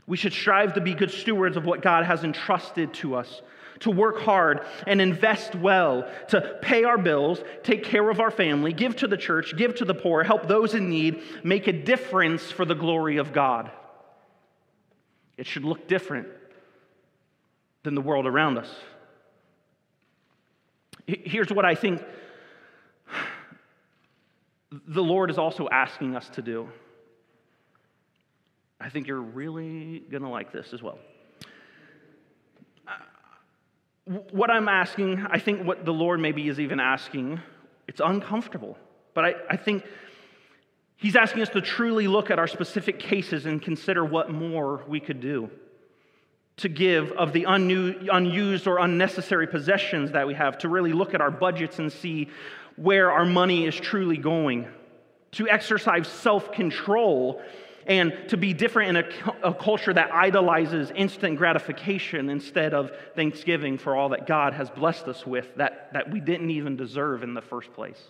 We 0.07 0.19
should 0.19 0.35
strive 0.35 0.75
to 0.75 0.83
be 0.83 0.93
good 0.93 1.11
stewards 1.11 1.57
of 1.57 1.65
what 1.65 1.81
God 1.81 2.05
has 2.05 2.25
entrusted 2.25 2.93
to 2.95 3.15
us, 3.15 3.41
to 3.81 3.91
work 3.91 4.21
hard 4.21 4.61
and 4.87 5.01
invest 5.01 5.55
well, 5.55 6.09
to 6.29 6.59
pay 6.63 6.85
our 6.85 6.99
bills, 6.99 7.43
take 7.63 7.85
care 7.85 8.09
of 8.11 8.21
our 8.21 8.31
family, 8.31 8.73
give 8.73 8.97
to 8.97 9.07
the 9.07 9.17
church, 9.17 9.57
give 9.57 9.75
to 9.77 9.85
the 9.85 9.95
poor, 9.95 10.23
help 10.23 10.49
those 10.49 10.75
in 10.75 10.89
need, 10.89 11.23
make 11.43 11.67
a 11.67 11.73
difference 11.73 12.51
for 12.51 12.65
the 12.65 12.75
glory 12.75 13.17
of 13.17 13.33
God. 13.33 13.71
It 15.37 15.47
should 15.47 15.65
look 15.65 15.89
different 15.89 16.29
than 17.83 17.95
the 17.95 18.01
world 18.01 18.27
around 18.27 18.59
us. 18.59 18.71
Here's 21.07 21.51
what 21.51 21.65
I 21.65 21.75
think 21.75 22.03
the 24.87 25.03
Lord 25.03 25.31
is 25.31 25.39
also 25.39 25.69
asking 25.71 26.17
us 26.17 26.29
to 26.31 26.43
do. 26.43 26.69
I 28.81 28.89
think 28.89 29.07
you're 29.07 29.21
really 29.21 30.01
going 30.11 30.23
to 30.23 30.29
like 30.29 30.53
this 30.53 30.73
as 30.73 30.83
well. 30.83 30.99
What 34.07 34.51
I'm 34.51 34.69
asking, 34.69 35.27
I 35.31 35.39
think 35.39 35.67
what 35.67 35.85
the 35.85 35.93
Lord 35.93 36.21
maybe 36.21 36.49
is 36.49 36.61
even 36.61 36.79
asking, 36.79 37.41
it's 37.89 38.01
uncomfortable, 38.05 38.77
but 39.15 39.25
I, 39.25 39.35
I 39.51 39.57
think 39.57 39.85
He's 40.97 41.17
asking 41.17 41.43
us 41.43 41.51
to 41.51 41.61
truly 41.61 42.09
look 42.09 42.31
at 42.31 42.39
our 42.39 42.47
specific 42.47 42.99
cases 42.99 43.47
and 43.47 43.61
consider 43.61 44.05
what 44.05 44.31
more 44.31 44.85
we 44.89 45.01
could 45.01 45.21
do 45.21 45.51
to 46.57 46.69
give 46.69 47.11
of 47.13 47.33
the 47.33 47.45
unused 47.45 48.67
or 48.67 48.79
unnecessary 48.79 49.47
possessions 49.47 50.13
that 50.13 50.27
we 50.27 50.35
have, 50.35 50.57
to 50.59 50.69
really 50.69 50.93
look 50.93 51.13
at 51.13 51.21
our 51.21 51.31
budgets 51.31 51.79
and 51.79 51.93
see 51.93 52.31
where 52.77 53.11
our 53.11 53.25
money 53.25 53.67
is 53.67 53.75
truly 53.75 54.17
going, 54.17 54.67
to 55.33 55.49
exercise 55.49 56.07
self 56.07 56.53
control, 56.53 57.43
and 57.87 58.13
to 58.29 58.37
be 58.37 58.53
different 58.53 58.97
in 58.97 59.05
a, 59.43 59.49
a, 59.51 59.55
culture 59.55 59.93
that 59.93 60.13
idolizes 60.13 60.91
instant 60.95 61.37
gratification 61.37 62.31
instead 62.31 62.73
of 62.73 62.91
thanksgiving 63.15 63.79
for 63.79 63.95
all 63.95 64.11
that 64.11 64.27
God 64.27 64.55
has 64.55 64.71
blessed 64.71 65.07
us 65.07 65.27
with 65.27 65.55
that, 65.57 65.93
that 65.93 66.11
we 66.11 66.21
didn't 66.21 66.51
even 66.51 66.77
deserve 66.77 67.23
in 67.23 67.35
the 67.35 67.43
first 67.43 67.73
place. 67.75 68.01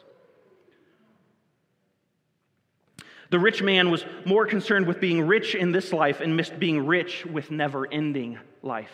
The 3.31 3.39
rich 3.39 3.63
man 3.63 3.91
was 3.91 4.05
more 4.25 4.47
concerned 4.47 4.87
with 4.87 5.01
being 5.01 5.27
rich 5.27 5.55
in 5.55 5.73
this 5.73 5.93
life 5.93 6.21
and 6.21 6.37
missed 6.37 6.59
being 6.59 6.87
rich 6.87 7.27
with 7.27 7.51
never 7.51 7.91
ending 7.91 8.39
life. 8.63 8.93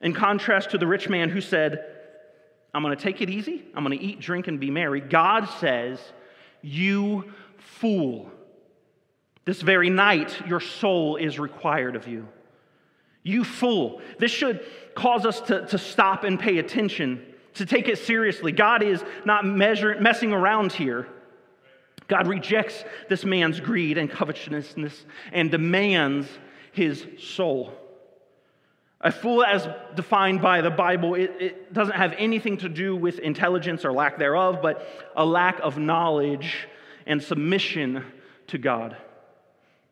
In 0.00 0.12
contrast 0.12 0.70
to 0.70 0.78
the 0.78 0.86
rich 0.86 1.08
man 1.08 1.30
who 1.30 1.40
said, 1.40 1.84
I'm 2.74 2.82
going 2.82 2.96
to 2.96 3.02
take 3.02 3.22
it 3.22 3.30
easy. 3.30 3.64
I'm 3.74 3.84
going 3.84 3.98
to 3.98 4.04
eat, 4.04 4.20
drink, 4.20 4.48
and 4.48 4.60
be 4.60 4.70
merry. 4.70 5.00
God 5.00 5.48
says, 5.60 5.98
You 6.60 7.32
fool. 7.56 8.30
This 9.48 9.62
very 9.62 9.88
night, 9.88 10.46
your 10.46 10.60
soul 10.60 11.16
is 11.16 11.38
required 11.38 11.96
of 11.96 12.06
you. 12.06 12.28
You 13.22 13.44
fool. 13.44 14.02
This 14.18 14.30
should 14.30 14.60
cause 14.94 15.24
us 15.24 15.40
to, 15.40 15.64
to 15.68 15.78
stop 15.78 16.22
and 16.24 16.38
pay 16.38 16.58
attention, 16.58 17.24
to 17.54 17.64
take 17.64 17.88
it 17.88 17.96
seriously. 17.96 18.52
God 18.52 18.82
is 18.82 19.02
not 19.24 19.46
measure, 19.46 19.98
messing 20.02 20.34
around 20.34 20.72
here. 20.72 21.08
God 22.08 22.26
rejects 22.26 22.84
this 23.08 23.24
man's 23.24 23.58
greed 23.58 23.96
and 23.96 24.10
covetousness 24.10 25.06
and 25.32 25.50
demands 25.50 26.28
his 26.72 27.06
soul. 27.18 27.72
A 29.00 29.10
fool, 29.10 29.42
as 29.42 29.66
defined 29.94 30.42
by 30.42 30.60
the 30.60 30.70
Bible, 30.70 31.14
it, 31.14 31.34
it, 31.40 31.72
doesn't 31.72 31.96
have 31.96 32.12
anything 32.18 32.58
to 32.58 32.68
do 32.68 32.94
with 32.94 33.18
intelligence 33.20 33.86
or 33.86 33.92
lack 33.92 34.18
thereof, 34.18 34.58
but 34.60 34.86
a 35.16 35.24
lack 35.24 35.58
of 35.60 35.78
knowledge 35.78 36.68
and 37.06 37.22
submission 37.22 38.04
to 38.48 38.58
God. 38.58 38.98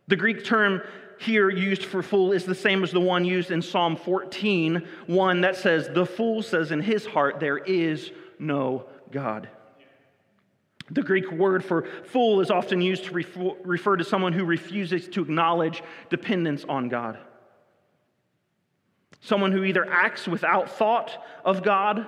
The 0.09 0.17
Greek 0.17 0.45
term 0.45 0.83
here 1.19 1.51
used 1.51 1.85
for 1.85 2.03
fool 2.03 2.33
is 2.33 2.45
the 2.45 2.55
same 2.55 2.83
as 2.85 2.93
the 2.93 3.01
one 3.01 3.25
used 3.25 3.51
in 3.51 3.63
Psalm 3.63 3.97
14, 3.97 4.87
one 5.07 5.41
that 5.41 5.57
says, 5.57 5.89
The 5.89 6.07
fool 6.07 6.43
says 6.43 6.71
in 6.71 6.81
his 6.81 7.07
heart, 7.07 7.41
There 7.41 7.59
is 7.59 8.11
no 8.39 8.87
God. 9.11 9.49
The 10.91 11.03
Greek 11.03 11.33
word 11.33 11.65
for 11.65 11.89
fool 12.05 12.41
is 12.41 12.51
often 12.51 12.81
used 12.81 13.07
to 13.07 13.13
refer 13.65 13.97
to 13.97 14.05
someone 14.05 14.33
who 14.33 14.45
refuses 14.45 15.09
to 15.09 15.23
acknowledge 15.23 15.83
dependence 16.11 16.65
on 16.69 16.89
God. 16.89 17.19
Someone 19.21 19.51
who 19.51 19.65
either 19.65 19.91
acts 19.91 20.29
without 20.29 20.71
thought 20.71 21.25
of 21.45 21.65
God 21.65 22.07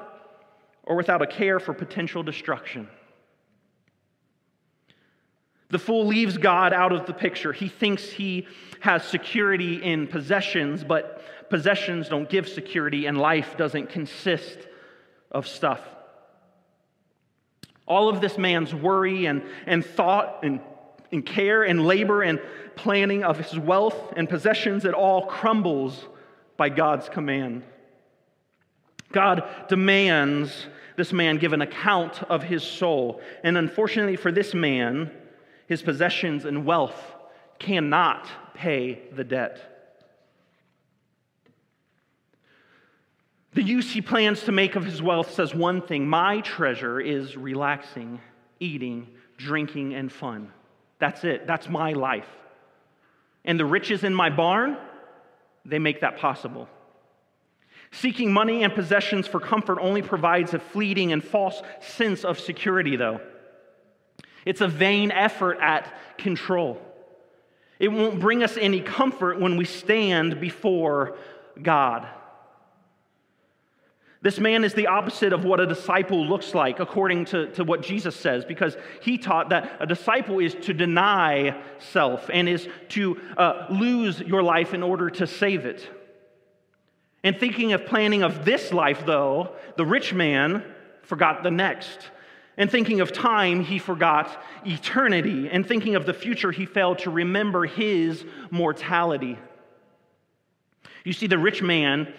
or 0.85 0.97
without 0.97 1.23
a 1.23 1.27
care 1.27 1.59
for 1.59 1.75
potential 1.75 2.23
destruction. 2.23 2.89
The 5.71 5.79
fool 5.79 6.07
leaves 6.07 6.39
God 6.39 6.73
out 6.73 6.93
of 6.93 7.07
the 7.07 7.13
picture. 7.13 7.53
He 7.53 7.69
thinks 7.69 8.09
he 8.09 8.47
has 8.81 9.05
security 9.05 9.83
in 9.83 10.07
possessions, 10.07 10.83
but 10.83 11.23
possessions 11.51 12.09
don't 12.09 12.29
give 12.29 12.49
security, 12.49 13.07
and 13.07 13.19
life 13.19 13.57
doesn't 13.57 13.91
consist 13.91 14.59
of 15.31 15.47
stuff. 15.47 15.81
All 17.87 18.09
of 18.09 18.21
this 18.21 18.39
man's 18.39 18.75
worry 18.75 19.27
and, 19.27 19.43
and 19.67 19.85
thought 19.85 20.41
and, 20.43 20.61
and 21.11 21.25
care 21.25 21.63
and 21.63 21.87
labor 21.87 22.23
and 22.23 22.41
planning 22.77 23.25
of 23.25 23.39
his 23.39 23.59
wealth 23.59 24.13
and 24.17 24.29
possessions, 24.29 24.85
it 24.85 24.95
all 24.95 25.27
crumbles 25.27 26.07
by 26.57 26.69
God's 26.69 27.09
command. 27.09 27.63
God 29.11 29.45
demands 29.69 30.67
this 30.97 31.13
man 31.13 31.39
give 31.39 31.53
an 31.53 31.63
account 31.63 32.23
of 32.25 32.43
his 32.43 32.63
soul. 32.63 33.21
And 33.43 33.57
unfortunately 33.57 34.17
for 34.17 34.31
this 34.31 34.53
man, 34.53 35.11
his 35.69 35.83
possessions 35.83 36.45
and 36.45 36.65
wealth 36.65 37.01
cannot 37.59 38.27
pay 38.55 39.01
the 39.15 39.23
debt. 39.23 39.61
The 43.53 43.63
use 43.63 43.93
he 43.93 44.01
plans 44.01 44.43
to 44.45 44.53
make 44.53 44.77
of 44.77 44.85
his 44.85 45.03
wealth 45.03 45.33
says 45.35 45.55
one 45.55 45.83
thing 45.83 46.09
my 46.09 46.41
treasure 46.41 47.01
is 47.01 47.37
relaxing, 47.37 48.21
eating, 48.61 49.09
drinking, 49.37 49.95
and 49.95 50.11
fun. 50.11 50.53
That's 50.99 51.25
it. 51.25 51.47
That's 51.47 51.69
my 51.69 51.93
life. 51.93 52.29
And 53.45 53.59
the 53.59 53.65
riches 53.65 54.05
in 54.05 54.15
my 54.15 54.31
barn, 54.31 54.77
they 55.65 55.79
make 55.79 56.01
that 56.01 56.19
possible. 56.19 56.69
Seeking 57.91 58.33
money 58.33 58.65
and 58.65 58.75
possessions 58.75 59.27
for 59.27 59.41
comfort 59.41 59.79
only 59.81 60.03
provides 60.03 60.55
a 60.55 60.59
fleeting 60.59 61.13
and 61.13 61.23
false 61.23 61.63
sense 61.81 62.25
of 62.25 62.39
security, 62.39 62.97
though. 62.97 63.21
It's 64.45 64.61
a 64.61 64.69
vain 64.69 65.11
effort 65.11 65.59
at 65.61 65.93
control. 66.19 66.81
It 67.79 67.89
won't 67.89 68.21
bring 68.21 68.43
us 68.43 68.57
any 68.57 68.81
comfort 68.81 69.41
when 69.41 69.57
we 69.57 69.65
stand 69.65 70.41
before 70.41 71.17
God. 71.63 72.09
This 74.21 74.41
man 74.41 74.65
is 74.65 74.75
the 74.75 74.89
opposite 74.89 75.33
of 75.33 75.45
what 75.45 75.61
a 75.61 75.67
disciple 75.67 76.27
looks 76.27 76.53
like, 76.53 76.81
according 76.81 77.27
to, 77.27 77.53
to 77.53 77.63
what 77.63 77.83
Jesus 77.83 78.17
says, 78.17 78.45
because 78.45 78.77
he 79.01 79.17
taught 79.17 79.51
that 79.51 79.77
a 79.79 79.87
disciple 79.87 80.41
is 80.41 80.57
to 80.63 80.75
deny 80.75 81.57
self 81.79 82.29
and 82.33 82.49
is 82.49 82.69
to 82.91 83.21
uh, 83.37 83.67
lose 83.71 84.19
your 84.21 84.43
life 84.43 84.75
in 84.75 84.83
order 84.83 85.09
to 85.09 85.27
save 85.27 85.67
it. 85.67 85.89
And 87.23 87.39
thinking 87.39 87.73
of 87.73 87.87
planning 87.87 88.25
of 88.25 88.45
this 88.45 88.73
life, 88.73 89.05
though, 89.07 89.53
the 89.77 89.87
rich 89.87 90.13
man 90.13 90.65
forgot 91.03 91.45
the 91.45 91.51
next. 91.53 92.11
And 92.59 92.71
thinking 92.71 93.01
of 93.01 93.13
time, 93.13 93.63
he 93.63 93.79
forgot 93.79 94.43
eternity. 94.67 95.49
And 95.49 95.67
thinking 95.67 95.95
of 95.95 96.05
the 96.05 96.13
future, 96.13 96.51
he 96.51 96.67
failed 96.67 96.99
to 97.01 97.11
remember 97.11 97.65
his 97.65 98.25
mortality. 98.51 99.39
You 101.05 101.15
see, 101.15 101.29
the 101.29 101.39
rich 101.39 101.63
man 101.63 102.13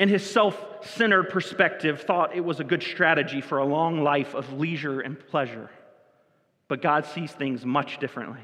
in 0.00 0.08
his 0.08 0.28
self 0.28 0.86
centered 0.86 1.24
perspective, 1.24 2.00
thought 2.00 2.34
it 2.34 2.40
was 2.40 2.58
a 2.58 2.64
good 2.64 2.82
strategy 2.82 3.42
for 3.42 3.58
a 3.58 3.64
long 3.64 4.02
life 4.02 4.34
of 4.34 4.50
leisure 4.54 5.00
and 5.00 5.20
pleasure. 5.28 5.68
But 6.68 6.80
God 6.80 7.04
sees 7.04 7.30
things 7.30 7.66
much 7.66 7.98
differently. 7.98 8.40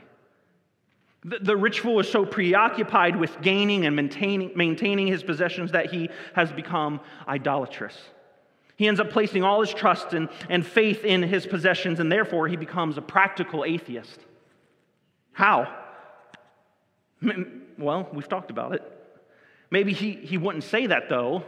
The, 1.24 1.38
the 1.38 1.56
rich 1.56 1.80
fool 1.80 1.98
is 2.00 2.10
so 2.10 2.26
preoccupied 2.26 3.16
with 3.16 3.40
gaining 3.40 3.86
and 3.86 3.96
maintaining, 3.96 4.52
maintaining 4.54 5.06
his 5.06 5.22
possessions 5.22 5.72
that 5.72 5.90
he 5.90 6.10
has 6.34 6.52
become 6.52 7.00
idolatrous. 7.26 7.96
He 8.76 8.86
ends 8.86 9.00
up 9.00 9.10
placing 9.10 9.42
all 9.42 9.60
his 9.60 9.72
trust 9.72 10.12
and, 10.12 10.28
and 10.48 10.64
faith 10.64 11.04
in 11.04 11.22
his 11.22 11.46
possessions, 11.46 11.98
and 11.98 12.12
therefore 12.12 12.46
he 12.46 12.56
becomes 12.56 12.98
a 12.98 13.02
practical 13.02 13.64
atheist. 13.64 14.20
How? 15.32 15.74
Well, 17.78 18.08
we've 18.12 18.28
talked 18.28 18.50
about 18.50 18.74
it. 18.74 18.82
Maybe 19.70 19.92
he, 19.92 20.12
he 20.12 20.38
wouldn't 20.38 20.64
say 20.64 20.86
that 20.86 21.10
though. 21.10 21.44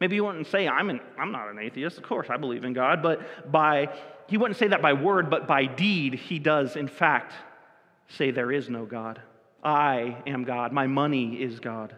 Maybe 0.00 0.16
he 0.16 0.20
wouldn't 0.20 0.46
say, 0.46 0.66
I'm, 0.66 0.90
an, 0.90 1.00
I'm 1.18 1.30
not 1.30 1.48
an 1.48 1.58
atheist. 1.58 1.98
Of 1.98 2.04
course, 2.04 2.28
I 2.30 2.36
believe 2.36 2.64
in 2.64 2.72
God. 2.72 3.02
But 3.02 3.52
by, 3.52 3.88
he 4.28 4.36
wouldn't 4.36 4.58
say 4.58 4.68
that 4.68 4.82
by 4.82 4.94
word, 4.94 5.30
but 5.30 5.46
by 5.46 5.66
deed, 5.66 6.14
he 6.14 6.38
does, 6.38 6.74
in 6.74 6.88
fact, 6.88 7.34
say, 8.08 8.30
There 8.30 8.50
is 8.50 8.68
no 8.68 8.84
God. 8.84 9.20
I 9.62 10.22
am 10.26 10.44
God. 10.44 10.72
My 10.72 10.86
money 10.86 11.34
is 11.40 11.60
God. 11.60 11.94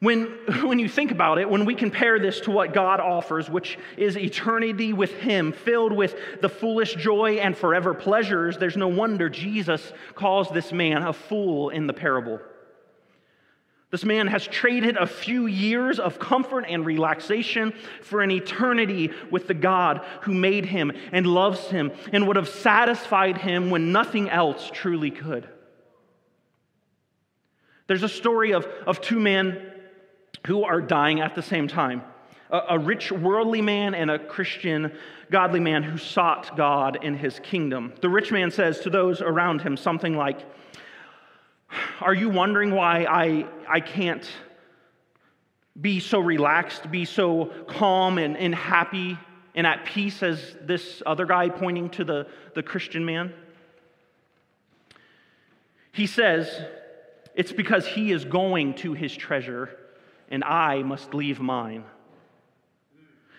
When, 0.00 0.24
when 0.62 0.78
you 0.78 0.88
think 0.88 1.10
about 1.10 1.38
it, 1.38 1.48
when 1.48 1.66
we 1.66 1.74
compare 1.74 2.18
this 2.18 2.40
to 2.40 2.50
what 2.50 2.72
God 2.72 3.00
offers, 3.00 3.50
which 3.50 3.78
is 3.96 4.16
eternity 4.16 4.92
with 4.92 5.12
Him, 5.12 5.52
filled 5.52 5.92
with 5.92 6.16
the 6.40 6.48
foolish 6.48 6.94
joy 6.94 7.34
and 7.34 7.56
forever 7.56 7.94
pleasures, 7.94 8.56
there's 8.56 8.78
no 8.78 8.88
wonder 8.88 9.28
Jesus 9.28 9.92
calls 10.14 10.48
this 10.50 10.72
man 10.72 11.02
a 11.02 11.12
fool 11.12 11.68
in 11.68 11.86
the 11.86 11.92
parable. 11.92 12.40
This 13.90 14.04
man 14.04 14.28
has 14.28 14.46
traded 14.46 14.96
a 14.96 15.06
few 15.06 15.46
years 15.46 15.98
of 15.98 16.20
comfort 16.20 16.64
and 16.68 16.86
relaxation 16.86 17.74
for 18.02 18.22
an 18.22 18.30
eternity 18.30 19.10
with 19.32 19.48
the 19.48 19.54
God 19.54 20.06
who 20.22 20.32
made 20.32 20.64
him 20.64 20.92
and 21.10 21.26
loves 21.26 21.66
him 21.66 21.90
and 22.12 22.28
would 22.28 22.36
have 22.36 22.48
satisfied 22.48 23.36
him 23.36 23.68
when 23.68 23.90
nothing 23.90 24.30
else 24.30 24.70
truly 24.72 25.10
could. 25.10 25.48
There's 27.88 28.04
a 28.04 28.08
story 28.08 28.52
of, 28.52 28.66
of 28.86 29.00
two 29.00 29.18
men 29.18 29.69
who 30.46 30.64
are 30.64 30.80
dying 30.80 31.20
at 31.20 31.34
the 31.34 31.42
same 31.42 31.68
time 31.68 32.02
a, 32.50 32.60
a 32.70 32.78
rich 32.78 33.12
worldly 33.12 33.62
man 33.62 33.94
and 33.94 34.10
a 34.10 34.18
Christian 34.18 34.92
godly 35.30 35.60
man 35.60 35.82
who 35.82 35.96
sought 35.96 36.56
God 36.56 36.98
in 37.02 37.14
his 37.14 37.38
kingdom. 37.40 37.92
The 38.00 38.08
rich 38.08 38.32
man 38.32 38.50
says 38.50 38.80
to 38.80 38.90
those 38.90 39.20
around 39.20 39.62
him 39.62 39.76
something 39.76 40.16
like, 40.16 40.40
Are 42.00 42.14
you 42.14 42.28
wondering 42.28 42.72
why 42.72 43.04
I, 43.04 43.46
I 43.68 43.80
can't 43.80 44.28
be 45.80 46.00
so 46.00 46.18
relaxed, 46.18 46.90
be 46.90 47.04
so 47.04 47.46
calm 47.68 48.18
and, 48.18 48.36
and 48.36 48.54
happy 48.54 49.18
and 49.54 49.66
at 49.66 49.84
peace 49.84 50.22
as 50.22 50.56
this 50.62 51.02
other 51.06 51.26
guy 51.26 51.48
pointing 51.48 51.90
to 51.90 52.04
the, 52.04 52.26
the 52.54 52.62
Christian 52.62 53.04
man? 53.04 53.32
He 55.92 56.06
says, 56.06 56.50
It's 57.34 57.52
because 57.52 57.86
he 57.86 58.10
is 58.10 58.24
going 58.24 58.74
to 58.76 58.94
his 58.94 59.16
treasure 59.16 59.76
and 60.30 60.44
I 60.44 60.82
must 60.82 61.14
leave 61.14 61.40
mine. 61.40 61.84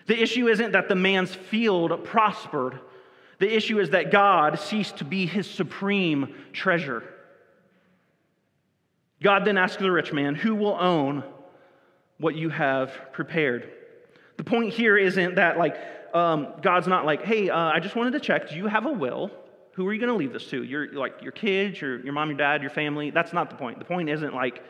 The 0.06 0.20
issue 0.20 0.48
isn't 0.48 0.72
that 0.72 0.88
the 0.88 0.94
man's 0.94 1.34
field 1.34 2.04
prospered, 2.04 2.80
the 3.38 3.52
issue 3.52 3.80
is 3.80 3.90
that 3.90 4.12
God 4.12 4.58
ceased 4.58 4.98
to 4.98 5.04
be 5.04 5.26
his 5.26 5.48
supreme 5.50 6.34
treasure. 6.52 7.02
God 9.22 9.44
then 9.44 9.58
asked 9.58 9.78
the 9.78 9.90
rich 9.90 10.12
man, 10.12 10.34
Who 10.34 10.54
will 10.54 10.76
own 10.78 11.24
what 12.18 12.34
you 12.34 12.50
have 12.50 12.92
prepared? 13.12 13.70
The 14.36 14.44
point 14.44 14.72
here 14.72 14.96
isn't 14.96 15.36
that, 15.36 15.58
like, 15.58 15.76
um, 16.14 16.48
God's 16.60 16.86
not 16.86 17.04
like, 17.04 17.24
Hey, 17.24 17.50
uh, 17.50 17.58
I 17.58 17.80
just 17.80 17.96
wanted 17.96 18.12
to 18.12 18.20
check, 18.20 18.48
do 18.48 18.56
you 18.56 18.66
have 18.66 18.86
a 18.86 18.92
will? 18.92 19.30
Who 19.74 19.86
are 19.88 19.92
you 19.92 20.00
going 20.00 20.12
to 20.12 20.16
leave 20.16 20.32
this 20.32 20.46
to? 20.50 20.62
Your, 20.62 20.92
like, 20.92 21.22
your 21.22 21.32
kids, 21.32 21.80
your, 21.80 22.00
your 22.00 22.12
mom, 22.12 22.28
your 22.28 22.38
dad, 22.38 22.60
your 22.60 22.70
family? 22.70 23.10
That's 23.10 23.32
not 23.32 23.48
the 23.48 23.56
point. 23.56 23.78
The 23.78 23.84
point 23.84 24.10
isn't 24.10 24.34
like, 24.34 24.62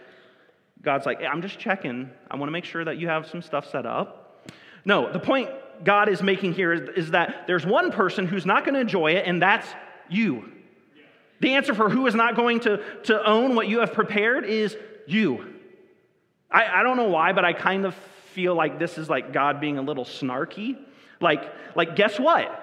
God's 0.82 1.06
like, 1.06 1.20
hey, 1.20 1.26
I'm 1.26 1.42
just 1.42 1.58
checking. 1.58 2.10
I 2.30 2.36
want 2.36 2.48
to 2.48 2.52
make 2.52 2.64
sure 2.64 2.84
that 2.84 2.98
you 2.98 3.08
have 3.08 3.26
some 3.26 3.42
stuff 3.42 3.70
set 3.70 3.86
up. 3.86 4.44
No, 4.84 5.12
the 5.12 5.20
point 5.20 5.48
God 5.84 6.08
is 6.08 6.22
making 6.22 6.54
here 6.54 6.72
is, 6.72 6.88
is 6.96 7.10
that 7.12 7.46
there's 7.46 7.64
one 7.64 7.92
person 7.92 8.26
who's 8.26 8.44
not 8.44 8.64
going 8.64 8.74
to 8.74 8.80
enjoy 8.80 9.12
it, 9.12 9.26
and 9.26 9.40
that's 9.40 9.66
you. 10.08 10.50
The 11.40 11.54
answer 11.54 11.74
for 11.74 11.88
who 11.88 12.06
is 12.06 12.14
not 12.14 12.36
going 12.36 12.60
to, 12.60 12.82
to 13.04 13.24
own 13.24 13.54
what 13.54 13.68
you 13.68 13.80
have 13.80 13.92
prepared 13.92 14.44
is 14.44 14.76
you. 15.06 15.54
I, 16.50 16.80
I 16.80 16.82
don't 16.82 16.96
know 16.96 17.08
why, 17.08 17.32
but 17.32 17.44
I 17.44 17.52
kind 17.52 17.84
of 17.84 17.94
feel 18.32 18.54
like 18.54 18.78
this 18.78 18.98
is 18.98 19.08
like 19.08 19.32
God 19.32 19.60
being 19.60 19.78
a 19.78 19.82
little 19.82 20.04
snarky. 20.04 20.78
Like, 21.20 21.52
like 21.74 21.96
guess 21.96 22.18
what? 22.18 22.61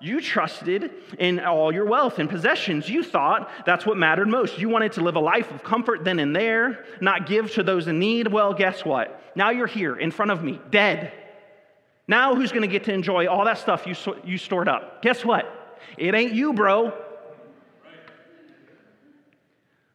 You 0.00 0.20
trusted 0.20 0.92
in 1.18 1.40
all 1.40 1.72
your 1.72 1.84
wealth 1.84 2.18
and 2.18 2.30
possessions. 2.30 2.88
You 2.88 3.02
thought 3.02 3.50
that's 3.66 3.84
what 3.84 3.96
mattered 3.96 4.28
most. 4.28 4.58
You 4.58 4.68
wanted 4.68 4.92
to 4.92 5.00
live 5.00 5.16
a 5.16 5.20
life 5.20 5.50
of 5.50 5.64
comfort 5.64 6.04
then 6.04 6.20
and 6.20 6.34
there, 6.34 6.84
not 7.00 7.26
give 7.26 7.52
to 7.54 7.62
those 7.62 7.88
in 7.88 7.98
need. 7.98 8.28
Well, 8.28 8.54
guess 8.54 8.84
what? 8.84 9.20
Now 9.34 9.50
you're 9.50 9.66
here 9.66 9.96
in 9.96 10.10
front 10.10 10.30
of 10.30 10.42
me, 10.42 10.60
dead. 10.70 11.12
Now 12.06 12.34
who's 12.34 12.52
going 12.52 12.62
to 12.62 12.68
get 12.68 12.84
to 12.84 12.92
enjoy 12.92 13.26
all 13.26 13.44
that 13.44 13.58
stuff 13.58 13.86
you, 13.86 13.94
you 14.24 14.38
stored 14.38 14.68
up? 14.68 15.02
Guess 15.02 15.24
what? 15.24 15.78
It 15.96 16.14
ain't 16.14 16.32
you, 16.32 16.52
bro. 16.52 16.92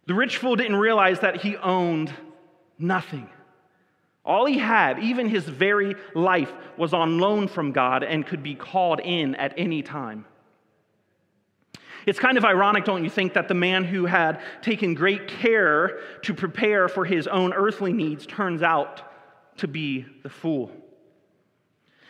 The 0.06 0.14
rich 0.14 0.38
fool 0.38 0.58
didn't 0.58 0.76
realize 0.76 1.22
that 1.22 1.38
he 1.38 1.56
owned 1.56 2.14
nothing. 2.78 3.30
All 4.26 4.46
he 4.46 4.58
had, 4.58 5.00
even 5.00 5.28
his 5.28 5.44
very 5.44 5.96
life, 6.16 6.52
was 6.78 6.94
on 6.94 7.20
loan 7.20 7.48
from 7.48 7.72
God 7.72 8.04
and 8.04 8.26
could 8.26 8.42
be 8.42 8.56
called 8.56 9.02
in 9.02 9.36
at 9.36 9.54
any 9.58 9.82
time. 9.82 10.26
It's 12.06 12.20
kind 12.20 12.38
of 12.38 12.46
ironic, 12.46 12.86
don't 12.86 13.04
you 13.04 13.10
think, 13.10 13.34
that 13.34 13.48
the 13.48 13.54
man 13.54 13.84
who 13.84 14.06
had 14.06 14.42
taken 14.62 14.94
great 14.94 15.28
care 15.28 16.00
to 16.24 16.34
prepare 16.34 16.88
for 16.88 17.06
his 17.06 17.28
own 17.28 17.54
earthly 17.54 17.94
needs 17.94 18.26
turns 18.26 18.62
out 18.62 19.02
to 19.58 19.68
be 19.68 20.06
the 20.24 20.30
fool. 20.30 20.72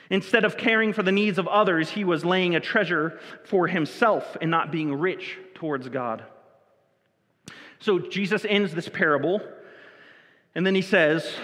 Instead 0.09 0.45
of 0.45 0.57
caring 0.57 0.93
for 0.93 1.03
the 1.03 1.11
needs 1.11 1.38
of 1.38 1.47
others, 1.47 1.89
he 1.89 2.03
was 2.03 2.26
laying 2.26 2.55
a 2.55 2.59
treasure 2.59 3.20
for 3.45 3.68
himself 3.68 4.38
and 4.41 4.51
not 4.51 4.72
being 4.72 4.93
rich 4.93 5.38
towards 5.55 5.89
God. 5.89 6.24
So 7.80 7.99
Jesus 7.99 8.45
ends 8.47 8.74
this 8.74 8.89
parable, 8.89 9.41
and 10.55 10.66
then 10.66 10.76
he 10.76 10.82
says, 10.82 11.36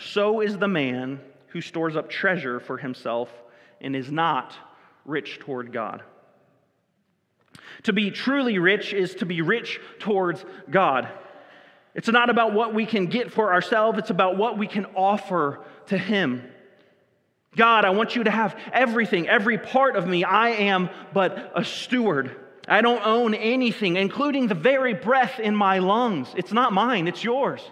so 0.00 0.40
is 0.40 0.56
the 0.58 0.68
man 0.68 1.20
who 1.48 1.60
stores 1.60 1.96
up 1.96 2.10
treasure 2.10 2.60
for 2.60 2.76
himself 2.76 3.30
and 3.80 3.94
is 3.94 4.10
not 4.10 4.54
rich 5.04 5.38
toward 5.38 5.72
God. 5.72 6.02
To 7.84 7.92
be 7.92 8.10
truly 8.10 8.58
rich 8.58 8.92
is 8.92 9.16
to 9.16 9.26
be 9.26 9.42
rich 9.42 9.80
towards 9.98 10.44
God. 10.70 11.08
It's 11.94 12.08
not 12.08 12.30
about 12.30 12.52
what 12.52 12.74
we 12.74 12.86
can 12.86 13.06
get 13.06 13.32
for 13.32 13.52
ourselves, 13.52 13.98
it's 13.98 14.10
about 14.10 14.36
what 14.36 14.58
we 14.58 14.66
can 14.66 14.86
offer 14.94 15.60
to 15.86 15.98
Him. 15.98 16.42
God, 17.56 17.84
I 17.84 17.90
want 17.90 18.14
you 18.14 18.24
to 18.24 18.30
have 18.30 18.56
everything, 18.72 19.28
every 19.28 19.58
part 19.58 19.96
of 19.96 20.06
me. 20.06 20.22
I 20.22 20.50
am 20.50 20.90
but 21.12 21.52
a 21.56 21.64
steward. 21.64 22.36
I 22.68 22.82
don't 22.82 23.04
own 23.04 23.34
anything, 23.34 23.96
including 23.96 24.46
the 24.46 24.54
very 24.54 24.92
breath 24.92 25.40
in 25.40 25.56
my 25.56 25.78
lungs. 25.78 26.28
It's 26.36 26.52
not 26.52 26.72
mine, 26.72 27.08
it's 27.08 27.24
yours. 27.24 27.62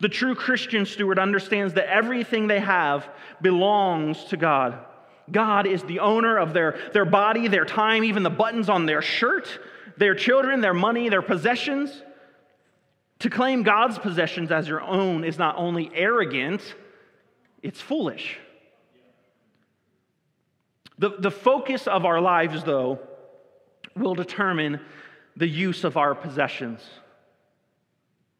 The 0.00 0.08
true 0.08 0.34
Christian 0.34 0.86
steward 0.86 1.18
understands 1.18 1.74
that 1.74 1.92
everything 1.92 2.46
they 2.46 2.60
have 2.60 3.08
belongs 3.42 4.24
to 4.26 4.36
God. 4.36 4.78
God 5.30 5.66
is 5.66 5.82
the 5.82 6.00
owner 6.00 6.38
of 6.38 6.52
their, 6.52 6.78
their 6.92 7.04
body, 7.04 7.48
their 7.48 7.64
time, 7.64 8.04
even 8.04 8.22
the 8.22 8.30
buttons 8.30 8.68
on 8.68 8.86
their 8.86 9.02
shirt, 9.02 9.60
their 9.96 10.14
children, 10.14 10.60
their 10.60 10.74
money, 10.74 11.08
their 11.08 11.22
possessions. 11.22 12.02
To 13.20 13.30
claim 13.30 13.64
God's 13.64 13.98
possessions 13.98 14.52
as 14.52 14.68
your 14.68 14.80
own 14.80 15.24
is 15.24 15.38
not 15.38 15.56
only 15.56 15.90
arrogant, 15.92 16.62
it's 17.62 17.80
foolish. 17.80 18.38
The, 20.98 21.10
the 21.18 21.30
focus 21.30 21.86
of 21.86 22.04
our 22.04 22.20
lives, 22.20 22.64
though, 22.64 23.00
will 23.96 24.14
determine 24.14 24.80
the 25.36 25.48
use 25.48 25.84
of 25.84 25.96
our 25.96 26.14
possessions. 26.14 26.80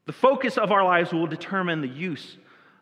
The 0.08 0.14
focus 0.14 0.56
of 0.56 0.72
our 0.72 0.82
lives 0.82 1.12
will 1.12 1.26
determine 1.26 1.82
the 1.82 1.86
use 1.86 2.38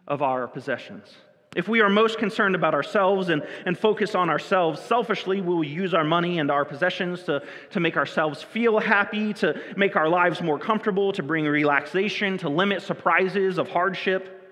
of 0.07 0.23
our 0.23 0.47
possessions. 0.47 1.13
If 1.57 1.67
we 1.67 1.81
are 1.81 1.89
most 1.89 2.19
concerned 2.19 2.55
about 2.55 2.73
ourselves 2.73 3.31
and, 3.31 3.45
and 3.65 3.77
focus 3.77 4.15
on 4.15 4.31
ourselves 4.31 4.81
selfishly, 4.81 5.41
we 5.41 5.53
will 5.53 5.65
use 5.65 5.93
our 5.93 6.05
money 6.05 6.39
and 6.39 6.53
our 6.53 6.65
possessions 6.65 7.25
to, 7.25 7.43
to 7.71 7.81
make 7.81 7.97
ourselves 7.97 8.45
feel 8.45 8.79
happy, 8.79 9.35
to 9.35 9.61
make 9.77 9.97
our 9.97 10.09
lives 10.09 10.41
more 10.41 10.57
comfortable, 10.57 11.11
to 11.15 11.23
bring 11.25 11.47
relaxation, 11.47 12.39
to 12.39 12.49
limit 12.49 12.81
surprises 12.81 13.59
of 13.59 13.71
hardship. 13.71 14.49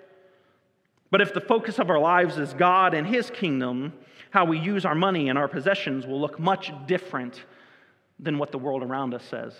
But 1.12 1.20
if 1.20 1.32
the 1.32 1.40
focus 1.40 1.78
of 1.78 1.90
our 1.90 2.00
lives 2.00 2.38
is 2.38 2.54
God 2.54 2.92
and 2.92 3.06
His 3.06 3.30
kingdom, 3.30 3.92
how 4.32 4.46
we 4.46 4.58
use 4.58 4.84
our 4.84 4.96
money 4.96 5.28
and 5.28 5.38
our 5.38 5.46
possessions 5.46 6.08
will 6.08 6.20
look 6.20 6.40
much 6.40 6.72
different 6.88 7.40
than 8.18 8.36
what 8.36 8.50
the 8.50 8.58
world 8.58 8.82
around 8.82 9.14
us 9.14 9.22
says. 9.22 9.54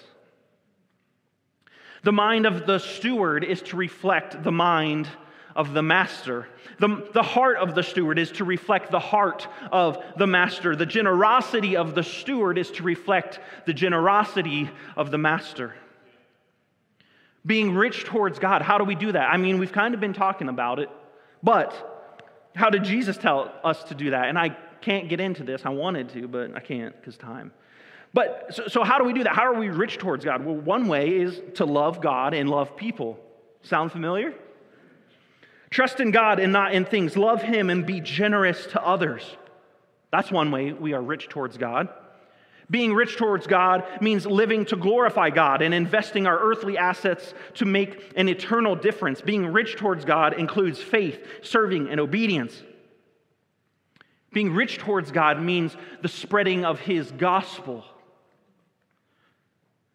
The 2.05 2.12
mind 2.12 2.44
of 2.46 2.66
the 2.66 2.78
steward 2.78 3.44
is 3.44 3.62
to 3.62 3.76
reflect 3.76 4.42
the 4.44 4.52
mind 4.52 5.09
of 5.57 5.72
the 5.72 5.82
master. 5.82 6.46
The, 6.78 7.09
the 7.14 7.22
heart 7.22 7.57
of 7.57 7.74
the 7.74 7.82
steward 7.82 8.18
is 8.18 8.30
to 8.32 8.44
reflect 8.44 8.90
the 8.90 9.00
heart 9.00 9.48
of 9.72 10.02
the 10.18 10.26
master. 10.26 10.76
The 10.76 10.86
generosity 10.86 11.76
of 11.76 11.94
the 11.94 12.02
steward 12.02 12.59
is 12.59 12.70
to 12.72 12.82
reflect 12.82 13.40
the 13.64 13.72
generosity 13.72 14.70
of 14.96 15.11
the 15.11 15.18
master. 15.18 15.74
Being 17.46 17.74
rich 17.74 18.05
towards 18.05 18.38
God, 18.38 18.62
how 18.62 18.78
do 18.78 18.84
we 18.84 18.94
do 18.94 19.12
that? 19.12 19.30
I 19.30 19.36
mean, 19.36 19.59
we've 19.59 19.72
kind 19.72 19.94
of 19.94 20.00
been 20.00 20.14
talking 20.14 20.48
about 20.48 20.78
it, 20.80 20.90
but 21.42 22.50
how 22.55 22.70
did 22.70 22.84
Jesus 22.84 23.16
tell 23.16 23.52
us 23.62 23.82
to 23.84 23.94
do 23.94 24.11
that? 24.11 24.28
And 24.28 24.38
I 24.38 24.50
can't 24.80 25.09
get 25.09 25.20
into 25.20 25.42
this. 25.42 25.62
I 25.64 25.70
wanted 25.70 26.11
to, 26.11 26.28
but 26.28 26.55
I 26.55 26.61
can't 26.61 26.94
because 26.96 27.16
time. 27.16 27.52
But 28.14 28.54
so, 28.54 28.68
so, 28.68 28.84
how 28.84 28.98
do 28.98 29.04
we 29.04 29.12
do 29.12 29.24
that? 29.24 29.34
How 29.34 29.52
are 29.52 29.58
we 29.58 29.68
rich 29.68 29.98
towards 29.98 30.24
God? 30.24 30.44
Well, 30.44 30.54
one 30.54 30.86
way 30.86 31.20
is 31.20 31.42
to 31.54 31.64
love 31.64 32.00
God 32.00 32.32
and 32.32 32.48
love 32.48 32.76
people. 32.76 33.18
Sound 33.62 33.90
familiar? 33.90 34.32
Trust 35.70 35.98
in 35.98 36.12
God 36.12 36.38
and 36.38 36.52
not 36.52 36.72
in 36.72 36.84
things. 36.84 37.16
Love 37.16 37.42
Him 37.42 37.70
and 37.70 37.84
be 37.84 38.00
generous 38.00 38.66
to 38.66 38.82
others. 38.82 39.24
That's 40.12 40.30
one 40.30 40.52
way 40.52 40.72
we 40.72 40.92
are 40.92 41.02
rich 41.02 41.28
towards 41.28 41.58
God. 41.58 41.88
Being 42.70 42.94
rich 42.94 43.16
towards 43.16 43.48
God 43.48 43.84
means 44.00 44.24
living 44.24 44.64
to 44.66 44.76
glorify 44.76 45.30
God 45.30 45.60
and 45.60 45.74
investing 45.74 46.28
our 46.28 46.38
earthly 46.38 46.78
assets 46.78 47.34
to 47.54 47.64
make 47.64 48.12
an 48.16 48.28
eternal 48.28 48.76
difference. 48.76 49.20
Being 49.20 49.52
rich 49.52 49.74
towards 49.74 50.04
God 50.04 50.34
includes 50.34 50.80
faith, 50.80 51.18
serving, 51.42 51.88
and 51.90 51.98
obedience. 51.98 52.62
Being 54.32 54.54
rich 54.54 54.78
towards 54.78 55.10
God 55.10 55.42
means 55.42 55.76
the 56.00 56.08
spreading 56.08 56.64
of 56.64 56.78
His 56.78 57.10
gospel. 57.10 57.84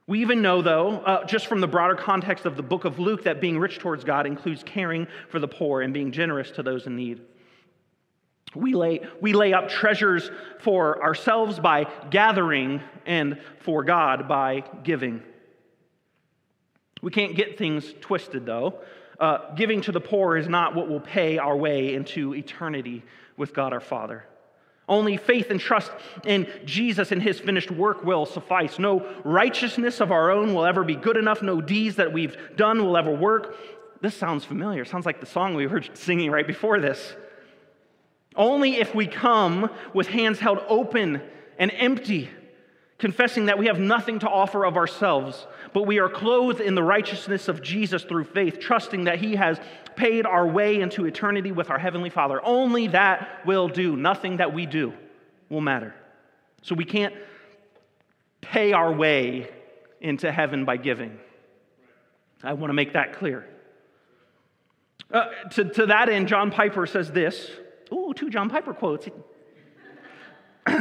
We 0.09 0.21
even 0.21 0.41
know, 0.41 0.63
though, 0.63 1.01
uh, 1.01 1.23
just 1.25 1.45
from 1.45 1.61
the 1.61 1.67
broader 1.67 1.93
context 1.93 2.47
of 2.47 2.57
the 2.57 2.63
book 2.63 2.83
of 2.83 2.97
Luke, 2.97 3.25
that 3.25 3.39
being 3.39 3.59
rich 3.59 3.77
towards 3.77 4.03
God 4.03 4.25
includes 4.25 4.63
caring 4.63 5.05
for 5.29 5.37
the 5.37 5.47
poor 5.47 5.81
and 5.83 5.93
being 5.93 6.11
generous 6.11 6.49
to 6.53 6.63
those 6.63 6.87
in 6.87 6.95
need. 6.95 7.21
We 8.55 8.73
lay, 8.73 9.01
we 9.21 9.33
lay 9.33 9.53
up 9.53 9.69
treasures 9.69 10.31
for 10.61 11.03
ourselves 11.03 11.59
by 11.59 11.85
gathering 12.09 12.81
and 13.05 13.39
for 13.59 13.83
God 13.83 14.27
by 14.27 14.63
giving. 14.83 15.21
We 17.03 17.11
can't 17.11 17.35
get 17.35 17.59
things 17.59 17.93
twisted, 18.01 18.47
though. 18.47 18.79
Uh, 19.19 19.53
giving 19.53 19.79
to 19.81 19.91
the 19.91 20.01
poor 20.01 20.37
is 20.37 20.47
not 20.47 20.73
what 20.73 20.89
will 20.89 21.01
pay 21.01 21.37
our 21.37 21.55
way 21.55 21.93
into 21.93 22.33
eternity 22.33 23.03
with 23.37 23.53
God 23.53 23.73
our 23.73 23.79
Father. 23.79 24.25
Only 24.89 25.17
faith 25.17 25.51
and 25.51 25.59
trust 25.59 25.91
in 26.25 26.47
Jesus 26.65 27.11
and 27.11 27.21
his 27.21 27.39
finished 27.39 27.69
work 27.69 28.03
will 28.03 28.25
suffice. 28.25 28.79
No 28.79 29.05
righteousness 29.23 30.01
of 30.01 30.11
our 30.11 30.31
own 30.31 30.55
will 30.55 30.65
ever 30.65 30.83
be 30.83 30.95
good 30.95 31.15
enough. 31.15 31.43
No 31.43 31.61
deeds 31.61 31.97
that 31.97 32.11
we've 32.11 32.35
done 32.55 32.83
will 32.83 32.97
ever 32.97 33.13
work. 33.13 33.55
This 34.01 34.15
sounds 34.15 34.43
familiar. 34.43 34.83
Sounds 34.85 35.05
like 35.05 35.19
the 35.19 35.27
song 35.27 35.53
we 35.53 35.67
were 35.67 35.83
singing 35.93 36.31
right 36.31 36.47
before 36.47 36.79
this. 36.79 37.15
Only 38.35 38.77
if 38.77 38.95
we 38.95 39.05
come 39.05 39.69
with 39.93 40.07
hands 40.07 40.39
held 40.39 40.59
open 40.67 41.21
and 41.59 41.71
empty 41.71 42.29
confessing 42.97 43.45
that 43.45 43.57
we 43.57 43.67
have 43.67 43.79
nothing 43.79 44.19
to 44.19 44.29
offer 44.29 44.65
of 44.65 44.75
ourselves, 44.75 45.47
but 45.73 45.83
we 45.83 45.99
are 45.99 46.09
clothed 46.09 46.61
in 46.61 46.75
the 46.75 46.83
righteousness 46.83 47.47
of 47.47 47.61
Jesus 47.61 48.03
through 48.03 48.25
faith, 48.25 48.59
trusting 48.59 49.05
that 49.05 49.19
He 49.19 49.35
has 49.35 49.59
paid 49.95 50.25
our 50.25 50.47
way 50.47 50.79
into 50.79 51.05
eternity 51.05 51.51
with 51.51 51.69
our 51.69 51.79
Heavenly 51.79 52.09
Father. 52.09 52.39
Only 52.43 52.87
that 52.87 53.45
will 53.45 53.67
do. 53.67 53.95
Nothing 53.95 54.37
that 54.37 54.53
we 54.53 54.65
do 54.65 54.93
will 55.49 55.61
matter. 55.61 55.93
So 56.61 56.75
we 56.75 56.85
can't 56.85 57.13
pay 58.41 58.73
our 58.73 58.91
way 58.91 59.49
into 60.01 60.31
heaven 60.31 60.65
by 60.65 60.77
giving. 60.77 61.19
I 62.43 62.53
want 62.53 62.69
to 62.69 62.73
make 62.73 62.93
that 62.93 63.13
clear. 63.13 63.45
Uh, 65.11 65.25
to, 65.51 65.65
to 65.65 65.85
that 65.87 66.09
end, 66.09 66.27
John 66.27 66.51
Piper 66.51 66.85
says 66.85 67.11
this. 67.11 67.49
Ooh, 67.91 68.13
two 68.15 68.29
John 68.29 68.49
Piper 68.49 68.73
quotes. 68.73 69.07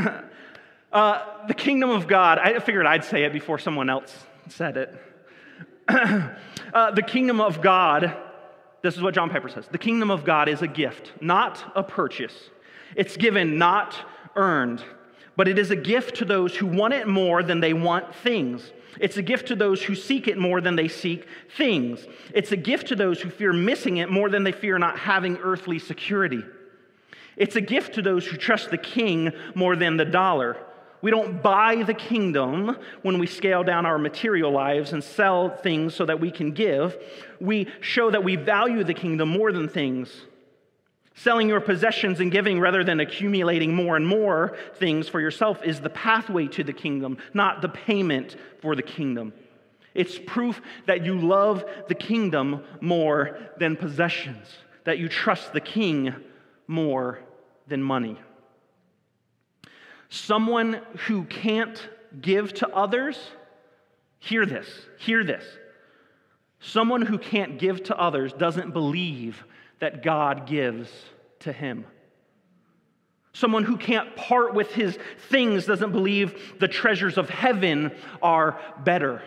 Uh, 0.91 1.47
the 1.47 1.53
kingdom 1.53 1.91
of 1.91 2.07
God, 2.09 2.39
I 2.39 2.61
figured 2.61 2.87
I'd 2.87 3.05
say 3.05 3.25
it 3.25 3.33
before 3.35 3.59
someone 3.59 3.91
else 3.91 4.25
said 4.51 4.77
it. 4.77 4.95
uh, 5.89 6.91
the 6.91 7.03
kingdom 7.03 7.41
of 7.41 7.63
God, 7.63 8.17
this 8.83 8.97
is 8.97 9.03
what 9.03 9.15
John 9.15 9.31
Piper 9.31 9.49
says 9.49 9.69
the 9.69 9.79
kingdom 9.79 10.11
of 10.11 10.25
God 10.25 10.49
is 10.49 10.63
a 10.63 10.69
gift, 10.69 11.13
not 11.21 11.73
a 11.75 11.83
purchase. 11.83 12.51
It's 12.97 13.17
given, 13.17 13.59
not 13.59 13.97
earned, 14.37 14.83
but 15.37 15.49
it 15.49 15.59
is 15.59 15.71
a 15.71 15.77
gift 15.77 16.17
to 16.17 16.25
those 16.25 16.57
who 16.57 16.67
want 16.67 16.95
it 16.95 17.07
more 17.07 17.43
than 17.43 17.61
they 17.61 17.73
want 17.73 18.15
things. 18.15 18.73
It's 19.01 19.17
a 19.17 19.23
gift 19.23 19.49
to 19.49 19.57
those 19.57 19.83
who 19.83 19.95
seek 19.95 20.27
it 20.27 20.39
more 20.39 20.61
than 20.61 20.75
they 20.75 20.89
seek 20.89 21.27
things. 21.57 22.07
It's 22.35 22.53
a 22.53 22.57
gift 22.57 22.89
to 22.89 22.97
those 22.97 23.21
who 23.21 23.31
fear 23.31 23.53
missing 23.53 23.99
it 23.99 24.11
more 24.11 24.29
than 24.29 24.45
they 24.45 24.53
fear 24.53 24.79
not 24.79 24.99
having 24.99 25.37
earthly 25.39 25.79
security. 25.79 26.43
It's 27.37 27.55
a 27.55 27.61
gift 27.61 27.95
to 27.95 28.03
those 28.03 28.27
who 28.27 28.37
trust 28.37 28.71
the 28.71 28.79
king 28.79 29.33
more 29.55 29.77
than 29.77 29.97
the 29.97 30.05
dollar. 30.05 30.57
We 31.01 31.11
don't 31.11 31.43
buy 31.43 31.85
the 31.85 31.95
kingdom 31.95 32.77
when 33.03 33.19
we 33.19 33.27
scale 33.27 33.63
down 33.63 33.87
our 33.87 33.99
material 33.99 34.51
lives 34.51 34.93
and 34.93 35.03
sell 35.03 35.51
things 35.51 35.95
so 35.95 36.05
that 36.07 36.21
we 36.21 36.31
can 36.31 36.53
give. 36.53 36.97
We 37.41 37.69
show 37.81 38.11
that 38.11 38.25
we 38.25 38.37
value 38.37 38.83
the 38.83 38.95
kingdom 38.95 39.29
more 39.29 39.53
than 39.53 39.69
things. 39.69 40.11
Selling 41.15 41.49
your 41.49 41.61
possessions 41.61 42.21
and 42.21 42.31
giving 42.31 42.61
rather 42.61 42.85
than 42.85 43.01
accumulating 43.01 43.75
more 43.75 43.97
and 43.97 44.07
more 44.07 44.57
things 44.75 45.09
for 45.09 45.21
yourself 45.21 45.63
is 45.65 45.81
the 45.81 45.91
pathway 45.91 46.47
to 46.49 46.63
the 46.63 46.73
kingdom, 46.73 47.19
not 47.35 47.61
the 47.61 47.69
payment 47.69 48.37
for 48.61 48.77
the 48.77 48.83
kingdom. 48.83 49.33
It's 49.95 50.19
proof 50.27 50.61
that 50.87 51.05
you 51.05 51.19
love 51.19 51.65
the 51.89 51.95
kingdom 51.95 52.63
more 52.81 53.37
than 53.59 53.75
possessions, 53.75 54.47
that 54.85 54.99
you 54.99 55.09
trust 55.09 55.53
the 55.53 55.61
king 55.61 56.15
more 56.69 57.19
than 57.67 57.83
money. 57.83 58.17
Someone 60.09 60.81
who 61.07 61.25
can't 61.25 61.89
give 62.21 62.55
to 62.55 62.69
others, 62.69 63.19
hear 64.19 64.47
this, 64.47 64.67
hear 64.99 65.23
this. 65.23 65.45
Someone 66.61 67.03
who 67.03 67.19
can't 67.19 67.59
give 67.59 67.85
to 67.85 67.97
others 67.97 68.33
doesn't 68.33 68.73
believe 68.73 69.45
that 69.81 70.03
God 70.03 70.47
gives 70.47 70.91
to 71.41 71.53
him. 71.53 71.85
Someone 73.33 73.63
who 73.63 73.77
can't 73.77 74.17
part 74.17 74.55
with 74.55 74.73
his 74.73 74.99
things 75.29 75.67
doesn't 75.67 75.93
believe 75.93 76.59
the 76.59 76.67
treasures 76.67 77.19
of 77.19 77.31
heaven 77.31 77.93
are 78.21 78.61
better. 78.83 79.23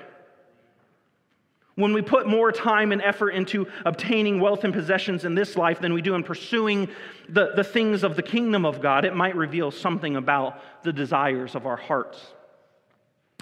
When 1.76 1.94
we 1.94 2.02
put 2.02 2.28
more 2.28 2.52
time 2.52 2.92
and 2.92 3.02
effort 3.02 3.30
into 3.30 3.68
obtaining 3.86 4.40
wealth 4.40 4.64
and 4.64 4.74
possessions 4.74 5.24
in 5.24 5.36
this 5.36 5.56
life 5.56 5.80
than 5.80 5.94
we 5.94 6.02
do 6.02 6.16
in 6.16 6.24
pursuing 6.24 6.90
the, 7.30 7.54
the 7.56 7.64
things 7.64 8.04
of 8.04 8.16
the 8.16 8.24
kingdom 8.24 8.66
of 8.66 8.82
God, 8.82 9.06
it 9.06 9.16
might 9.16 9.36
reveal 9.36 9.72
something 9.72 10.18
about 10.18 10.60
the 10.84 10.92
desires 10.92 11.56
of 11.56 11.66
our 11.66 11.78
hearts. 11.78 12.20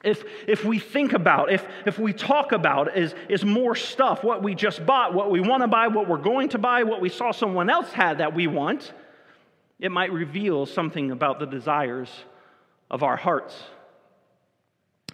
If, 0.03 0.23
if 0.47 0.63
we 0.63 0.79
think 0.79 1.13
about, 1.13 1.51
if, 1.51 1.65
if 1.85 1.99
we 1.99 2.13
talk 2.13 2.51
about 2.51 2.95
is, 2.97 3.13
is 3.27 3.43
more 3.43 3.75
stuff, 3.75 4.23
what 4.23 4.41
we 4.41 4.55
just 4.55 4.85
bought, 4.85 5.13
what 5.13 5.29
we 5.29 5.41
want 5.41 5.63
to 5.63 5.67
buy, 5.67 5.87
what 5.87 6.07
we're 6.07 6.17
going 6.17 6.49
to 6.49 6.57
buy, 6.57 6.83
what 6.83 7.01
we 7.01 7.09
saw 7.09 7.31
someone 7.31 7.69
else 7.69 7.91
had 7.91 8.19
that 8.19 8.33
we 8.33 8.47
want, 8.47 8.93
it 9.79 9.91
might 9.91 10.13
reveal 10.13 10.65
something 10.65 11.11
about 11.11 11.39
the 11.39 11.45
desires 11.45 12.09
of 12.89 13.03
our 13.03 13.17
hearts. 13.17 13.55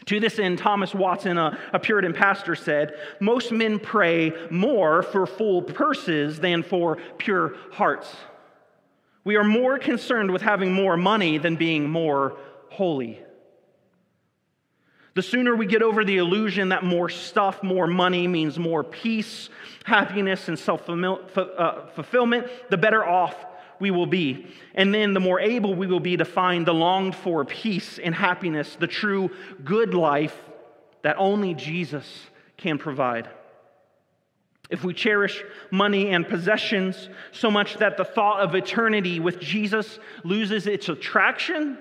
To 0.08 0.20
this 0.20 0.38
end, 0.38 0.60
Thomas 0.60 0.94
Watson, 0.94 1.38
a, 1.38 1.58
a, 1.74 1.80
Puritan 1.80 2.14
pastor, 2.14 2.56
said, 2.56 2.96
Most 3.20 3.52
men 3.52 3.80
pray 3.80 4.34
more 4.52 5.02
for 5.02 5.26
full 5.26 5.64
purses 5.64 6.40
than 6.40 6.62
for 6.62 6.98
pure 7.18 7.56
hearts. 7.72 8.16
We 9.24 9.36
are 9.36 9.44
more 9.44 9.80
concerned 9.80 10.32
with 10.32 10.44
having 10.44 10.72
more 10.72 10.96
money 10.96 11.40
than 11.40 11.56
being 11.56 11.90
more 11.90 12.38
holy. 12.70 13.20
The 15.16 15.24
sooner 15.24 15.56
we 15.56 15.66
get 15.66 15.82
over 15.82 16.06
the 16.06 16.18
illusion 16.18 16.70
that 16.70 16.84
more 16.84 17.10
stuff, 17.10 17.64
more 17.64 17.88
money 17.88 18.28
means 18.28 18.60
more 18.60 18.84
peace, 18.84 19.50
happiness, 19.86 20.50
and 20.50 20.60
self 20.60 20.88
uh, 20.88 21.88
fulfillment, 21.96 22.48
the 22.70 22.78
better 22.78 23.04
off 23.04 23.34
we 23.80 23.92
will 23.92 24.06
be. 24.06 24.48
And 24.74 24.94
then 24.94 25.14
the 25.14 25.20
more 25.20 25.40
able 25.40 25.76
we 25.76 25.88
will 25.88 26.00
be 26.00 26.18
to 26.18 26.26
find 26.26 26.66
the 26.66 26.74
longed 26.74 27.16
for 27.16 27.46
peace 27.46 28.00
and 28.00 28.14
happiness, 28.14 28.76
the 28.80 28.88
true 28.88 29.32
good 29.64 29.94
life 29.94 30.38
that 31.02 31.18
only 31.18 31.54
Jesus 31.54 32.06
can 32.58 32.78
provide. 32.78 33.30
If 34.70 34.84
we 34.84 34.94
cherish 34.94 35.44
money 35.70 36.10
and 36.10 36.28
possessions 36.28 37.10
so 37.32 37.52
much 37.52 37.78
that 37.78 37.98
the 37.98 38.06
thought 38.06 38.42
of 38.42 38.56
eternity 38.56 39.20
with 39.20 39.40
Jesus 39.40 40.00
loses 40.24 40.66
its 40.66 40.90
attraction, 40.90 41.78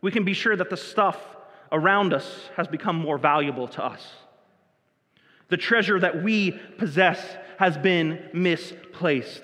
we 0.00 0.10
can 0.10 0.24
be 0.24 0.32
sure 0.32 0.56
that 0.56 0.70
the 0.70 0.76
stuff 0.76 1.18
around 1.72 2.14
us 2.14 2.48
has 2.56 2.68
become 2.68 2.96
more 2.96 3.18
valuable 3.18 3.68
to 3.68 3.84
us. 3.84 4.14
The 5.48 5.56
treasure 5.56 6.00
that 6.00 6.22
we 6.22 6.52
possess 6.78 7.20
has 7.58 7.76
been 7.76 8.30
misplaced. 8.32 9.42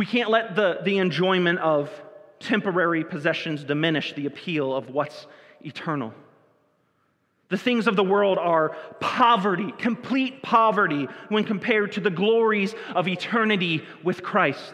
We 0.00 0.06
can't 0.06 0.30
let 0.30 0.56
the, 0.56 0.78
the 0.82 0.96
enjoyment 0.96 1.58
of 1.58 1.90
temporary 2.38 3.04
possessions 3.04 3.64
diminish 3.64 4.14
the 4.14 4.24
appeal 4.24 4.74
of 4.74 4.88
what's 4.88 5.26
eternal. 5.60 6.14
The 7.50 7.58
things 7.58 7.86
of 7.86 7.96
the 7.96 8.02
world 8.02 8.38
are 8.38 8.70
poverty, 9.00 9.74
complete 9.76 10.42
poverty, 10.42 11.06
when 11.28 11.44
compared 11.44 11.92
to 11.92 12.00
the 12.00 12.08
glories 12.08 12.74
of 12.94 13.08
eternity 13.08 13.84
with 14.02 14.22
Christ. 14.22 14.72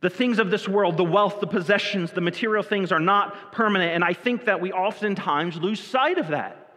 The 0.00 0.08
things 0.08 0.38
of 0.38 0.50
this 0.50 0.66
world, 0.66 0.96
the 0.96 1.04
wealth, 1.04 1.40
the 1.40 1.46
possessions, 1.46 2.12
the 2.12 2.22
material 2.22 2.62
things 2.62 2.92
are 2.92 2.98
not 2.98 3.52
permanent, 3.52 3.92
and 3.92 4.02
I 4.02 4.14
think 4.14 4.46
that 4.46 4.62
we 4.62 4.72
oftentimes 4.72 5.58
lose 5.58 5.80
sight 5.80 6.16
of 6.16 6.28
that, 6.28 6.72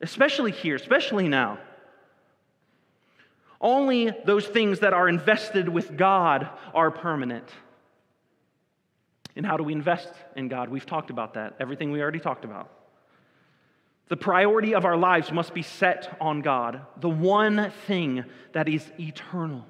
especially 0.00 0.50
here, 0.50 0.74
especially 0.74 1.28
now. 1.28 1.60
Only 3.60 4.12
those 4.24 4.46
things 4.46 4.80
that 4.80 4.92
are 4.92 5.08
invested 5.08 5.68
with 5.68 5.96
God 5.96 6.48
are 6.74 6.90
permanent. 6.90 7.48
And 9.34 9.44
how 9.44 9.56
do 9.56 9.64
we 9.64 9.72
invest 9.72 10.12
in 10.36 10.48
God? 10.48 10.68
We've 10.68 10.86
talked 10.86 11.10
about 11.10 11.34
that, 11.34 11.56
everything 11.60 11.90
we 11.90 12.00
already 12.00 12.20
talked 12.20 12.44
about. 12.44 12.70
The 14.08 14.16
priority 14.16 14.74
of 14.74 14.84
our 14.84 14.96
lives 14.96 15.30
must 15.32 15.54
be 15.54 15.62
set 15.62 16.16
on 16.20 16.40
God, 16.40 16.80
the 16.96 17.10
one 17.10 17.72
thing 17.86 18.24
that 18.52 18.68
is 18.68 18.90
eternal. 18.98 19.64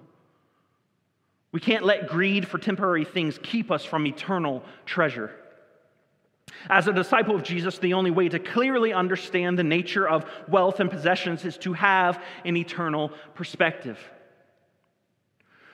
We 1.50 1.60
can't 1.60 1.84
let 1.84 2.08
greed 2.08 2.46
for 2.46 2.58
temporary 2.58 3.04
things 3.04 3.38
keep 3.42 3.70
us 3.70 3.84
from 3.84 4.06
eternal 4.06 4.62
treasure. 4.86 5.34
As 6.68 6.88
a 6.88 6.92
disciple 6.92 7.34
of 7.34 7.42
Jesus, 7.42 7.78
the 7.78 7.94
only 7.94 8.10
way 8.10 8.28
to 8.28 8.38
clearly 8.38 8.92
understand 8.92 9.58
the 9.58 9.64
nature 9.64 10.08
of 10.08 10.24
wealth 10.48 10.80
and 10.80 10.90
possessions 10.90 11.44
is 11.44 11.56
to 11.58 11.72
have 11.72 12.22
an 12.44 12.56
eternal 12.56 13.12
perspective. 13.34 13.98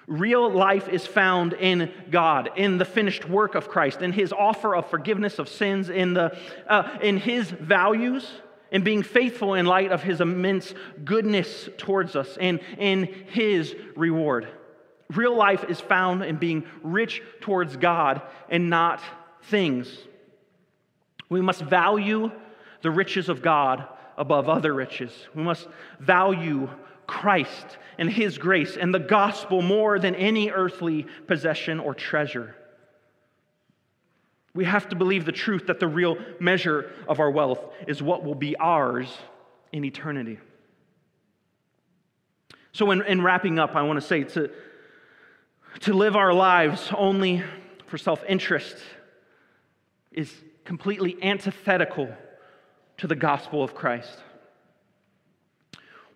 Real 0.07 0.51
life 0.51 0.89
is 0.89 1.07
found 1.07 1.55
in 1.55 1.91
God, 2.11 2.51
in 2.57 2.77
the 2.77 2.85
finished 2.85 3.27
work 3.27 3.55
of 3.55 3.69
Christ, 3.69 4.03
in 4.03 4.13
His 4.13 4.33
offer 4.33 4.77
of 4.77 4.91
forgiveness 4.91 5.39
of 5.39 5.49
sins, 5.49 5.89
in, 5.89 6.13
the, 6.13 6.37
uh, 6.69 6.99
in 7.03 7.17
His 7.17 7.51
values, 7.51 8.29
in 8.71 8.85
being 8.85 9.03
faithful 9.03 9.55
in 9.55 9.65
light 9.65 9.93
of 9.93 10.03
His 10.03 10.21
immense 10.21 10.75
goodness 11.05 11.71
towards 11.79 12.17
us, 12.17 12.37
and 12.39 12.61
in 12.77 13.05
His 13.05 13.75
reward. 13.97 14.47
Real 15.11 15.37
life 15.37 15.65
is 15.69 15.81
found 15.81 16.23
in 16.23 16.37
being 16.37 16.65
rich 16.83 17.23
towards 17.41 17.77
God 17.77 18.21
and 18.51 18.69
not 18.69 19.01
things. 19.45 19.89
We 21.35 21.41
must 21.41 21.63
value 21.63 22.31
the 22.83 22.93
riches 22.93 23.29
of 23.29 23.43
God 23.43 23.85
above 24.17 24.49
other 24.49 24.73
riches. 24.73 25.11
We 25.35 25.43
must 25.43 25.67
value 25.99 26.71
Christ 27.09 27.77
and 27.99 28.09
His 28.09 28.39
grace 28.39 28.77
and 28.77 28.95
the 28.95 29.01
gospel 29.01 29.61
more 29.61 29.99
than 29.99 30.15
any 30.15 30.53
earthly 30.53 31.09
possession 31.27 31.81
or 31.81 31.93
treasure. 31.93 32.55
We 34.55 34.65
have 34.65 34.89
to 34.91 34.95
believe 34.95 35.25
the 35.25 35.33
truth 35.33 35.67
that 35.67 35.81
the 35.81 35.89
real 35.89 36.19
measure 36.39 36.93
of 37.09 37.19
our 37.19 37.33
wealth 37.33 37.59
is 37.89 38.01
what 38.01 38.23
will 38.23 38.37
be 38.37 38.57
ours 38.57 39.13
in 39.73 39.85
eternity. 39.85 40.39
So, 42.71 42.93
in, 42.93 43.03
in 43.03 43.23
wrapping 43.23 43.59
up, 43.59 43.75
I 43.75 43.83
want 43.83 44.01
to 44.01 44.07
say 44.07 44.23
to, 44.23 44.53
to 45.81 45.95
live 45.95 46.15
our 46.15 46.33
lives 46.33 46.93
only 46.97 47.43
for 47.87 47.99
self 47.99 48.23
interest 48.29 48.77
is 50.13 50.33
completely 50.65 51.17
antithetical 51.23 52.09
to 52.99 53.07
the 53.07 53.17
gospel 53.17 53.63
of 53.63 53.75
Christ. 53.75 54.19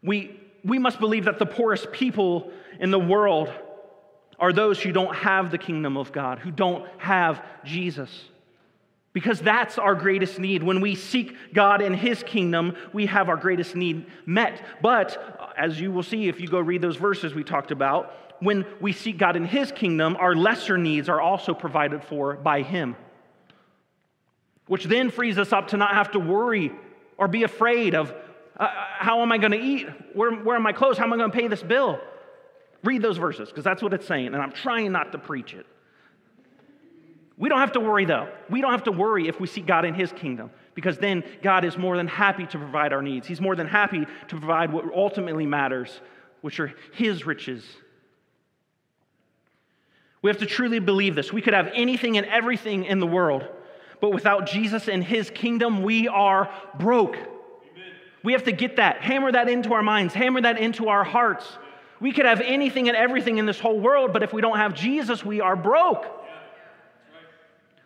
We, 0.03 0.38
we 0.64 0.78
must 0.78 1.01
believe 1.01 1.24
that 1.24 1.38
the 1.38 1.46
poorest 1.46 1.92
people 1.92 2.51
in 2.78 2.90
the 2.90 2.99
world 2.99 3.51
are 4.38 4.53
those 4.53 4.80
who 4.80 4.92
don't 4.92 5.14
have 5.14 5.51
the 5.51 5.59
kingdom 5.59 5.96
of 5.96 6.12
God, 6.12 6.38
who 6.38 6.51
don't 6.51 6.88
have 6.99 7.44
Jesus. 7.64 8.11
Because 9.12 9.40
that's 9.40 9.78
our 9.78 9.96
greatest 9.96 10.38
need. 10.38 10.62
When 10.62 10.80
we 10.80 10.94
seek 10.94 11.34
God 11.53 11.82
and 11.82 11.96
His 11.96 12.22
kingdom, 12.22 12.76
we 12.92 13.07
have 13.07 13.28
our 13.28 13.36
greatest 13.36 13.74
need 13.74 14.07
met. 14.26 14.64
But 14.80 15.53
as 15.57 15.80
you 15.80 15.90
will 15.90 16.05
see 16.05 16.28
if 16.28 16.40
you 16.40 16.46
go 16.46 16.61
read 16.61 16.82
those 16.82 16.96
verses 16.96 17.34
we 17.34 17.42
talked 17.42 17.72
about, 17.72 18.14
when 18.40 18.64
we 18.80 18.92
seek 18.92 19.18
God 19.18 19.34
in 19.34 19.44
His 19.44 19.72
kingdom, 19.72 20.16
our 20.20 20.36
lesser 20.36 20.78
needs 20.78 21.09
are 21.09 21.20
also 21.20 21.53
provided 21.53 22.05
for 22.05 22.34
by 22.34 22.62
Him 22.62 22.94
which 24.68 24.84
then 24.84 25.10
frees 25.10 25.38
us 25.38 25.52
up 25.52 25.68
to 25.68 25.76
not 25.76 25.94
have 25.94 26.12
to 26.12 26.18
worry 26.18 26.72
or 27.16 27.26
be 27.26 27.42
afraid 27.42 27.94
of 27.94 28.14
uh, 28.58 28.68
how 28.98 29.22
am 29.22 29.32
I 29.32 29.38
going 29.38 29.52
to 29.52 29.60
eat? 29.60 29.88
Where, 30.14 30.32
where 30.32 30.56
are 30.56 30.60
my 30.60 30.72
clothes? 30.72 30.98
How 30.98 31.04
am 31.04 31.12
I 31.12 31.16
going 31.16 31.30
to 31.30 31.36
pay 31.36 31.48
this 31.48 31.62
bill? 31.62 32.00
Read 32.84 33.02
those 33.02 33.16
verses 33.16 33.48
because 33.48 33.64
that's 33.64 33.82
what 33.82 33.92
it's 33.92 34.06
saying, 34.06 34.26
and 34.26 34.36
I'm 34.36 34.52
trying 34.52 34.92
not 34.92 35.12
to 35.12 35.18
preach 35.18 35.54
it. 35.54 35.66
We 37.36 37.48
don't 37.48 37.60
have 37.60 37.72
to 37.72 37.80
worry 37.80 38.04
though. 38.04 38.28
We 38.50 38.60
don't 38.60 38.72
have 38.72 38.84
to 38.84 38.92
worry 38.92 39.28
if 39.28 39.40
we 39.40 39.46
seek 39.46 39.66
God 39.66 39.84
in 39.84 39.94
His 39.94 40.12
kingdom 40.12 40.50
because 40.74 40.98
then 40.98 41.22
God 41.42 41.64
is 41.64 41.78
more 41.78 41.96
than 41.96 42.08
happy 42.08 42.46
to 42.46 42.58
provide 42.58 42.92
our 42.92 43.02
needs. 43.02 43.26
He's 43.26 43.40
more 43.40 43.54
than 43.54 43.68
happy 43.68 44.06
to 44.28 44.36
provide 44.36 44.72
what 44.72 44.84
ultimately 44.92 45.46
matters, 45.46 46.00
which 46.40 46.58
are 46.58 46.72
His 46.92 47.26
riches. 47.26 47.64
We 50.20 50.30
have 50.30 50.38
to 50.38 50.46
truly 50.46 50.80
believe 50.80 51.14
this. 51.14 51.32
We 51.32 51.40
could 51.40 51.54
have 51.54 51.70
anything 51.74 52.16
and 52.18 52.26
everything 52.26 52.84
in 52.84 52.98
the 52.98 53.06
world, 53.06 53.44
but 54.01 54.12
without 54.12 54.46
Jesus 54.46 54.88
and 54.88 55.03
his 55.03 55.30
kingdom, 55.30 55.82
we 55.82 56.09
are 56.09 56.51
broke. 56.78 57.16
Amen. 57.16 57.92
We 58.22 58.32
have 58.32 58.44
to 58.44 58.53
get 58.53 58.76
that, 58.76 59.01
hammer 59.01 59.32
that 59.32 59.49
into 59.49 59.72
our 59.74 59.82
minds, 59.82 60.14
hammer 60.14 60.40
that 60.42 60.59
into 60.59 60.88
our 60.88 61.05
hearts. 61.05 61.46
We 62.01 62.12
could 62.12 62.26
have 62.26 62.40
anything 62.40 62.88
and 62.88 62.96
everything 62.96 63.38
in 63.38 63.46
this 63.46 63.59
whole 63.59 63.80
world, 63.80 64.12
but 64.12 64.22
if 64.22 64.32
we 64.32 64.40
don't 64.40 64.59
have 64.59 64.74
Jesus, 64.74 65.24
we 65.24 65.40
are 65.40 65.57
broke. 65.57 66.07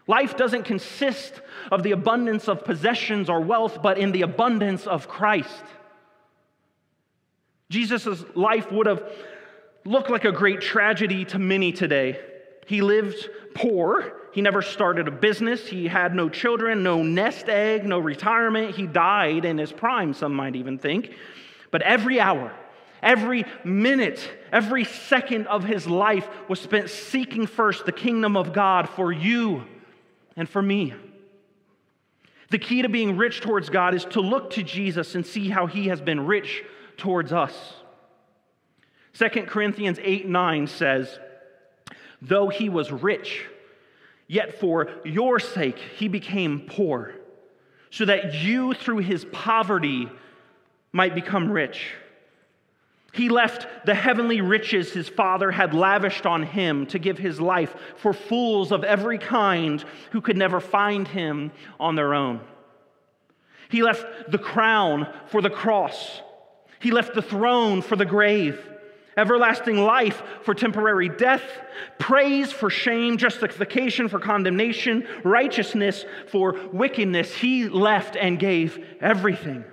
Life 0.07 0.37
doesn't 0.37 0.65
consist 0.65 1.41
of 1.71 1.83
the 1.83 1.93
abundance 1.93 2.49
of 2.49 2.65
possessions 2.65 3.31
or 3.31 3.41
wealth, 3.41 3.81
but 3.83 3.99
in 3.99 4.13
the 4.13 4.23
abundance 4.23 4.87
of 4.87 5.09
Christ. 5.09 5.65
Jesus' 7.71 8.23
life 8.35 8.71
would 8.71 8.87
have 8.87 9.03
looked 9.85 10.11
like 10.11 10.25
a 10.25 10.33
great 10.33 10.61
tragedy 10.61 11.25
to 11.27 11.39
many 11.39 11.73
today. 11.73 12.21
He 12.67 12.83
lived 12.83 13.31
poor, 13.55 14.13
he 14.33 14.41
never 14.41 14.63
started 14.63 15.09
a 15.09 15.11
business. 15.11 15.69
He 15.69 15.87
had 15.87 16.15
no 16.15 16.31
children, 16.31 16.83
no 16.83 17.03
nest 17.03 17.49
egg, 17.51 17.85
no 17.85 17.99
retirement. 17.99 18.75
He 18.75 18.87
died 18.87 19.45
in 19.45 19.59
his 19.59 19.73
prime, 19.73 20.15
some 20.15 20.35
might 20.35 20.57
even 20.57 20.79
think. 20.79 21.13
But 21.71 21.83
every 21.83 22.19
hour, 22.19 22.51
every 23.03 23.45
minute, 23.63 24.27
every 24.51 24.85
second 24.85 25.49
of 25.49 25.65
his 25.65 25.87
life 25.87 26.27
was 26.49 26.61
spent 26.61 26.89
seeking 26.89 27.47
first 27.47 27.85
the 27.85 27.93
kingdom 27.93 28.37
of 28.37 28.55
God 28.55 28.89
for 28.89 29.13
you 29.13 29.65
and 30.35 30.49
for 30.49 30.63
me. 30.63 30.95
The 32.49 32.59
key 32.59 32.83
to 32.83 32.89
being 32.89 33.19
rich 33.19 33.43
towards 33.43 33.69
God 33.69 33.95
is 33.95 34.07
to 34.07 34.21
look 34.21 34.51
to 34.53 34.63
Jesus 34.63 35.15
and 35.15 35.27
see 35.27 35.51
how 35.51 35.67
he 35.67 35.89
has 35.89 36.01
been 36.01 36.25
rich 36.25 36.65
towards 36.97 37.35
us. 37.35 37.75
2 39.15 39.29
Corinthians 39.43 39.99
8 40.03 40.27
9 40.27 40.67
says, 40.69 41.19
Though 42.23 42.49
he 42.49 42.71
was 42.71 42.91
rich, 42.91 43.45
Yet 44.33 44.59
for 44.59 44.89
your 45.05 45.39
sake 45.39 45.77
he 45.99 46.09
became 46.09 46.61
poor, 46.67 47.13
so 47.91 48.07
that 48.07 48.33
you 48.33 48.73
through 48.73 49.01
his 49.01 49.27
poverty 49.27 50.09
might 50.91 51.15
become 51.15 51.53
rich. 51.53 51.93
He 53.13 53.29
left 53.29 53.67
the 53.85 53.95
heavenly 53.95 54.41
riches 54.41 54.91
his 54.91 55.07
father 55.07 55.51
had 55.51 55.75
lavished 55.75 56.25
on 56.25 56.45
him 56.45 56.87
to 56.87 56.99
give 56.99 57.19
his 57.19 57.43
life 57.43 57.77
for 57.97 58.15
fools 58.15 58.73
of 58.73 58.85
every 58.85 59.19
kind 59.19 59.85
who 60.13 60.23
could 60.23 60.39
never 60.39 60.61
find 60.61 61.07
him 61.07 61.53
on 61.79 61.95
their 61.95 62.15
own. 62.15 62.41
He 63.69 63.83
left 63.83 64.31
the 64.31 64.39
crown 64.39 65.13
for 65.27 65.43
the 65.43 65.51
cross. 65.51 66.23
He 66.81 66.91
left 66.91 67.13
the 67.13 67.21
throne 67.21 67.83
for 67.83 67.97
the 67.97 68.07
grave 68.07 68.72
everlasting 69.17 69.79
life 69.79 70.23
for 70.43 70.55
temporary 70.55 71.09
death, 71.09 71.43
praise 71.99 72.53
for 72.53 72.71
shame, 72.71 73.19
justification 73.19 74.09
for 74.09 74.19
condemnation, 74.19 75.07
righteousness 75.25 76.05
for 76.29 76.59
wickedness. 76.73 77.35
He 77.35 77.69
left 77.69 78.17
and 78.17 78.39
gave 78.39 78.85
everything. 79.01 79.65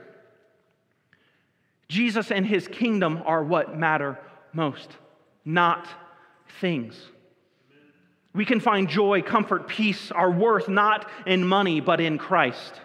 Jesus 1.88 2.32
and 2.32 2.46
his 2.46 2.68
kingdom 2.68 3.24
are 3.26 3.44
what 3.44 3.78
matter 3.78 4.20
most, 4.54 4.90
not 5.44 5.88
things. 6.62 6.96
We 8.34 8.46
can 8.46 8.60
find 8.60 8.88
joy, 8.88 9.24
comfort, 9.24 9.68
peace, 9.68 10.12
our 10.12 10.30
worth 10.30 10.70
not 10.70 11.10
in 11.26 11.48
money, 11.48 11.82
but 11.82 12.00
in 12.00 12.18
Christ. 12.20 12.80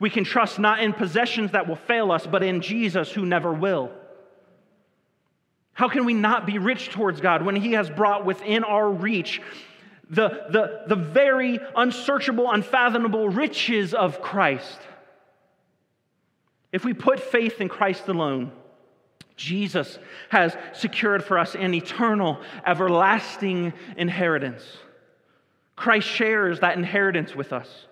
We 0.00 0.10
can 0.10 0.24
trust 0.24 0.58
not 0.58 0.80
in 0.80 0.92
possessions 0.92 1.52
that 1.52 1.68
will 1.68 1.76
fail 1.76 2.10
us, 2.10 2.26
but 2.26 2.42
in 2.42 2.60
Jesus 2.60 3.12
who 3.12 3.24
never 3.24 3.52
will. 3.52 3.92
How 5.74 5.88
can 5.88 6.04
we 6.04 6.14
not 6.14 6.46
be 6.46 6.58
rich 6.58 6.90
towards 6.90 7.20
God 7.20 7.42
when 7.42 7.56
He 7.56 7.72
has 7.72 7.88
brought 7.88 8.24
within 8.24 8.64
our 8.64 8.88
reach 8.88 9.40
the, 10.10 10.28
the, 10.50 10.84
the 10.88 10.96
very 10.96 11.58
unsearchable, 11.74 12.50
unfathomable 12.50 13.28
riches 13.28 13.94
of 13.94 14.20
Christ? 14.20 14.78
If 16.72 16.84
we 16.84 16.94
put 16.94 17.20
faith 17.20 17.60
in 17.60 17.68
Christ 17.68 18.08
alone, 18.08 18.52
Jesus 19.36 19.98
has 20.28 20.56
secured 20.74 21.24
for 21.24 21.38
us 21.38 21.54
an 21.54 21.74
eternal, 21.74 22.38
everlasting 22.66 23.72
inheritance. 23.96 24.62
Christ 25.74 26.06
shares 26.06 26.60
that 26.60 26.76
inheritance 26.76 27.34
with 27.34 27.52
us. 27.52 27.86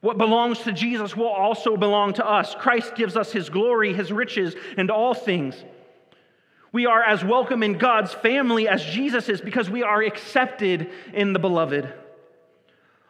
What 0.00 0.18
belongs 0.18 0.58
to 0.60 0.72
Jesus 0.72 1.16
will 1.16 1.28
also 1.28 1.76
belong 1.76 2.12
to 2.14 2.28
us. 2.28 2.54
Christ 2.54 2.94
gives 2.94 3.16
us 3.16 3.32
his 3.32 3.48
glory, 3.48 3.92
his 3.92 4.12
riches, 4.12 4.54
and 4.76 4.90
all 4.90 5.14
things. 5.14 5.56
We 6.76 6.84
are 6.84 7.02
as 7.02 7.24
welcome 7.24 7.62
in 7.62 7.78
God's 7.78 8.12
family 8.12 8.68
as 8.68 8.84
Jesus 8.84 9.30
is 9.30 9.40
because 9.40 9.70
we 9.70 9.82
are 9.82 10.02
accepted 10.02 10.90
in 11.14 11.32
the 11.32 11.38
beloved. 11.38 11.90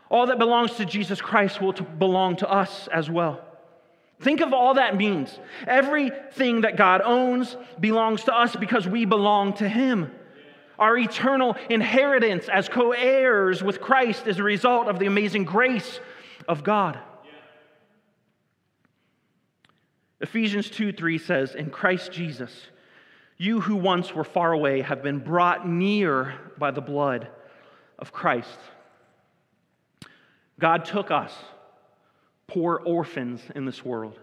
All 0.09 0.29
that 0.29 0.39
belongs 0.39 0.77
to 0.77 0.85
Jesus 0.85 1.21
Christ 1.21 1.61
will 1.61 1.73
belong 1.73 2.37
to 2.37 2.49
us 2.49 2.87
as 2.87 3.11
well. 3.11 3.41
Think 4.21 4.41
of 4.41 4.53
all 4.53 4.75
that 4.75 4.97
means. 4.97 5.37
Everything 5.67 6.61
that 6.61 6.77
God 6.77 7.03
owns 7.05 7.57
belongs 7.81 8.23
to 8.27 8.33
us 8.33 8.55
because 8.55 8.87
we 8.87 9.05
belong 9.05 9.55
to 9.55 9.69
Him. 9.69 10.13
Our 10.79 10.97
eternal 10.97 11.57
inheritance 11.69 12.49
as 12.49 12.69
co 12.69 12.93
heirs 12.93 13.65
with 13.65 13.81
Christ 13.81 14.29
is 14.29 14.39
a 14.39 14.45
result 14.45 14.87
of 14.87 15.01
the 15.01 15.07
amazing 15.07 15.43
grace 15.43 15.99
of 16.47 16.63
God. 16.63 17.01
Ephesians 20.21 20.71
2 20.71 20.93
3 20.93 21.19
says, 21.19 21.57
In 21.57 21.71
Christ 21.71 22.13
Jesus, 22.13 22.53
you 23.39 23.61
who 23.61 23.77
once 23.77 24.15
were 24.15 24.25
far 24.25 24.53
away 24.53 24.81
have 24.81 25.03
been 25.03 25.19
brought 25.19 25.69
near 25.69 26.35
by 26.59 26.71
the 26.71 26.81
blood 26.81 27.29
of 27.99 28.13
Christ. 28.13 28.59
God 30.59 30.85
took 30.85 31.11
us, 31.11 31.33
poor 32.47 32.81
orphans 32.85 33.43
in 33.55 33.67
this 33.67 33.85
world, 33.85 34.19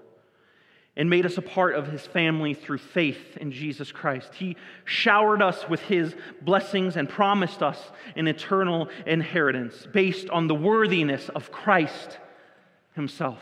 and 0.95 1.09
made 1.09 1.25
us 1.25 1.37
a 1.37 1.41
part 1.41 1.75
of 1.75 1.87
his 1.87 2.05
family 2.05 2.53
through 2.53 2.77
faith 2.77 3.37
in 3.37 3.51
Jesus 3.51 3.91
Christ. 3.91 4.33
He 4.35 4.55
showered 4.85 5.41
us 5.41 5.67
with 5.67 5.81
his 5.81 6.15
blessings 6.41 6.97
and 6.97 7.09
promised 7.09 7.61
us 7.61 7.91
an 8.15 8.27
eternal 8.27 8.89
inheritance 9.05 9.87
based 9.91 10.29
on 10.29 10.47
the 10.47 10.55
worthiness 10.55 11.29
of 11.29 11.51
Christ 11.51 12.17
himself. 12.95 13.39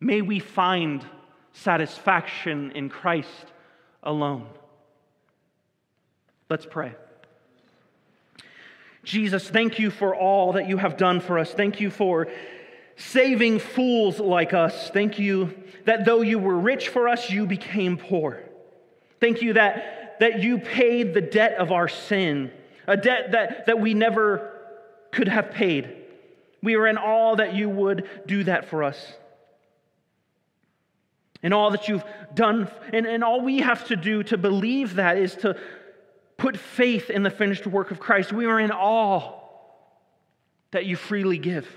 May 0.00 0.22
we 0.22 0.38
find 0.38 1.04
satisfaction 1.54 2.72
in 2.72 2.90
Christ 2.90 3.46
alone. 4.02 4.46
Let's 6.50 6.66
pray. 6.66 6.94
Jesus, 9.04 9.48
thank 9.48 9.78
you 9.78 9.90
for 9.90 10.14
all 10.14 10.52
that 10.52 10.68
you 10.68 10.76
have 10.76 10.96
done 10.96 11.20
for 11.20 11.38
us. 11.38 11.52
Thank 11.52 11.80
you 11.80 11.90
for 11.90 12.28
saving 12.96 13.60
fools 13.60 14.18
like 14.18 14.52
us. 14.52 14.90
Thank 14.90 15.18
you 15.18 15.54
that 15.84 16.04
though 16.04 16.22
you 16.22 16.38
were 16.38 16.58
rich 16.58 16.88
for 16.88 17.08
us, 17.08 17.30
you 17.30 17.46
became 17.46 17.96
poor. 17.96 18.42
Thank 19.20 19.42
you 19.42 19.54
that, 19.54 20.16
that 20.20 20.42
you 20.42 20.58
paid 20.58 21.14
the 21.14 21.20
debt 21.20 21.54
of 21.54 21.70
our 21.70 21.88
sin, 21.88 22.50
a 22.86 22.96
debt 22.96 23.32
that, 23.32 23.66
that 23.66 23.80
we 23.80 23.94
never 23.94 24.50
could 25.12 25.28
have 25.28 25.50
paid. 25.50 25.96
We 26.62 26.76
are 26.76 26.86
in 26.86 26.98
awe 26.98 27.36
that 27.36 27.54
you 27.54 27.68
would 27.68 28.08
do 28.26 28.44
that 28.44 28.68
for 28.68 28.82
us 28.82 29.14
and 31.44 31.54
all 31.54 31.70
that 31.70 31.86
you've 31.86 32.02
done. 32.34 32.68
And, 32.92 33.06
and 33.06 33.22
all 33.22 33.40
we 33.42 33.58
have 33.58 33.86
to 33.88 33.96
do 33.96 34.24
to 34.24 34.36
believe 34.36 34.96
that 34.96 35.18
is 35.18 35.36
to 35.36 35.56
put 36.36 36.56
faith 36.56 37.10
in 37.10 37.22
the 37.22 37.30
finished 37.30 37.66
work 37.66 37.92
of 37.92 38.00
Christ. 38.00 38.32
We 38.32 38.46
are 38.46 38.58
in 38.58 38.72
awe 38.72 39.40
that 40.72 40.86
you 40.86 40.96
freely 40.96 41.38
give. 41.38 41.68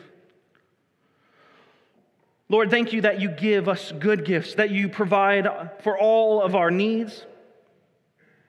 Lord, 2.50 2.72
thank 2.72 2.94
you 2.94 3.02
that 3.02 3.20
you 3.20 3.30
give 3.30 3.68
us 3.68 3.92
good 3.92 4.24
gifts, 4.24 4.56
that 4.56 4.72
you 4.72 4.88
provide 4.88 5.48
for 5.84 6.00
all 6.00 6.42
of 6.42 6.56
our 6.56 6.72
needs. 6.72 7.26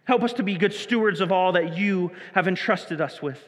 Help 0.04 0.22
us 0.22 0.34
to 0.34 0.44
be 0.44 0.54
good 0.54 0.72
stewards 0.72 1.20
of 1.20 1.32
all 1.32 1.52
that 1.52 1.76
you 1.76 2.12
have 2.32 2.46
entrusted 2.46 3.00
us 3.00 3.20
with. 3.20 3.46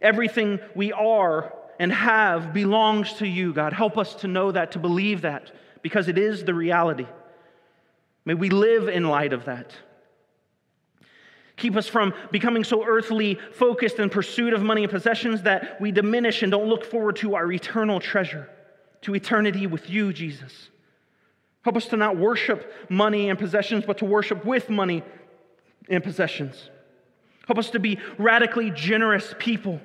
Everything 0.00 0.60
we 0.74 0.92
are 0.92 1.52
and 1.78 1.92
have 1.92 2.54
belongs 2.54 3.12
to 3.14 3.28
you, 3.28 3.52
God. 3.52 3.74
Help 3.74 3.98
us 3.98 4.14
to 4.16 4.28
know 4.28 4.50
that, 4.50 4.72
to 4.72 4.78
believe 4.78 5.20
that 5.20 5.52
because 5.82 6.08
it 6.08 6.18
is 6.18 6.44
the 6.44 6.54
reality. 6.54 7.06
May 8.24 8.34
we 8.34 8.50
live 8.50 8.88
in 8.88 9.04
light 9.08 9.32
of 9.32 9.44
that. 9.44 9.72
Keep 11.56 11.76
us 11.76 11.86
from 11.86 12.12
becoming 12.30 12.64
so 12.64 12.84
earthly 12.84 13.38
focused 13.54 13.98
in 13.98 14.10
pursuit 14.10 14.52
of 14.52 14.62
money 14.62 14.82
and 14.82 14.92
possessions 14.92 15.42
that 15.42 15.80
we 15.80 15.90
diminish 15.90 16.42
and 16.42 16.52
don't 16.52 16.68
look 16.68 16.84
forward 16.84 17.16
to 17.16 17.34
our 17.34 17.50
eternal 17.50 17.98
treasure, 17.98 18.48
to 19.02 19.14
eternity 19.14 19.66
with 19.66 19.88
you, 19.88 20.12
Jesus. 20.12 20.68
Help 21.62 21.76
us 21.76 21.86
to 21.86 21.96
not 21.96 22.16
worship 22.16 22.72
money 22.90 23.30
and 23.30 23.38
possessions, 23.38 23.84
but 23.86 23.98
to 23.98 24.04
worship 24.04 24.44
with 24.44 24.68
money 24.68 25.02
and 25.88 26.04
possessions. 26.04 26.70
Help 27.46 27.58
us 27.58 27.70
to 27.70 27.78
be 27.78 27.98
radically 28.18 28.70
generous 28.70 29.34
people 29.38 29.80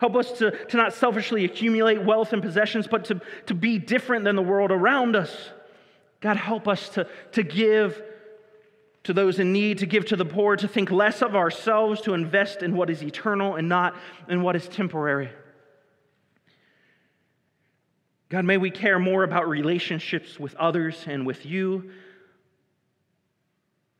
Help 0.00 0.16
us 0.16 0.32
to, 0.38 0.50
to 0.66 0.76
not 0.76 0.92
selfishly 0.92 1.44
accumulate 1.44 2.02
wealth 2.02 2.32
and 2.32 2.42
possessions, 2.42 2.86
but 2.86 3.06
to, 3.06 3.20
to 3.46 3.54
be 3.54 3.78
different 3.78 4.24
than 4.24 4.36
the 4.36 4.42
world 4.42 4.70
around 4.70 5.16
us. 5.16 5.50
God, 6.20 6.36
help 6.36 6.68
us 6.68 6.88
to, 6.90 7.06
to 7.32 7.42
give 7.42 8.02
to 9.04 9.12
those 9.12 9.38
in 9.38 9.52
need, 9.52 9.78
to 9.78 9.86
give 9.86 10.06
to 10.06 10.16
the 10.16 10.24
poor, 10.24 10.56
to 10.56 10.66
think 10.66 10.90
less 10.90 11.22
of 11.22 11.36
ourselves, 11.36 12.00
to 12.02 12.12
invest 12.12 12.62
in 12.62 12.74
what 12.74 12.90
is 12.90 13.02
eternal 13.02 13.54
and 13.54 13.68
not 13.68 13.94
in 14.28 14.42
what 14.42 14.56
is 14.56 14.66
temporary. 14.68 15.30
God, 18.28 18.44
may 18.44 18.56
we 18.56 18.70
care 18.70 18.98
more 18.98 19.22
about 19.22 19.48
relationships 19.48 20.40
with 20.40 20.56
others 20.56 21.04
and 21.06 21.24
with 21.24 21.46
you 21.46 21.92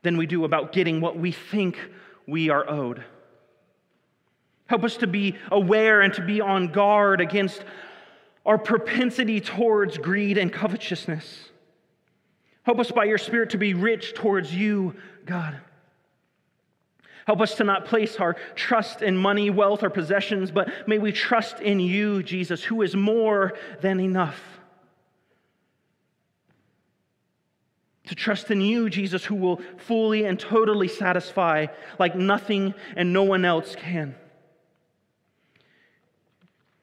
than 0.03 0.17
we 0.17 0.27
do 0.27 0.45
about 0.45 0.73
getting 0.73 1.01
what 1.01 1.17
we 1.17 1.31
think 1.31 1.79
we 2.27 2.51
are 2.51 2.69
owed. 2.69 3.05
Help 4.67 4.85
us 4.85 4.97
to 4.99 5.07
be 5.07 5.37
aware 5.51 6.01
and 6.01 6.13
to 6.15 6.23
be 6.23 6.41
on 6.41 6.69
guard 6.69 7.21
against 7.21 7.65
our 8.45 8.59
propensity 8.59 9.41
towards 9.41 9.99
greed 9.99 10.39
and 10.39 10.53
covetousness. 10.53 11.51
Help 12.63 12.81
us 12.81 12.91
by 12.91 13.05
your 13.05 13.19
Spirit 13.19 13.51
to 13.51 13.59
be 13.59 13.75
rich 13.75 14.15
towards 14.15 14.55
you, 14.55 14.95
God. 15.25 15.57
Help 17.27 17.41
us 17.41 17.57
to 17.57 17.65
not 17.65 17.87
place 17.87 18.17
our 18.17 18.37
trust 18.55 19.03
in 19.03 19.17
money, 19.17 19.51
wealth, 19.51 19.83
or 19.83 19.91
possessions, 19.91 20.53
but 20.53 20.69
may 20.87 20.99
we 20.99 21.11
trust 21.11 21.61
in 21.61 21.81
you, 21.81 22.23
Jesus, 22.23 22.63
who 22.63 22.83
is 22.83 22.95
more 22.95 23.55
than 23.81 23.99
enough. 23.99 24.41
To 28.07 28.15
trust 28.15 28.53
in 28.53 28.61
you, 28.61 28.89
Jesus, 28.89 29.25
who 29.25 29.35
will 29.35 29.61
fully 29.77 30.25
and 30.25 30.39
totally 30.39 30.87
satisfy 30.87 31.67
like 31.99 32.15
nothing 32.15 32.75
and 32.95 33.13
no 33.13 33.25
one 33.25 33.45
else 33.45 33.75
can. 33.75 34.15